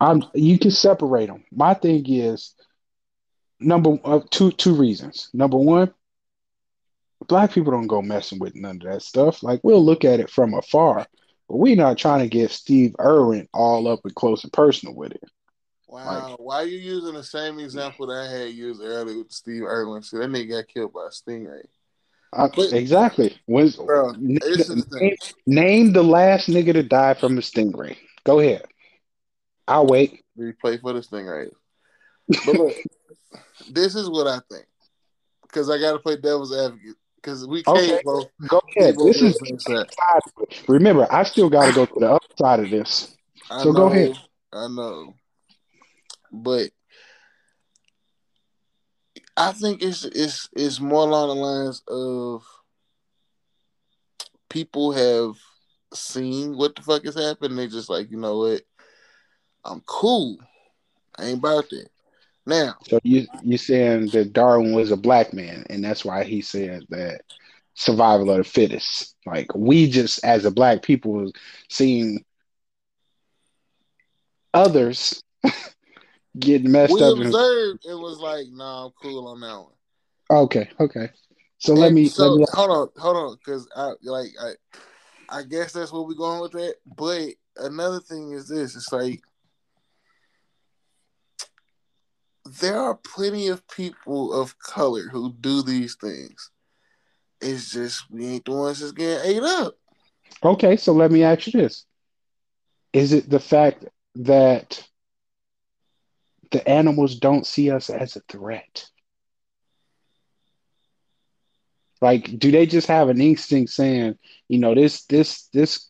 I'm 0.00 0.22
you 0.34 0.58
can 0.58 0.70
separate 0.70 1.26
them. 1.26 1.44
My 1.50 1.74
thing 1.74 2.04
is 2.06 2.54
number 3.60 3.98
uh, 4.04 4.20
two 4.30 4.52
two 4.52 4.74
reasons. 4.74 5.30
Number 5.32 5.56
one, 5.56 5.92
black 7.26 7.52
people 7.52 7.72
don't 7.72 7.86
go 7.86 8.02
messing 8.02 8.38
with 8.38 8.54
none 8.54 8.76
of 8.76 8.82
that 8.82 9.02
stuff. 9.02 9.42
Like 9.42 9.60
we'll 9.62 9.84
look 9.84 10.04
at 10.04 10.20
it 10.20 10.30
from 10.30 10.54
afar, 10.54 11.06
but 11.48 11.56
we're 11.56 11.76
not 11.76 11.98
trying 11.98 12.20
to 12.20 12.28
get 12.28 12.50
Steve 12.50 12.94
Irwin 13.00 13.48
all 13.54 13.88
up 13.88 14.00
and 14.04 14.14
close 14.14 14.44
and 14.44 14.52
personal 14.52 14.94
with 14.94 15.12
it. 15.12 15.24
wow, 15.86 16.36
why 16.38 16.56
are 16.56 16.66
you 16.66 16.78
using 16.78 17.14
the 17.14 17.24
same 17.24 17.58
example 17.58 18.06
that 18.06 18.14
I 18.14 18.30
had 18.30 18.52
used 18.52 18.82
earlier 18.82 19.18
with 19.18 19.32
Steve 19.32 19.62
Irwin? 19.62 20.02
See, 20.02 20.18
that 20.18 20.28
nigga 20.28 20.50
got 20.50 20.68
killed 20.68 20.92
by 20.92 21.06
a 21.06 21.10
stingray. 21.10 21.62
But- 22.30 22.72
exactly. 22.72 23.38
Bro, 23.46 24.12
name, 24.18 24.38
the 24.40 25.16
name 25.46 25.92
the 25.92 26.04
last 26.04 26.48
nigga 26.48 26.74
to 26.74 26.82
die 26.82 27.14
from 27.14 27.38
a 27.38 27.40
stingray. 27.40 27.96
Go 28.24 28.40
ahead. 28.40 28.64
I'll 29.66 29.86
wait. 29.86 30.22
We 30.36 30.52
play 30.52 30.76
for 30.76 30.92
the 30.92 31.00
stingray. 31.00 31.50
But 32.44 32.54
look, 32.54 32.74
this 33.70 33.94
is 33.94 34.10
what 34.10 34.26
I 34.26 34.40
think. 34.50 34.66
Because 35.42 35.70
I 35.70 35.78
got 35.78 35.92
to 35.92 35.98
play 35.98 36.16
devil's 36.16 36.54
advocate. 36.54 36.96
Because 37.28 37.46
we 37.46 37.62
can't 37.62 37.76
Okay. 37.76 38.02
Go 38.48 38.62
ahead. 38.74 38.96
This 38.96 39.20
is 39.20 39.38
on 39.42 39.50
the 39.50 39.60
same 39.60 39.76
side. 39.76 39.92
side 39.92 40.20
of 40.24 40.42
it. 40.48 40.64
Remember, 40.66 41.06
I 41.10 41.24
still 41.24 41.50
got 41.50 41.66
to 41.66 41.72
go 41.72 41.84
to 41.84 41.94
the 42.00 42.08
other 42.08 42.26
side 42.40 42.60
of 42.60 42.70
this. 42.70 43.14
I 43.50 43.62
So 43.62 43.72
go 43.72 43.88
ahead. 43.88 44.16
I 44.50 44.66
know, 44.68 45.14
but 46.32 46.70
I 49.36 49.52
think 49.52 49.82
it's 49.82 50.06
it's 50.06 50.48
it's 50.56 50.80
more 50.80 51.02
along 51.02 51.28
the 51.28 51.34
lines 51.34 51.82
of 51.86 52.46
people 54.48 54.92
have 54.92 55.36
seen 55.92 56.56
what 56.56 56.76
the 56.76 56.82
fuck 56.82 57.04
has 57.04 57.14
happened. 57.14 57.58
They 57.58 57.66
just 57.66 57.90
like, 57.90 58.10
you 58.10 58.16
know 58.16 58.38
what? 58.38 58.62
I'm 59.66 59.82
cool. 59.84 60.38
I 61.18 61.26
ain't 61.26 61.40
about 61.40 61.68
that. 61.68 61.88
Now, 62.48 62.76
So 62.88 62.98
you 63.04 63.26
you 63.42 63.58
saying 63.58 64.08
that 64.12 64.32
Darwin 64.32 64.72
was 64.72 64.90
a 64.90 64.96
black 64.96 65.34
man, 65.34 65.66
and 65.68 65.84
that's 65.84 66.02
why 66.02 66.24
he 66.24 66.40
said 66.40 66.86
that 66.88 67.20
survival 67.74 68.30
of 68.30 68.38
the 68.38 68.44
fittest. 68.44 69.14
Like 69.26 69.54
we 69.54 69.90
just 69.90 70.24
as 70.24 70.46
a 70.46 70.50
black 70.50 70.82
people 70.82 71.30
seeing 71.68 72.24
others 74.54 75.22
getting 76.38 76.72
messed 76.72 76.94
we 76.94 77.02
up. 77.02 77.16
and- 77.16 77.26
observed 77.26 77.84
it 77.84 77.94
was 77.94 78.18
like, 78.18 78.46
nah, 78.50 78.86
I'm 78.86 78.92
cool 79.02 79.28
on 79.28 79.40
that 79.40 79.58
one. 79.58 80.44
okay, 80.44 80.70
okay. 80.80 81.10
So 81.58 81.74
let 81.74 81.92
me 81.92 82.06
so 82.06 82.28
let 82.28 82.38
me 82.38 82.46
hold 82.54 82.70
on, 82.70 82.88
hold 82.96 83.16
on, 83.16 83.36
because 83.36 83.68
I 83.76 83.92
like 84.04 84.30
I, 84.40 84.52
I 85.28 85.42
guess 85.42 85.72
that's 85.72 85.92
where 85.92 86.00
we're 86.00 86.14
going 86.14 86.40
with 86.40 86.52
that. 86.52 86.76
But 86.96 87.34
another 87.58 88.00
thing 88.00 88.32
is 88.32 88.48
this: 88.48 88.74
it's 88.74 88.90
like 88.90 89.20
there 92.48 92.78
are 92.78 92.94
plenty 92.94 93.48
of 93.48 93.66
people 93.68 94.32
of 94.32 94.58
color 94.58 95.08
who 95.10 95.32
do 95.32 95.62
these 95.62 95.96
things. 95.96 96.50
It's 97.40 97.70
just 97.70 98.10
we 98.10 98.26
ain't 98.26 98.44
the 98.44 98.52
ones 98.52 98.80
that's 98.80 98.92
getting 98.92 99.36
ate 99.36 99.42
up. 99.42 99.74
Okay, 100.42 100.76
so 100.76 100.92
let 100.92 101.10
me 101.10 101.22
ask 101.22 101.46
you 101.46 101.60
this. 101.60 101.84
Is 102.92 103.12
it 103.12 103.28
the 103.28 103.40
fact 103.40 103.84
that 104.16 104.82
the 106.50 106.66
animals 106.68 107.16
don't 107.16 107.46
see 107.46 107.70
us 107.70 107.90
as 107.90 108.16
a 108.16 108.20
threat? 108.28 108.86
Like, 112.00 112.38
do 112.38 112.50
they 112.50 112.66
just 112.66 112.86
have 112.86 113.08
an 113.08 113.20
instinct 113.20 113.72
saying, 113.72 114.18
you 114.48 114.58
know, 114.58 114.74
this 114.74 115.04
this 115.04 115.48
this 115.52 115.86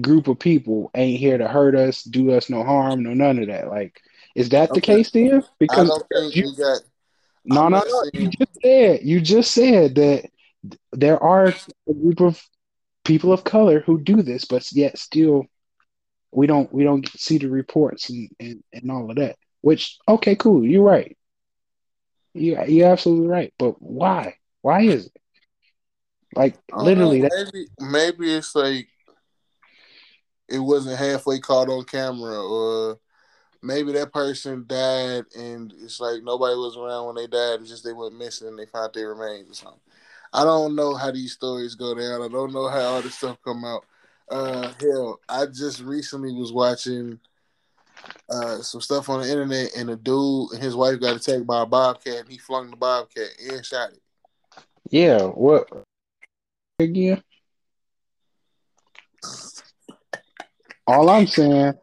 group 0.00 0.26
of 0.26 0.38
people 0.38 0.90
ain't 0.94 1.20
here 1.20 1.38
to 1.38 1.46
hurt 1.46 1.76
us, 1.76 2.02
do 2.02 2.32
us 2.32 2.50
no 2.50 2.64
harm, 2.64 3.02
no 3.02 3.14
none 3.14 3.38
of 3.38 3.48
that? 3.48 3.68
Like, 3.68 4.00
is 4.34 4.48
that 4.50 4.72
the 4.74 4.80
case 4.80 5.10
then? 5.10 5.42
Because 5.58 6.02
you, 6.32 6.54
got. 6.56 6.80
no, 7.44 7.68
no, 7.68 7.82
no. 7.86 8.02
You 8.12 8.28
just 8.28 8.60
said 8.62 9.00
you 9.02 9.20
just 9.20 9.50
said 9.52 9.94
that 9.94 10.30
there 10.92 11.22
are 11.22 11.46
a 11.88 11.92
group 11.92 12.20
of 12.20 12.42
people 13.04 13.32
of 13.32 13.44
color 13.44 13.80
who 13.80 14.00
do 14.00 14.22
this, 14.22 14.44
but 14.44 14.66
yet 14.72 14.98
still 14.98 15.46
we 16.32 16.46
don't 16.46 16.72
we 16.72 16.82
don't 16.84 17.08
see 17.10 17.38
the 17.38 17.48
reports 17.48 18.10
and, 18.10 18.28
and, 18.40 18.64
and 18.72 18.90
all 18.90 19.08
of 19.10 19.16
that. 19.16 19.36
Which 19.60 19.98
okay, 20.08 20.34
cool, 20.36 20.64
you're 20.64 20.82
right. 20.82 21.16
You 22.34 22.58
you're 22.66 22.90
absolutely 22.90 23.28
right. 23.28 23.54
But 23.58 23.80
why? 23.80 24.34
Why 24.62 24.82
is 24.82 25.06
it? 25.06 25.12
Like 26.34 26.58
literally 26.72 27.20
know, 27.20 27.28
that 27.28 27.52
maybe 27.52 27.66
maybe 27.78 28.34
it's 28.34 28.54
like 28.56 28.88
it 30.48 30.58
wasn't 30.58 30.98
halfway 30.98 31.38
caught 31.38 31.68
on 31.68 31.84
camera, 31.84 32.42
or 32.42 32.98
maybe 33.64 33.92
that 33.92 34.12
person 34.12 34.64
died 34.66 35.24
and 35.36 35.72
it's 35.82 35.98
like 35.98 36.22
nobody 36.22 36.54
was 36.54 36.76
around 36.76 37.06
when 37.06 37.14
they 37.16 37.26
died. 37.26 37.60
It's 37.60 37.70
just 37.70 37.84
they 37.84 37.92
went 37.92 38.16
missing 38.16 38.48
and 38.48 38.58
they 38.58 38.66
found 38.66 38.92
their 38.92 39.14
remains 39.14 39.50
or 39.50 39.54
something. 39.54 39.80
I 40.32 40.44
don't 40.44 40.74
know 40.74 40.94
how 40.94 41.10
these 41.10 41.32
stories 41.32 41.74
go 41.74 41.94
down. 41.94 42.22
I 42.22 42.28
don't 42.28 42.52
know 42.52 42.68
how 42.68 42.80
all 42.80 43.02
this 43.02 43.16
stuff 43.16 43.38
come 43.42 43.64
out. 43.64 43.84
Uh, 44.28 44.72
hell, 44.80 45.20
I 45.28 45.46
just 45.46 45.80
recently 45.80 46.32
was 46.32 46.52
watching 46.52 47.18
uh 48.28 48.58
some 48.58 48.80
stuff 48.80 49.08
on 49.08 49.22
the 49.22 49.30
internet, 49.30 49.70
and 49.76 49.90
a 49.90 49.96
dude 49.96 50.52
and 50.52 50.62
his 50.62 50.76
wife 50.76 51.00
got 51.00 51.16
attacked 51.16 51.46
by 51.46 51.62
a 51.62 51.66
bobcat. 51.66 52.20
And 52.20 52.28
he 52.28 52.38
flung 52.38 52.70
the 52.70 52.76
bobcat 52.76 53.28
and 53.50 53.64
shot 53.64 53.90
it. 53.92 54.00
yeah, 54.90 55.22
what 55.22 55.68
again? 56.78 57.22
All 60.86 61.08
I'm 61.08 61.26
saying 61.26 61.74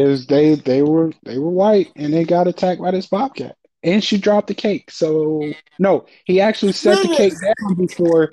is 0.00 0.26
they 0.26 0.54
they 0.54 0.82
were 0.82 1.12
they 1.24 1.38
were 1.38 1.50
white 1.50 1.90
and 1.96 2.12
they 2.12 2.24
got 2.24 2.48
attacked 2.48 2.80
by 2.80 2.90
this 2.90 3.06
bobcat. 3.06 3.56
And 3.82 4.04
she 4.04 4.18
dropped 4.18 4.48
the 4.48 4.54
cake. 4.54 4.90
So 4.90 5.52
no, 5.78 6.06
he 6.24 6.40
actually 6.40 6.72
set 6.72 7.00
the 7.02 7.16
cake 7.16 7.32
down 7.40 7.74
before 7.74 8.30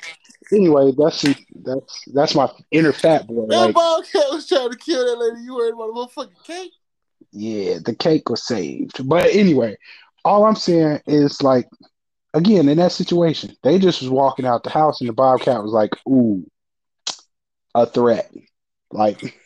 anyway, 0.51 0.91
that's 0.97 1.25
that's 1.63 2.03
that's 2.13 2.35
my 2.35 2.49
inner 2.71 2.93
fat 2.93 3.27
boy. 3.27 3.47
That 3.47 3.57
Like 3.57 3.75
bobcat 3.75 4.23
was 4.31 4.47
trying 4.47 4.71
to 4.71 4.77
kill 4.77 5.05
that 5.05 5.17
lady. 5.17 5.43
You 5.43 5.55
worried 5.55 5.73
about 5.73 5.89
a 5.89 5.93
motherfucking 5.93 6.45
cake? 6.45 6.71
Yeah, 7.31 7.79
the 7.83 7.95
cake 7.95 8.29
was 8.29 8.45
saved. 8.45 9.07
But 9.07 9.27
anyway, 9.31 9.77
all 10.23 10.45
I'm 10.45 10.55
saying 10.55 11.01
is 11.07 11.41
like 11.41 11.67
again 12.33 12.69
in 12.69 12.77
that 12.77 12.91
situation, 12.91 13.55
they 13.63 13.79
just 13.79 14.01
was 14.01 14.09
walking 14.09 14.45
out 14.45 14.63
the 14.63 14.69
house 14.69 15.01
and 15.01 15.09
the 15.09 15.13
bobcat 15.13 15.63
was 15.63 15.71
like, 15.71 15.91
"Ooh, 16.07 16.45
a 17.75 17.85
threat." 17.85 18.31
Like 18.91 19.37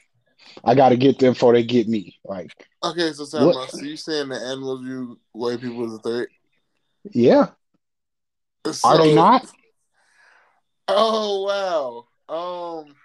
I 0.64 0.76
got 0.76 0.90
to 0.90 0.98
get 0.98 1.20
them 1.20 1.34
before 1.34 1.54
they 1.54 1.64
get 1.64 1.88
me. 1.88 2.18
Like, 2.26 2.52
Okay, 2.84 3.12
so 3.14 3.26
time 3.26 3.48
What- 3.48 3.70
So 3.70 3.82
you 3.82 3.96
saying 3.98 4.30
the 4.30 4.36
animals 4.40 4.82
view 4.82 5.20
white 5.34 5.62
people 5.62 5.86
as 5.86 5.94
a 5.94 6.00
threat? 6.00 6.28
yeah, 7.12 7.50
So, 8.66 8.88
are 8.88 8.98
they 8.98 9.14
not? 9.16 9.46
Oh 10.88 12.06
wow. 12.30 12.86
Um, 12.86 12.96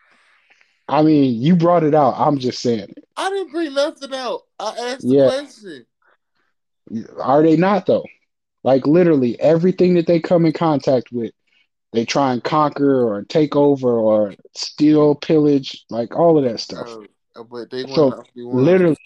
I 0.88 1.02
mean, 1.02 1.40
you 1.42 1.56
brought 1.56 1.84
it 1.84 1.94
out. 1.94 2.14
I'm 2.16 2.38
just 2.38 2.60
saying, 2.60 2.80
it. 2.80 3.04
I 3.16 3.28
didn't 3.30 3.50
bring 3.52 3.74
nothing 3.74 4.14
out. 4.14 4.42
I 4.58 4.76
asked 4.78 5.02
the 5.02 5.14
Yeah. 5.14 5.30
question. 5.30 5.86
are 7.20 7.42
they 7.42 7.56
not 7.56 7.86
though? 7.86 8.04
Like 8.62 8.86
literally 8.86 9.38
everything 9.40 9.94
that 9.94 10.06
they 10.06 10.20
come 10.20 10.46
in 10.46 10.52
contact 10.52 11.10
with, 11.12 11.32
they 11.92 12.04
try 12.04 12.32
and 12.32 12.42
conquer 12.42 13.04
or 13.04 13.22
take 13.24 13.56
over 13.56 13.90
or 13.98 14.34
steal, 14.54 15.14
pillage, 15.14 15.84
like 15.90 16.16
all 16.16 16.38
of 16.38 16.44
that 16.44 16.60
stuff. 16.60 16.88
Uh, 16.88 17.06
but 17.44 17.70
they 17.70 17.84
So, 17.84 18.08
want 18.08 18.26
to 18.26 18.32
be 18.34 18.42
one. 18.44 18.64
literally 18.64 18.96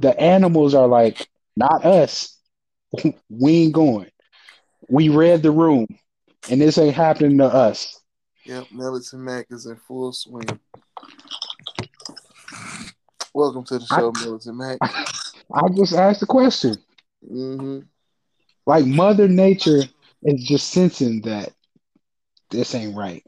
the 0.00 0.18
animals 0.20 0.74
are 0.74 0.86
like 0.86 1.28
not 1.56 1.84
us 1.84 2.36
we 3.28 3.52
ain't 3.64 3.72
going 3.74 4.10
we 4.88 5.08
read 5.08 5.42
the 5.42 5.50
room 5.50 5.86
and 6.50 6.60
this 6.60 6.78
ain't 6.78 6.94
happening 6.94 7.38
to 7.38 7.44
us 7.44 8.00
Yep, 8.44 8.68
Militant 8.72 9.22
Mac 9.22 9.46
is 9.50 9.66
in 9.66 9.76
full 9.76 10.10
swing. 10.10 10.48
Welcome 13.34 13.62
to 13.64 13.78
the 13.78 13.86
I- 13.90 13.98
show, 13.98 14.12
Militant 14.12 14.56
Mac. 14.56 14.78
i 15.54 15.68
just 15.76 15.94
asked 15.94 16.22
a 16.22 16.26
question 16.26 16.76
hmm 17.26 17.80
like 18.66 18.84
mother 18.86 19.28
nature 19.28 19.82
is 20.22 20.44
just 20.44 20.68
sensing 20.70 21.20
that 21.22 21.52
this 22.50 22.74
ain't 22.74 22.96
right 22.96 23.24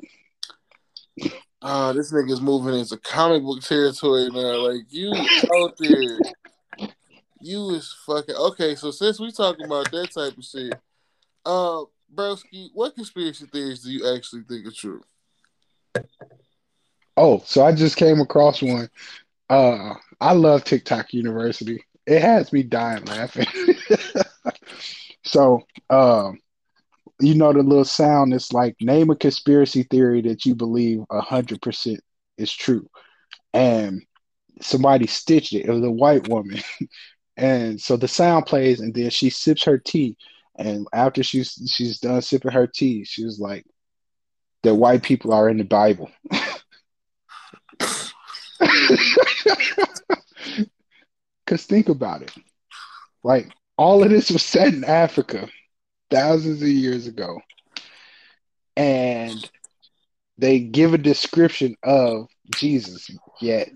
Uh, 1.62 1.92
this 1.92 2.12
nigga's 2.12 2.40
moving 2.40 2.78
into 2.78 2.96
comic 2.98 3.42
book 3.42 3.60
territory 3.60 4.28
now. 4.30 4.68
Like 4.68 4.86
you 4.88 5.12
out 5.56 5.76
there, 5.78 6.18
you 7.40 7.70
is 7.70 7.94
fucking 8.06 8.34
okay. 8.34 8.74
So 8.74 8.90
since 8.90 9.20
we 9.20 9.30
talking 9.30 9.66
about 9.66 9.90
that 9.90 10.10
type 10.12 10.36
of 10.36 10.44
shit, 10.44 10.74
uh, 11.44 11.82
broski, 12.14 12.68
what 12.72 12.94
conspiracy 12.94 13.46
theories 13.46 13.82
do 13.82 13.90
you 13.90 14.14
actually 14.14 14.42
think 14.42 14.66
are 14.66 14.70
true? 14.70 15.02
oh 17.16 17.42
so 17.44 17.64
i 17.64 17.72
just 17.72 17.96
came 17.96 18.20
across 18.20 18.62
one 18.62 18.88
uh 19.50 19.94
i 20.20 20.32
love 20.32 20.64
tiktok 20.64 21.12
university 21.12 21.84
it 22.06 22.20
has 22.20 22.52
me 22.52 22.62
dying 22.62 23.04
laughing 23.04 23.46
so 25.24 25.60
um 25.90 26.38
you 27.20 27.34
know 27.34 27.52
the 27.52 27.62
little 27.62 27.84
sound 27.84 28.32
it's 28.32 28.52
like 28.52 28.76
name 28.80 29.10
a 29.10 29.16
conspiracy 29.16 29.82
theory 29.84 30.22
that 30.22 30.44
you 30.44 30.54
believe 30.54 31.00
100% 31.10 31.98
is 32.38 32.52
true. 32.52 32.88
And 33.52 34.02
somebody 34.60 35.06
stitched 35.06 35.52
it. 35.52 35.66
It 35.66 35.70
was 35.70 35.84
a 35.84 35.90
white 35.90 36.28
woman. 36.28 36.60
And 37.36 37.80
so 37.80 37.96
the 37.96 38.08
sound 38.08 38.44
plays 38.44 38.80
and 38.80 38.92
then 38.92 39.08
she 39.08 39.30
sips 39.30 39.64
her 39.64 39.78
tea. 39.78 40.18
And 40.58 40.86
after 40.92 41.22
she's 41.22 41.52
she's 41.74 41.98
done 41.98 42.20
sipping 42.20 42.50
her 42.50 42.66
tea 42.66 43.04
she 43.04 43.24
was 43.24 43.40
like 43.40 43.64
that 44.62 44.74
white 44.74 45.02
people 45.02 45.32
are 45.32 45.48
in 45.48 45.56
the 45.56 45.64
bible. 45.64 46.10
Because 51.46 51.64
think 51.64 51.88
about 51.88 52.22
it. 52.22 52.32
Like 53.24 53.50
all 53.76 54.04
of 54.04 54.10
this 54.10 54.30
was 54.30 54.42
set 54.42 54.74
in 54.74 54.84
africa 54.84 55.48
thousands 56.10 56.62
of 56.62 56.68
years 56.68 57.06
ago 57.06 57.38
and 58.76 59.50
they 60.38 60.58
give 60.58 60.94
a 60.94 60.98
description 60.98 61.74
of 61.84 62.28
jesus 62.50 63.10
yet 63.40 63.68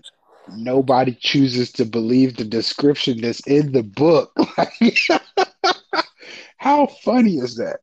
nobody 0.49 1.13
chooses 1.13 1.71
to 1.73 1.85
believe 1.85 2.35
the 2.35 2.45
description 2.45 3.21
that's 3.21 3.45
in 3.47 3.71
the 3.71 3.83
book. 3.83 4.31
How 6.57 6.87
funny 6.87 7.37
is 7.37 7.55
that? 7.57 7.79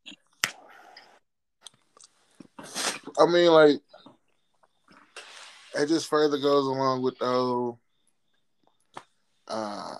I 3.18 3.26
mean, 3.26 3.50
like, 3.50 3.80
it 5.74 5.86
just 5.86 6.09
further 6.09 6.38
goes 6.38 6.66
along 6.66 7.03
with 7.03 7.18
the 7.18 7.26
whole, 7.26 7.78
uh, 9.48 9.96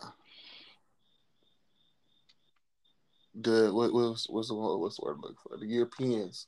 the 3.35 3.71
what 3.73 3.93
was 3.93 4.27
what's 4.29 4.49
the 4.49 4.55
word- 4.55 4.79
what's 4.79 4.97
the 4.97 5.05
word 5.05 5.15
I'm 5.17 5.21
looking 5.23 5.37
for? 5.43 5.57
The 5.57 5.67
Europeans 5.67 6.47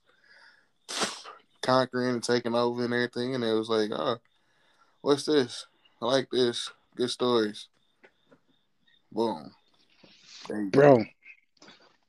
conquering 1.62 2.11
and 2.11 2.22
taking 2.22 2.55
over 2.55 2.85
and 2.85 2.93
everything, 2.93 3.35
and 3.35 3.43
it 3.43 3.55
was 3.55 3.68
like, 3.68 3.91
oh, 3.91 4.18
what's 5.01 5.24
this? 5.24 5.66
I 6.03 6.07
like 6.07 6.28
this. 6.30 6.70
Good 6.97 7.11
stories. 7.11 7.68
Boom. 9.11 9.51
There 10.49 10.61
you 10.61 10.70
go. 10.70 10.80
bro 10.80 11.05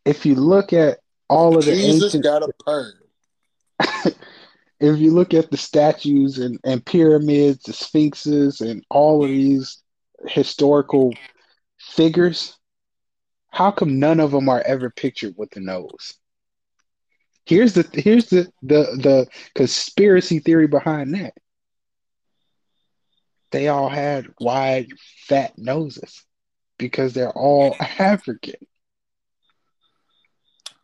if 0.06 0.26
you 0.26 0.36
look 0.36 0.72
at 0.72 1.00
all 1.28 1.58
of 1.58 1.66
the 1.66 1.72
Jesus 1.72 2.14
ancient 2.14 2.24
got 2.24 2.44
a 2.44 2.50
perm. 2.64 2.94
if 4.80 5.00
you 5.00 5.12
look 5.12 5.34
at 5.34 5.50
the 5.50 5.58
statues 5.58 6.38
and, 6.38 6.60
and 6.64 6.86
pyramids, 6.86 7.64
the 7.64 7.74
sphinxes, 7.74 8.62
and 8.62 8.86
all 8.90 9.24
of 9.24 9.30
these 9.30 9.82
historical 10.28 11.12
figures, 11.80 12.56
how 13.56 13.72
come 13.72 14.00
none 14.00 14.20
of 14.20 14.32
them 14.32 14.50
are 14.50 14.62
ever 14.66 14.90
pictured 14.90 15.34
with 15.38 15.56
a 15.56 15.62
nose? 15.62 16.16
Here's 17.46 17.74
the 17.74 17.88
here's 17.94 18.26
the 18.26 18.52
the 18.62 18.84
the 19.02 19.28
conspiracy 19.54 20.40
theory 20.40 20.68
behind 20.68 21.16
that. 21.16 21.34
They 23.52 23.70
all 23.70 23.88
had 23.88 24.28
wide, 24.42 24.90
fat 25.28 25.54
noses 25.58 26.26
because 26.78 27.14
they're 27.14 27.32
all 27.32 27.78
African. 27.80 28.56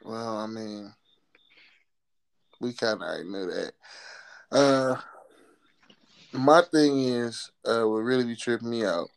Well, 0.05 0.37
I 0.37 0.47
mean, 0.47 0.93
we 2.61 2.71
kind 2.71 2.93
of 2.93 3.01
already 3.01 3.29
knew 3.29 3.47
that. 3.47 3.73
Uh, 4.49 4.95
my 6.31 6.61
thing 6.71 7.03
is, 7.03 7.51
uh, 7.65 7.83
what 7.83 7.97
really 7.97 8.23
be 8.23 8.37
tripping 8.37 8.69
me 8.69 8.85
out 8.85 9.09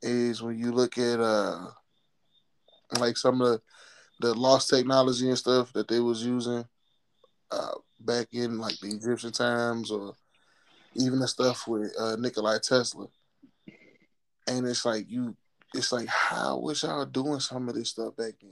is 0.00 0.42
when 0.42 0.58
you 0.58 0.72
look 0.72 0.96
at 0.96 1.20
uh, 1.20 1.66
like 2.98 3.16
some 3.16 3.40
of 3.40 3.48
the 3.48 3.62
the 4.20 4.34
lost 4.34 4.68
technology 4.68 5.28
and 5.28 5.38
stuff 5.38 5.72
that 5.72 5.88
they 5.88 5.98
was 5.98 6.24
using 6.24 6.64
uh 7.50 7.72
back 8.00 8.28
in 8.32 8.58
like 8.58 8.78
the 8.80 8.88
Egyptian 8.88 9.32
times 9.32 9.90
or 9.90 10.14
even 10.94 11.18
the 11.18 11.28
stuff 11.28 11.66
with 11.66 11.92
uh 11.98 12.16
Nikolai 12.16 12.58
Tesla. 12.62 13.06
And 14.46 14.66
it's 14.66 14.84
like 14.84 15.10
you 15.10 15.36
it's 15.74 15.92
like 15.92 16.08
how 16.08 16.58
was 16.58 16.82
y'all 16.82 17.04
doing 17.04 17.40
some 17.40 17.68
of 17.68 17.74
this 17.74 17.90
stuff 17.90 18.16
back 18.16 18.34
then? 18.40 18.50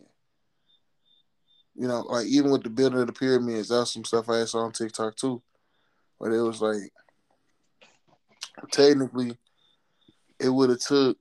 You 1.74 1.86
know, 1.86 2.00
like 2.00 2.26
even 2.26 2.50
with 2.50 2.62
the 2.62 2.70
building 2.70 3.00
of 3.00 3.06
the 3.06 3.12
pyramids, 3.12 3.68
that's 3.68 3.92
some 3.92 4.04
stuff 4.04 4.28
I 4.28 4.44
saw 4.44 4.60
on 4.60 4.72
TikTok 4.72 5.16
too. 5.16 5.42
But 6.18 6.32
it 6.32 6.40
was 6.40 6.60
like 6.60 6.92
technically 8.70 9.36
it 10.40 10.48
would 10.48 10.70
have 10.70 10.80
took 10.80 11.18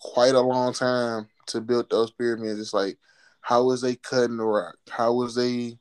quite 0.00 0.34
a 0.34 0.40
long 0.40 0.72
time 0.72 1.28
to 1.46 1.60
build 1.60 1.90
those 1.90 2.10
pyramids. 2.10 2.58
It's 2.58 2.74
like, 2.74 2.98
how 3.40 3.64
was 3.64 3.82
they 3.82 3.96
cutting 3.96 4.36
the 4.36 4.44
rock? 4.44 4.76
How 4.88 5.12
was 5.12 5.34
they 5.34 5.78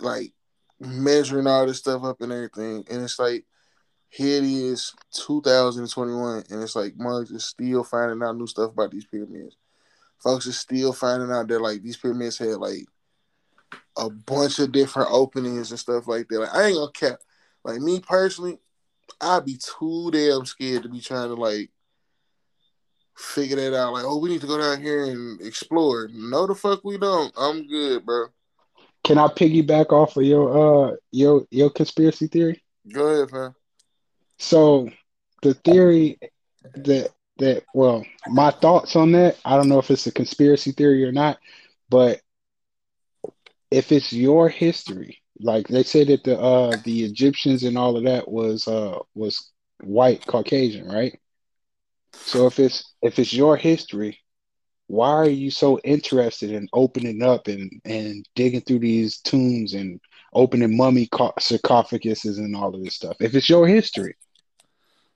like 0.00 0.32
measuring 0.80 1.46
all 1.46 1.66
this 1.66 1.78
stuff 1.78 2.04
up 2.04 2.20
and 2.20 2.32
everything? 2.32 2.84
And 2.90 3.02
it's 3.02 3.18
like, 3.18 3.44
here 4.08 4.38
it 4.38 4.44
is, 4.44 4.92
2021, 5.14 6.44
and 6.50 6.62
it's 6.62 6.76
like 6.76 6.96
mugs 6.96 7.30
is 7.30 7.46
still 7.46 7.82
finding 7.82 8.22
out 8.22 8.36
new 8.36 8.46
stuff 8.46 8.72
about 8.72 8.90
these 8.90 9.06
pyramids. 9.06 9.56
Folks 10.22 10.46
are 10.46 10.52
still 10.52 10.92
finding 10.92 11.32
out 11.32 11.48
that 11.48 11.62
like 11.62 11.82
these 11.82 11.96
pyramids 11.96 12.36
had 12.36 12.58
like 12.58 12.84
a 13.96 14.10
bunch 14.10 14.58
of 14.58 14.70
different 14.70 15.08
openings 15.10 15.70
and 15.70 15.80
stuff 15.80 16.06
like 16.06 16.28
that. 16.28 16.40
Like 16.40 16.54
I 16.54 16.66
ain't 16.66 16.76
gonna 16.76 16.92
cap. 16.92 17.20
Like 17.64 17.80
me 17.80 18.00
personally, 18.00 18.58
I'd 19.20 19.46
be 19.46 19.58
too 19.58 20.10
damn 20.12 20.44
scared 20.44 20.82
to 20.82 20.88
be 20.90 21.00
trying 21.00 21.28
to 21.28 21.34
like 21.34 21.70
figure 23.16 23.56
that 23.56 23.76
out. 23.76 23.92
Like, 23.92 24.04
oh, 24.04 24.18
we 24.18 24.28
need 24.28 24.40
to 24.40 24.46
go 24.46 24.58
down 24.58 24.80
here 24.80 25.04
and 25.04 25.40
explore. 25.40 26.08
No, 26.12 26.46
the 26.46 26.54
fuck 26.54 26.84
we 26.84 26.98
don't. 26.98 27.32
I'm 27.36 27.66
good, 27.66 28.04
bro. 28.04 28.26
Can 29.04 29.18
I 29.18 29.26
piggyback 29.26 29.90
off 29.90 30.16
of 30.16 30.22
your 30.22 30.92
uh 30.92 30.96
your 31.10 31.44
your 31.50 31.70
conspiracy 31.70 32.28
theory? 32.28 32.62
Go 32.92 33.06
ahead, 33.06 33.32
man. 33.32 33.54
So 34.38 34.88
the 35.42 35.54
theory 35.54 36.18
that 36.74 37.10
that 37.38 37.64
well, 37.74 38.04
my 38.28 38.50
thoughts 38.50 38.94
on 38.96 39.12
that, 39.12 39.36
I 39.44 39.56
don't 39.56 39.68
know 39.68 39.78
if 39.78 39.90
it's 39.90 40.06
a 40.06 40.12
conspiracy 40.12 40.72
theory 40.72 41.04
or 41.04 41.12
not, 41.12 41.38
but 41.90 42.20
if 43.70 43.90
it's 43.90 44.12
your 44.12 44.48
history, 44.48 45.18
like 45.40 45.66
they 45.66 45.82
say 45.82 46.04
that 46.04 46.24
the 46.24 46.38
uh 46.38 46.76
the 46.84 47.04
Egyptians 47.04 47.64
and 47.64 47.76
all 47.76 47.96
of 47.96 48.04
that 48.04 48.28
was 48.30 48.68
uh 48.68 48.98
was 49.14 49.50
white 49.82 50.24
Caucasian, 50.26 50.86
right? 50.88 51.18
So 52.14 52.46
if 52.46 52.58
it's 52.58 52.94
if 53.02 53.18
it's 53.18 53.32
your 53.32 53.56
history, 53.56 54.18
why 54.86 55.10
are 55.10 55.28
you 55.28 55.50
so 55.50 55.78
interested 55.80 56.50
in 56.50 56.68
opening 56.72 57.22
up 57.22 57.48
and 57.48 57.70
and 57.84 58.26
digging 58.34 58.60
through 58.60 58.80
these 58.80 59.18
tombs 59.20 59.74
and 59.74 60.00
opening 60.34 60.76
mummy 60.76 61.06
sarcophaguses 61.08 62.38
and 62.38 62.54
all 62.54 62.74
of 62.74 62.82
this 62.82 62.94
stuff? 62.94 63.16
If 63.20 63.34
it's 63.34 63.48
your 63.48 63.66
history, 63.66 64.16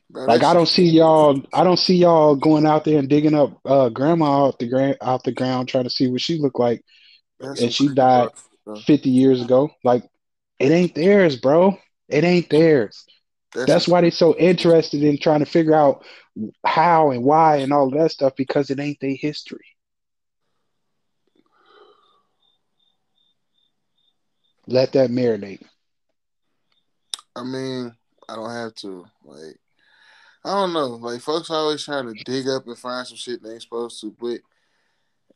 Bro, 0.09 0.27
like 0.27 0.45
I 0.45 0.55
don't 0.55 0.69
see 0.69 0.85
y'all, 0.85 1.41
I 1.53 1.65
don't 1.65 1.79
see 1.79 1.97
y'all 1.97 2.37
going 2.37 2.65
out 2.65 2.85
there 2.85 2.99
and 2.99 3.09
digging 3.09 3.35
up 3.35 3.59
uh, 3.65 3.89
grandma 3.89 4.47
out 4.47 4.59
the 4.59 4.69
ground, 4.69 4.97
out 5.03 5.25
the 5.25 5.33
ground, 5.33 5.69
trying 5.69 5.85
to 5.85 5.91
see 5.91 6.09
what 6.09 6.21
she 6.21 6.39
looked 6.39 6.61
like, 6.61 6.83
and 7.41 7.73
she 7.73 7.89
died 7.89 8.29
fifty 8.85 9.11
years 9.11 9.43
ago. 9.43 9.71
Like 9.85 10.05
it 10.59 10.71
ain't 10.71 10.95
theirs, 10.95 11.37
bro. 11.37 11.79
It 12.09 12.25
ain't 12.25 12.49
theirs. 12.51 13.05
That's, 13.53 13.67
That's 13.67 13.89
why 13.89 14.01
they're 14.01 14.11
so 14.11 14.37
interested 14.37 15.03
in 15.03 15.19
trying 15.19 15.41
to 15.41 15.47
figure 15.47 15.75
out 15.75 16.05
how 16.65 17.11
and 17.11 17.25
why 17.25 17.57
and 17.57 17.73
all 17.73 17.91
that 17.91 18.11
stuff 18.13 18.35
because 18.37 18.71
it 18.71 18.81
ain't 18.81 19.01
their 19.01 19.15
history. 19.15 19.65
Let 24.67 24.93
that 24.93 25.11
marinate. 25.11 25.63
I 27.37 27.45
mean, 27.45 27.95
I 28.29 28.35
don't 28.35 28.51
have 28.51 28.75
to. 28.77 29.07
Like, 29.25 29.57
I 30.45 30.51
don't 30.51 30.73
know. 30.73 30.87
Like, 30.87 31.21
folks 31.21 31.51
always 31.51 31.85
trying 31.85 32.13
to 32.13 32.25
dig 32.25 32.49
up 32.49 32.67
and 32.67 32.77
find 32.77 33.07
some 33.07 33.17
shit 33.17 33.43
they 33.43 33.53
ain't 33.53 33.63
supposed 33.63 34.01
to. 34.01 34.11
But 34.19 34.41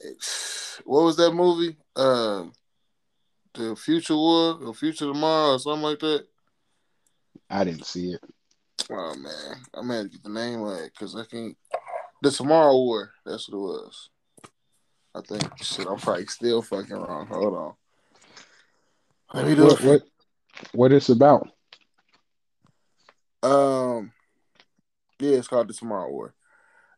what 0.85 1.05
was 1.05 1.17
that 1.17 1.33
movie? 1.33 1.77
Uh, 1.95 2.47
the 3.55 3.77
Future 3.77 4.17
War 4.17 4.59
or 4.63 4.75
Future 4.75 5.07
Tomorrow 5.07 5.55
or 5.55 5.59
something 5.59 5.83
like 5.83 6.01
that. 6.01 6.27
I 7.49 7.65
didn't 7.65 7.87
see 7.87 8.13
it. 8.13 8.21
Oh 8.91 9.15
man, 9.17 9.57
I'm 9.75 9.89
gonna 9.89 10.09
get 10.09 10.23
the 10.23 10.31
name 10.31 10.61
right 10.61 10.91
because 10.93 11.17
I 11.17 11.25
can't. 11.25 11.57
The 12.23 12.31
Tomorrow 12.31 12.77
War. 12.77 13.13
That's 13.25 13.49
what 13.49 13.57
it 13.57 13.61
was. 13.61 14.11
I 15.15 15.21
think. 15.23 15.63
Shit, 15.63 15.87
I'm 15.87 15.99
probably 15.99 16.27
still 16.27 16.63
fucking 16.63 16.97
wrong. 16.97 17.27
Hold 17.27 17.55
on. 17.55 17.75
Let 19.35 19.47
me 19.47 19.55
do 19.55 19.65
what, 19.65 19.81
it. 19.81 19.87
What? 19.87 20.03
What 20.73 20.93
it's 20.93 21.09
about? 21.09 21.49
Um. 23.43 24.13
Yeah, 25.19 25.37
it's 25.37 25.49
called 25.49 25.69
the 25.69 25.75
Tomorrow 25.75 26.11
War. 26.11 26.35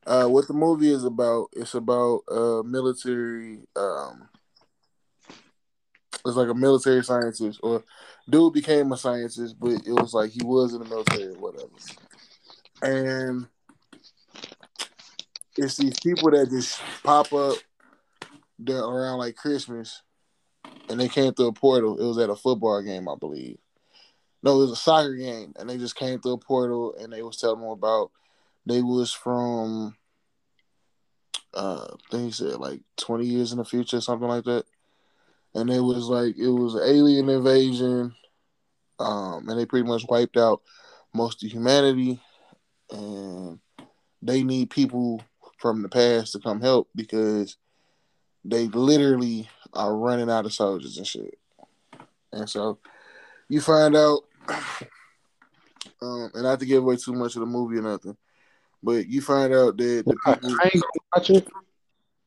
Uh, 0.07 0.27
what 0.27 0.49
the 0.49 0.55
movie 0.55 0.93
is 0.93 1.05
about? 1.05 1.49
It's 1.53 1.75
about 1.75 2.21
uh 2.31 2.63
military 2.65 3.61
um 3.77 4.29
was 6.25 6.37
like 6.37 6.49
a 6.49 6.55
military 6.55 7.03
scientist, 7.05 7.61
or 7.63 7.85
dude 8.29 8.53
became 8.53 8.93
a 8.93 8.97
scientist, 8.97 9.57
but 9.59 9.73
it 9.73 9.93
was 9.93 10.15
like 10.15 10.31
he 10.31 10.43
was 10.43 10.75
in 10.75 10.81
the 10.81 10.89
military 10.89 11.29
or 11.29 11.39
whatever. 11.39 11.69
And 12.83 13.47
it's 15.57 15.77
these 15.77 15.99
people 16.01 16.31
that 16.31 16.51
just 16.51 16.81
pop 17.03 17.33
up 17.33 17.57
around 18.69 19.19
like 19.19 19.37
Christmas, 19.37 20.03
and 20.89 20.99
they 20.99 21.09
came 21.09 21.33
through 21.35 21.49
a 21.49 21.53
portal. 21.53 21.99
It 21.99 22.05
was 22.05 22.19
at 22.19 22.31
a 22.31 22.37
football 22.37 22.83
game, 22.83 23.09
I 23.09 23.15
believe. 23.19 23.59
No, 24.43 24.57
it 24.57 24.61
was 24.63 24.73
a 24.73 24.77
soccer 24.77 25.15
game, 25.15 25.55
and 25.59 25.69
they 25.69 25.79
just 25.79 25.97
came 25.97 26.21
through 26.21 26.33
a 26.33 26.39
portal, 26.39 26.95
and 26.99 27.13
they 27.13 27.23
was 27.23 27.37
telling 27.37 27.61
them 27.61 27.71
about 27.71 28.11
they 28.67 28.83
was 28.83 29.13
from 29.13 29.97
uh, 31.55 31.89
he 32.11 32.31
said 32.31 32.55
like 32.55 32.81
twenty 32.97 33.27
years 33.27 33.53
in 33.53 33.59
the 33.59 33.65
future, 33.65 34.01
something 34.01 34.29
like 34.29 34.45
that 34.45 34.65
and 35.55 35.71
it 35.71 35.81
was 35.81 36.09
like 36.09 36.37
it 36.39 36.49
was 36.49 36.77
alien 36.77 37.29
invasion, 37.29 38.15
um, 38.99 39.49
and 39.49 39.59
they 39.59 39.67
pretty 39.67 39.87
much 39.87 40.05
wiped 40.09 40.37
out 40.37 40.63
most 41.15 41.43
of 41.45 41.51
humanity, 41.51 42.21
and 42.91 43.59
they 44.23 44.43
need 44.43 44.71
people 44.71 45.23
from 45.59 45.83
the 45.83 45.89
past 45.89 46.33
to 46.33 46.41
come 46.41 46.61
help 46.61 46.89
because 46.95 47.57
they 48.45 48.67
literally 48.69 49.49
are 49.75 49.97
running 49.97 50.31
out 50.31 50.47
of 50.47 50.53
soldiers 50.53 50.99
and 50.99 51.07
shit. 51.07 51.39
And 52.33 52.49
so 52.49 52.79
you 53.49 53.61
find 53.61 53.95
out, 53.95 54.23
um, 54.49 56.31
and 56.35 56.43
not 56.43 56.59
to 56.61 56.67
give 56.67 56.83
away 56.83 56.97
too 56.97 57.13
much 57.13 57.37
of 57.37 57.41
the 57.41 57.47
movie 57.47 57.79
or 57.79 57.83
nothing, 57.83 58.17
but 58.83 59.07
you 59.07 59.21
find 59.21 59.53
out 59.53 59.77
that 59.77 60.05
the 60.07 60.17
people. 60.25 60.57
I 60.61 60.71
ain't 60.75 60.85
watch 61.15 61.31
it. 61.31 61.49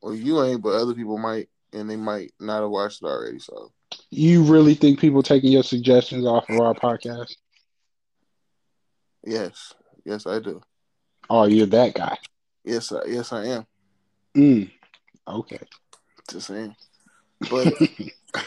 Well, 0.02 0.14
you 0.14 0.44
ain't, 0.44 0.62
but 0.62 0.76
other 0.76 0.94
people 0.94 1.18
might 1.18 1.50
and 1.76 1.90
they 1.90 1.98
might 1.98 2.32
not 2.40 2.62
have 2.62 2.70
watched 2.70 3.04
it 3.04 3.06
already. 3.06 3.40
So, 3.40 3.72
you 4.10 4.44
really 4.44 4.74
think 4.74 5.00
people 5.00 5.22
taking 5.22 5.52
your 5.52 5.64
suggestions 5.64 6.26
off 6.26 6.50
of 6.50 6.60
our 6.60 6.74
podcast? 6.74 7.36
Yes, 9.24 9.74
yes, 10.06 10.26
I 10.26 10.40
do. 10.40 10.62
Oh, 11.30 11.46
you're 11.46 11.66
that 11.68 11.94
guy. 11.94 12.18
Yes, 12.64 12.92
I, 12.92 13.02
yes, 13.08 13.34
I 13.34 13.46
am. 13.46 13.68
Mm. 14.36 14.72
Okay. 15.28 15.60
Just 16.30 16.48
saying, 16.48 16.76
but 17.50 17.74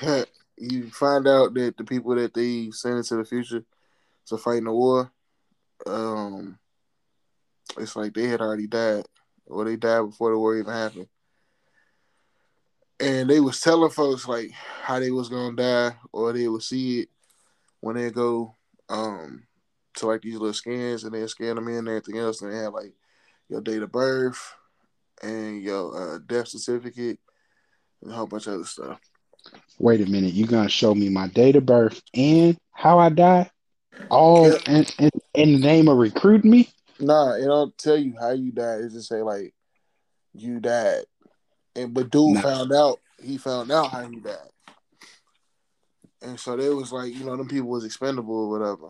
you 0.56 0.90
find 0.90 1.28
out 1.28 1.54
that 1.54 1.74
the 1.76 1.84
people 1.84 2.14
that 2.16 2.34
they 2.34 2.70
send 2.72 2.96
into 2.96 3.16
the 3.16 3.24
future 3.24 3.64
to 4.26 4.36
fight 4.36 4.58
in 4.58 4.64
the 4.64 4.72
war, 4.72 5.12
um, 5.86 6.58
it's 7.78 7.94
like 7.94 8.14
they 8.14 8.26
had 8.26 8.40
already 8.40 8.66
died, 8.66 9.04
or 9.46 9.64
they 9.64 9.76
died 9.76 10.02
before 10.02 10.32
the 10.32 10.38
war 10.38 10.56
even 10.56 10.72
happened 10.72 11.08
and 13.00 13.30
they 13.30 13.40
was 13.40 13.60
telling 13.60 13.90
folks 13.90 14.26
like 14.26 14.50
how 14.82 14.98
they 14.98 15.10
was 15.10 15.28
gonna 15.28 15.54
die 15.54 15.96
or 16.12 16.32
they 16.32 16.48
would 16.48 16.62
see 16.62 17.00
it 17.00 17.08
when 17.80 17.96
they 17.96 18.10
go 18.10 18.54
um 18.88 19.44
to 19.94 20.06
like 20.06 20.22
these 20.22 20.34
little 20.34 20.52
scans 20.52 21.04
and 21.04 21.14
they 21.14 21.26
scan 21.26 21.56
them 21.56 21.68
in 21.68 21.78
and 21.78 21.88
everything 21.88 22.18
else 22.18 22.42
and 22.42 22.52
they 22.52 22.56
have 22.56 22.72
like 22.72 22.92
your 23.48 23.60
date 23.60 23.82
of 23.82 23.92
birth 23.92 24.54
and 25.22 25.62
your 25.62 26.14
uh, 26.14 26.18
death 26.26 26.48
certificate 26.48 27.18
and 28.02 28.12
a 28.12 28.14
whole 28.14 28.26
bunch 28.26 28.46
of 28.46 28.54
other 28.54 28.64
stuff. 28.64 29.00
Wait 29.78 30.00
a 30.00 30.06
minute, 30.06 30.34
you 30.34 30.46
gonna 30.46 30.68
show 30.68 30.94
me 30.94 31.08
my 31.08 31.28
date 31.28 31.56
of 31.56 31.66
birth 31.66 32.00
and 32.14 32.56
how 32.72 32.98
I 32.98 33.08
die? 33.08 33.50
All 34.10 34.50
yeah. 34.50 34.58
in, 34.68 34.86
in, 34.98 35.10
in 35.34 35.52
the 35.54 35.58
name 35.58 35.88
of 35.88 35.98
recruiting 35.98 36.50
me? 36.50 36.68
Nah, 37.00 37.34
it 37.34 37.44
don't 37.44 37.76
tell 37.78 37.96
you 37.96 38.14
how 38.18 38.30
you 38.30 38.52
died. 38.52 38.80
It 38.80 38.92
just 38.92 39.08
say 39.08 39.22
like 39.22 39.54
you 40.34 40.60
died 40.60 41.04
and 41.78 41.94
but 41.94 42.10
dude 42.10 42.34
nah. 42.34 42.40
found 42.40 42.72
out 42.72 42.98
he 43.22 43.38
found 43.38 43.70
out 43.70 43.90
how 43.90 44.08
he 44.08 44.16
died. 44.16 44.36
And 46.20 46.38
so 46.38 46.56
they 46.56 46.68
was 46.68 46.92
like, 46.92 47.14
you 47.14 47.24
know, 47.24 47.36
them 47.36 47.48
people 47.48 47.68
was 47.68 47.84
expendable 47.84 48.34
or 48.34 48.50
whatever. 48.50 48.88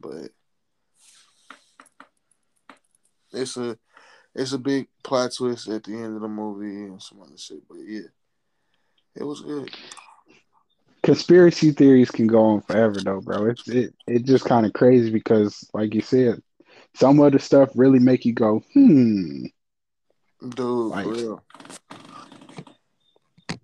But 0.00 0.30
it's 3.32 3.56
a 3.56 3.78
it's 4.34 4.52
a 4.52 4.58
big 4.58 4.88
plot 5.02 5.32
twist 5.36 5.68
at 5.68 5.84
the 5.84 5.94
end 5.94 6.14
of 6.14 6.22
the 6.22 6.28
movie 6.28 6.84
and 6.84 7.02
some 7.02 7.22
other 7.22 7.36
shit. 7.36 7.66
But 7.68 7.78
yeah. 7.86 8.08
It 9.16 9.24
was 9.24 9.40
good. 9.40 9.70
Conspiracy 11.02 11.72
theories 11.72 12.10
can 12.10 12.26
go 12.26 12.40
on 12.40 12.60
forever 12.62 13.00
though, 13.00 13.20
bro. 13.20 13.46
It's 13.46 13.66
it 13.68 13.94
it 14.06 14.24
just 14.24 14.44
kind 14.44 14.64
of 14.66 14.72
crazy 14.72 15.10
because 15.10 15.68
like 15.74 15.94
you 15.94 16.00
said, 16.00 16.40
some 16.94 17.18
of 17.20 17.32
the 17.32 17.38
stuff 17.38 17.70
really 17.74 17.98
make 17.98 18.24
you 18.24 18.32
go, 18.32 18.62
hmm. 18.72 19.46
Dude, 20.40 20.90
like, 20.90 21.06
real. 21.06 21.42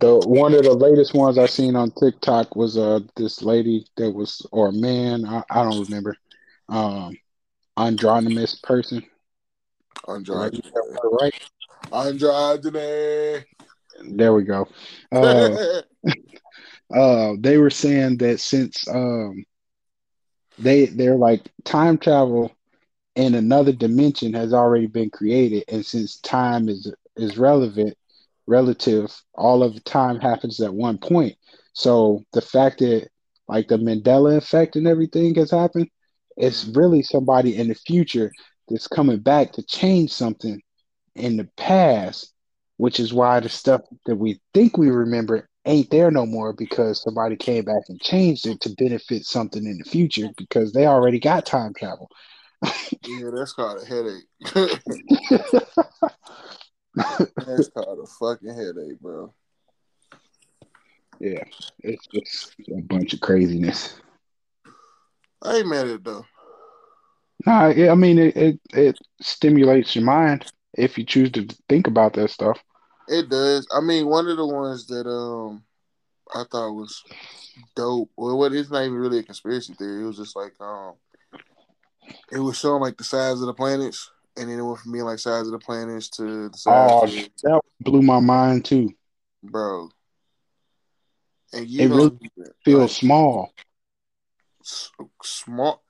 The 0.00 0.18
one 0.18 0.54
of 0.54 0.64
the 0.64 0.74
latest 0.74 1.14
ones 1.14 1.38
I 1.38 1.46
seen 1.46 1.76
on 1.76 1.92
TikTok 1.92 2.56
was 2.56 2.76
uh 2.76 3.00
this 3.16 3.42
lady 3.42 3.86
that 3.96 4.10
was 4.10 4.46
or 4.50 4.72
man 4.72 5.24
I, 5.24 5.42
I 5.48 5.62
don't 5.62 5.84
remember, 5.84 6.16
um, 6.68 7.16
androgynous 7.76 8.56
person. 8.56 9.04
Androgynous, 10.08 10.72
right? 11.04 11.34
Androgyny. 11.92 13.44
There 14.02 14.34
we 14.34 14.42
go. 14.42 14.68
Uh, 15.12 15.82
uh, 16.94 17.34
they 17.38 17.58
were 17.58 17.70
saying 17.70 18.18
that 18.18 18.40
since 18.40 18.86
um, 18.88 19.44
they 20.58 20.86
they're 20.86 21.16
like 21.16 21.48
time 21.64 21.98
travel 21.98 22.53
in 23.16 23.34
another 23.34 23.72
dimension 23.72 24.32
has 24.34 24.52
already 24.52 24.86
been 24.86 25.10
created, 25.10 25.64
and 25.68 25.84
since 25.84 26.18
time 26.20 26.68
is 26.68 26.92
is 27.16 27.38
relevant, 27.38 27.96
relative, 28.46 29.14
all 29.34 29.62
of 29.62 29.74
the 29.74 29.80
time 29.80 30.18
happens 30.18 30.60
at 30.60 30.74
one 30.74 30.98
point. 30.98 31.36
So 31.72 32.22
the 32.32 32.40
fact 32.40 32.80
that 32.80 33.08
like 33.48 33.68
the 33.68 33.76
Mandela 33.76 34.36
effect 34.36 34.76
and 34.76 34.86
everything 34.86 35.34
has 35.36 35.50
happened, 35.50 35.88
it's 36.36 36.64
mm-hmm. 36.64 36.78
really 36.78 37.02
somebody 37.02 37.56
in 37.56 37.68
the 37.68 37.74
future 37.74 38.32
that's 38.68 38.88
coming 38.88 39.18
back 39.18 39.52
to 39.52 39.62
change 39.62 40.12
something 40.12 40.60
in 41.14 41.36
the 41.36 41.48
past, 41.56 42.32
which 42.78 42.98
is 42.98 43.12
why 43.12 43.40
the 43.40 43.48
stuff 43.48 43.82
that 44.06 44.16
we 44.16 44.40
think 44.52 44.76
we 44.76 44.90
remember 44.90 45.48
ain't 45.66 45.90
there 45.90 46.10
no 46.10 46.26
more 46.26 46.52
because 46.52 47.02
somebody 47.02 47.36
came 47.36 47.64
back 47.64 47.82
and 47.88 48.00
changed 48.00 48.46
it 48.46 48.60
to 48.60 48.74
benefit 48.76 49.24
something 49.24 49.64
in 49.64 49.78
the 49.78 49.84
future 49.84 50.28
because 50.36 50.72
they 50.72 50.86
already 50.86 51.18
got 51.18 51.46
time 51.46 51.72
travel. 51.74 52.08
Yeah, 53.06 53.30
that's 53.34 53.52
called 53.52 53.82
a 53.82 53.86
headache. 53.86 54.24
that's 57.46 57.68
called 57.74 57.98
a 58.02 58.06
fucking 58.06 58.54
headache, 58.54 59.00
bro. 59.00 59.32
yeah, 61.20 61.44
it's 61.80 62.06
just 62.06 62.54
a 62.70 62.80
bunch 62.82 63.14
of 63.14 63.20
craziness. 63.20 64.00
I 65.42 65.56
ain't 65.56 65.68
mad 65.68 65.86
at 65.86 65.94
it 65.94 66.04
though. 66.04 66.24
Nah, 67.46 67.68
it, 67.68 67.88
I 67.90 67.94
mean 67.94 68.18
it, 68.18 68.36
it 68.36 68.60
it 68.72 68.98
stimulates 69.20 69.94
your 69.94 70.04
mind 70.04 70.46
if 70.74 70.96
you 70.96 71.04
choose 71.04 71.30
to 71.32 71.46
think 71.68 71.86
about 71.86 72.14
that 72.14 72.30
stuff. 72.30 72.58
It 73.08 73.28
does. 73.28 73.66
I 73.74 73.80
mean, 73.80 74.06
one 74.06 74.28
of 74.28 74.36
the 74.36 74.46
ones 74.46 74.86
that 74.86 75.06
um 75.06 75.62
I 76.34 76.44
thought 76.50 76.72
was 76.72 77.02
dope. 77.76 78.10
Well, 78.16 78.38
what 78.38 78.52
it's 78.52 78.70
not 78.70 78.84
even 78.84 78.94
really 78.94 79.18
a 79.18 79.22
conspiracy 79.22 79.74
theory. 79.74 80.02
It 80.02 80.06
was 80.06 80.16
just 80.16 80.36
like 80.36 80.54
um, 80.60 80.94
it 82.32 82.38
was 82.38 82.58
showing 82.58 82.80
like 82.82 82.96
the 82.96 83.04
size 83.04 83.40
of 83.40 83.46
the 83.46 83.54
planets, 83.54 84.10
and 84.36 84.50
then 84.50 84.58
it 84.58 84.62
went 84.62 84.78
from 84.80 84.92
being 84.92 85.04
like 85.04 85.18
size 85.18 85.46
of 85.46 85.52
the 85.52 85.58
planets 85.58 86.08
to 86.10 86.48
the 86.48 86.58
size, 86.58 86.72
Oh, 86.74 87.02
of, 87.04 87.10
that 87.42 87.60
blew 87.80 88.02
my 88.02 88.20
mind 88.20 88.64
too. 88.64 88.92
bro. 89.42 89.90
And 91.52 91.68
you 91.68 91.82
It 91.82 91.90
really 91.90 92.18
Feels 92.64 92.80
like, 92.80 92.90
small 92.90 93.52
s- 94.64 94.90
smart 95.22 95.80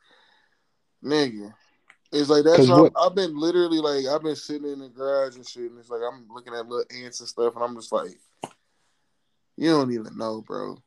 nigga. 1.03 1.53
It's 2.13 2.29
like 2.29 2.45
that's 2.45 2.69
what 2.69 2.93
I've 2.97 3.15
been 3.15 3.37
literally 3.39 3.79
like 3.79 4.07
I've 4.07 4.23
been 4.23 4.37
sitting 4.37 4.71
in 4.71 4.79
the 4.79 4.89
garage 4.89 5.37
and 5.37 5.47
shit, 5.47 5.71
and 5.71 5.79
it's 5.79 5.91
like 5.91 6.01
I'm 6.01 6.27
looking 6.29 6.55
at 6.55 6.67
little 6.67 6.85
ants 7.03 7.21
and 7.21 7.29
stuff, 7.29 7.55
and 7.55 7.65
I'm 7.65 7.75
just 7.75 7.93
like, 7.93 8.19
you 9.57 9.71
don't 9.71 9.93
even 9.93 10.17
know, 10.17 10.43
bro. 10.47 10.79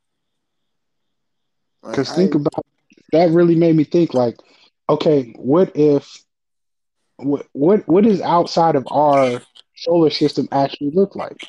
Because 1.82 2.10
I 2.10 2.16
think 2.16 2.34
about 2.34 2.64
that. 3.12 3.30
Really 3.30 3.54
made 3.54 3.76
me 3.76 3.84
think. 3.84 4.14
Like, 4.14 4.36
okay, 4.88 5.32
what 5.36 5.72
if 5.74 6.22
what 7.16 7.46
what 7.52 7.86
what 7.88 8.04
does 8.04 8.20
outside 8.20 8.76
of 8.76 8.86
our 8.90 9.42
solar 9.76 10.10
system 10.10 10.48
actually 10.52 10.90
look 10.90 11.16
like? 11.16 11.48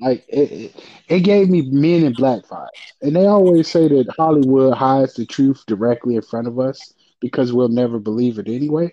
Like 0.00 0.24
it, 0.28 0.52
it, 0.52 0.84
it 1.08 1.20
gave 1.20 1.48
me 1.48 1.62
Men 1.62 2.04
in 2.04 2.14
Black 2.14 2.42
vibes, 2.42 2.68
and 3.00 3.14
they 3.14 3.26
always 3.26 3.68
say 3.68 3.88
that 3.88 4.14
Hollywood 4.16 4.74
hides 4.74 5.14
the 5.14 5.24
truth 5.24 5.62
directly 5.66 6.16
in 6.16 6.22
front 6.22 6.48
of 6.48 6.58
us 6.58 6.92
because 7.20 7.52
we'll 7.52 7.68
never 7.68 7.98
believe 7.98 8.38
it 8.38 8.48
anyway. 8.48 8.92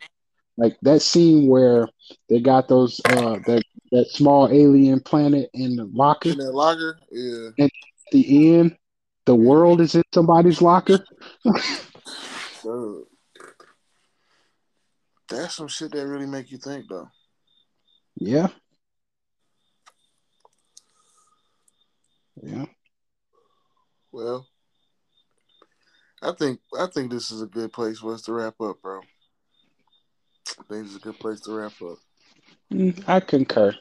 Like 0.57 0.77
that 0.83 1.01
scene 1.01 1.47
where 1.47 1.87
they 2.29 2.39
got 2.39 2.67
those 2.67 3.01
uh 3.05 3.39
that 3.47 3.63
that 3.91 4.09
small 4.09 4.47
alien 4.49 4.99
planet 4.99 5.49
in 5.53 5.75
the 5.75 5.85
locker. 5.85 6.29
in 6.29 6.37
that 6.37 6.53
locker, 6.53 6.99
yeah. 7.11 7.49
At 7.59 7.71
the 8.11 8.55
end, 8.55 8.77
the 9.31 9.35
world 9.35 9.79
is 9.79 9.95
in 9.95 10.03
somebody's 10.13 10.61
locker. 10.61 10.99
Dude. 12.61 13.05
That's 15.29 15.55
some 15.55 15.69
shit 15.69 15.93
that 15.93 16.05
really 16.05 16.25
make 16.25 16.51
you 16.51 16.57
think 16.57 16.87
though. 16.89 17.07
Yeah. 18.17 18.49
Yeah. 22.43 22.65
Well, 24.11 24.45
I 26.21 26.33
think 26.33 26.59
I 26.77 26.87
think 26.93 27.09
this 27.09 27.31
is 27.31 27.41
a 27.41 27.47
good 27.47 27.71
place 27.71 27.99
for 27.99 28.13
us 28.13 28.23
to 28.23 28.33
wrap 28.33 28.59
up, 28.59 28.81
bro. 28.81 28.99
I 28.99 30.63
think 30.67 30.83
this 30.83 30.89
is 30.89 30.97
a 30.97 30.99
good 30.99 31.19
place 31.19 31.39
to 31.41 31.53
wrap 31.53 31.81
up. 31.81 31.99
Mm, 32.73 33.01
I 33.07 33.21
concur. 33.21 33.73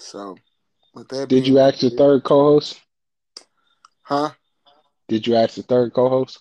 So, 0.00 0.36
with 0.94 1.08
that, 1.10 1.28
Did 1.28 1.46
you 1.46 1.60
ask 1.60 1.78
the 1.78 1.90
third 1.90 2.24
co-host? 2.24 2.80
Huh? 4.02 4.30
Did 5.08 5.26
you 5.26 5.36
ask 5.36 5.54
the 5.54 5.62
third 5.62 5.92
co-host? 5.92 6.40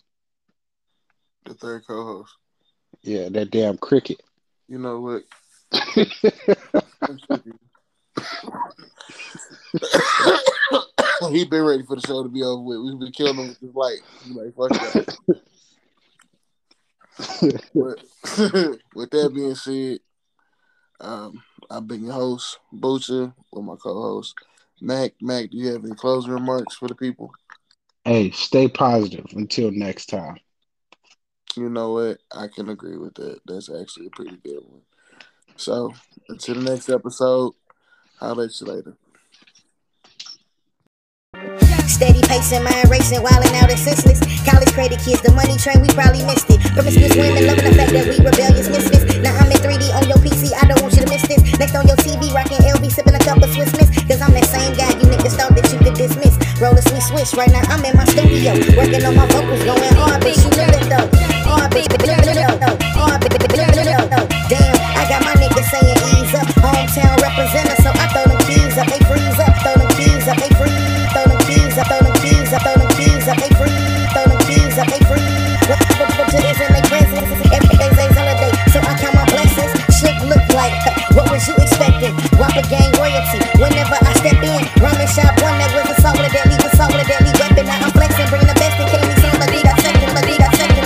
The 1.46 1.54
third 1.54 1.84
co-host. 1.88 2.34
Yeah, 3.02 3.30
that 3.30 3.52
damn 3.52 3.78
cricket. 3.78 4.22
You 4.68 4.80
know 4.80 5.00
what? 5.00 5.24
he 11.32 11.46
been 11.46 11.64
ready 11.64 11.84
for 11.84 11.96
the 11.96 12.04
show 12.06 12.24
to 12.24 12.30
be 12.30 12.44
over 12.44 12.62
with. 12.62 12.80
We've 12.80 13.00
been 13.00 13.12
killing 13.12 13.38
him 13.38 13.50
with 13.50 13.60
his 13.60 13.76
light. 13.76 14.00
He 14.26 14.34
like 14.34 14.56
fuck 14.56 14.70
that. 14.70 15.18
But 17.74 18.80
with 18.96 19.10
that 19.12 19.32
being 19.34 19.56
said, 19.56 20.00
um, 21.00 21.44
I've 21.70 21.88
been 21.88 22.06
your 22.06 22.14
host, 22.14 22.60
Butcher, 22.72 23.34
with 23.52 23.66
my 23.66 23.76
co-host, 23.76 24.36
Mac. 24.82 25.14
Mac, 25.22 25.52
do 25.52 25.58
you 25.58 25.74
have 25.74 25.86
any 25.86 25.96
closing 25.96 26.32
remarks 26.34 26.76
for 26.76 26.88
the 26.88 26.96
people? 26.96 27.32
hey, 28.06 28.32
stay 28.32 28.68
positive 28.68 29.26
until 29.34 29.72
next 29.72 30.08
time. 30.08 30.38
You 31.56 31.70
know 31.70 31.94
what? 31.94 32.20
I 32.32 32.48
can 32.48 32.70
agree 32.70 32.98
with 32.98 33.16
that. 33.16 33.42
That's 33.46 33.70
actually 33.70 34.08
a 34.08 34.12
pretty 34.12 34.38
good 34.38 34.62
one. 34.66 34.82
So 35.56 35.94
until 36.30 36.56
the 36.56 36.62
next 36.72 36.90
episode, 36.90 37.54
I'll 38.22 38.36
let 38.36 38.60
you 38.60 38.68
later. 38.68 38.96
Steady 41.92 42.22
pacing, 42.24 42.64
mind 42.64 42.88
racing, 42.88 43.20
wildin' 43.20 43.52
out 43.60 43.68
and 43.68 43.78
senseless. 43.78 44.24
College 44.48 44.72
credit 44.72 45.04
kids, 45.04 45.20
the 45.22 45.32
money 45.36 45.60
train, 45.60 45.84
we 45.84 45.92
probably 45.92 46.24
missed 46.24 46.48
it. 46.48 46.64
Promiscuous 46.72 47.12
women, 47.20 47.44
loving 47.46 47.68
the 47.68 47.76
fact 47.76 47.92
that 47.92 48.08
we 48.08 48.16
rebellious 48.24 48.72
misfits. 48.72 49.04
Now 49.20 49.36
I'm 49.36 49.52
in 49.52 49.60
3D 49.60 49.92
on 50.00 50.08
your 50.08 50.16
PC, 50.24 50.56
I 50.56 50.72
don't 50.72 50.80
want 50.80 50.96
you 50.96 51.04
to 51.04 51.10
miss 51.12 51.28
this. 51.28 51.44
Next 51.60 51.76
on 51.76 51.84
your 51.86 52.00
TV, 52.00 52.32
rocking 52.32 52.64
LV, 52.64 52.88
sipping 52.96 53.14
a 53.14 53.20
cup 53.20 53.44
of 53.44 53.52
Swiss 53.52 53.76
Miss. 53.76 53.92
Cause 54.08 54.24
I'm 54.24 54.32
that 54.32 54.48
same 54.48 54.72
guy 54.80 54.96
you 55.04 55.08
niggas 55.12 55.36
thought 55.36 55.52
that 55.52 55.68
you 55.68 55.78
could 55.84 56.00
dismiss. 56.00 56.40
Roll 56.64 56.74
a 56.74 56.82
sweet 56.82 57.04
swish, 57.04 57.36
right 57.36 57.52
now 57.52 57.68
I'm 57.68 57.84
in 57.84 57.94
my 57.94 58.08
studio. 58.08 58.56
Working 58.80 59.04
on 59.04 59.14
my 59.20 59.28
vocals, 59.28 59.62
going 59.68 59.94
hard, 60.00 60.24
bitch, 60.24 60.40
you 60.40 60.52
know 60.56 60.72
that 60.72 60.88
though. 60.88 61.08
Hard, 61.44 61.76
bitch, 61.76 61.92
hard, 61.92 63.20
bitch, 63.20 63.52
Damn, 64.48 64.76
I 64.80 64.80
got 64.80 64.82
my 64.82 64.91
what 81.42 81.58
you 81.58 81.64
expecting? 81.64 82.14
Whopper 82.38 82.62
gang 82.70 82.92
royalty. 83.02 83.40
Whenever 83.58 83.98
I 83.98 84.14
step 84.14 84.38
in, 84.46 84.62
ramen 84.78 85.10
shop 85.10 85.34
one 85.42 85.58
that 85.58 85.74
was 85.74 85.90
a 85.90 86.30
deadly, 86.30 86.58
assault 86.62 86.94
with 86.94 87.02
a 87.02 87.08
deadly 87.10 87.34
weapon. 87.40 87.66
Now 87.66 87.82
I'm 87.82 87.92
flexing, 87.92 88.30
bringing 88.30 88.48
the 88.48 88.54
best 88.62 88.78
and 88.78 88.90
killing 88.90 89.10
me. 89.10 89.16
But 89.42 89.50
they 89.50 89.62
second. 90.54 90.86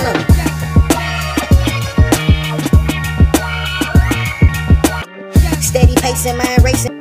Steady 5.60 5.94
pacing, 6.00 6.36
mind 6.36 6.64
racing. 6.64 6.96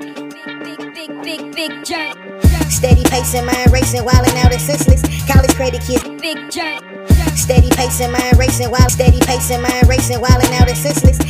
Big, 1.23 1.55
big, 1.55 1.71
jerk. 1.85 2.17
Steady 2.67 3.03
pacing, 3.07 3.45
mind 3.45 3.71
racing, 3.71 4.03
wildin' 4.03 4.35
out 4.43 4.51
and 4.51 4.61
senseless. 4.61 5.01
College 5.31 5.55
credit 5.55 5.81
kids. 5.81 6.03
Big 6.19 6.51
jerk. 6.51 6.83
Steady 7.37 7.69
pacing, 7.71 8.11
mind 8.11 8.37
racing, 8.37 8.69
wild. 8.69 8.91
Steady 8.91 9.19
pacing, 9.23 9.61
mind 9.61 9.87
racing, 9.87 10.19
wildin' 10.19 10.51
out 10.59 10.67
and 10.67 10.77
senseless. 10.77 11.24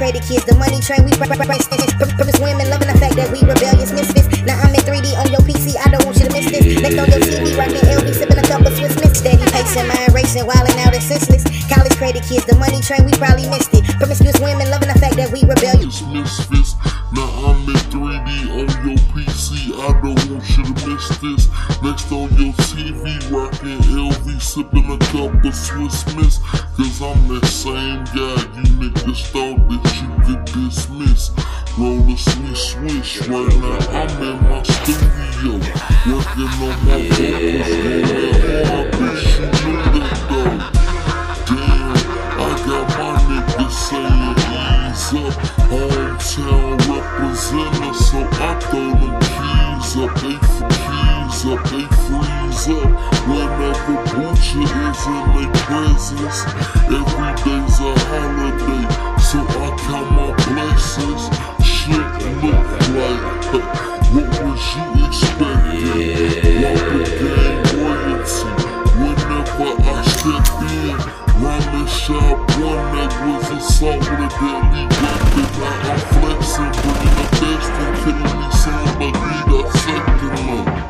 Credit 0.00 0.24
kids, 0.24 0.48
the 0.48 0.56
money 0.56 0.80
train, 0.80 1.04
we 1.04 1.12
race 1.12 1.68
this. 1.68 1.92
Purpose 2.16 2.40
women, 2.40 2.72
loving 2.72 2.88
the 2.88 2.96
fact 2.96 3.20
that 3.20 3.28
we 3.28 3.44
rebellious 3.44 3.92
misfits. 3.92 4.32
Now 4.48 4.56
I'm 4.56 4.72
in 4.72 4.80
3D 4.80 5.12
on 5.20 5.28
your 5.28 5.44
PC, 5.44 5.76
I 5.76 5.92
don't 5.92 6.00
want 6.08 6.16
you 6.16 6.24
to 6.24 6.32
miss 6.32 6.48
this. 6.48 6.64
Next 6.80 6.96
on 6.96 7.04
your 7.12 7.20
TV, 7.20 7.52
rocking 7.52 7.84
LV, 7.84 8.08
sipping 8.16 8.40
a 8.40 8.46
cup 8.48 8.64
of 8.64 8.72
Swiss 8.80 8.96
Miss. 8.96 9.20
Steady 9.20 9.44
pacing, 9.52 9.84
mind 9.92 10.08
racing, 10.16 10.48
wildin' 10.48 10.80
out 10.80 10.96
and 10.96 11.04
senseless. 11.04 11.44
College 11.68 11.92
credit 12.00 12.24
kids, 12.24 12.48
the 12.48 12.56
money 12.56 12.80
train, 12.80 13.04
we 13.04 13.12
probably 13.20 13.44
missed 13.52 13.69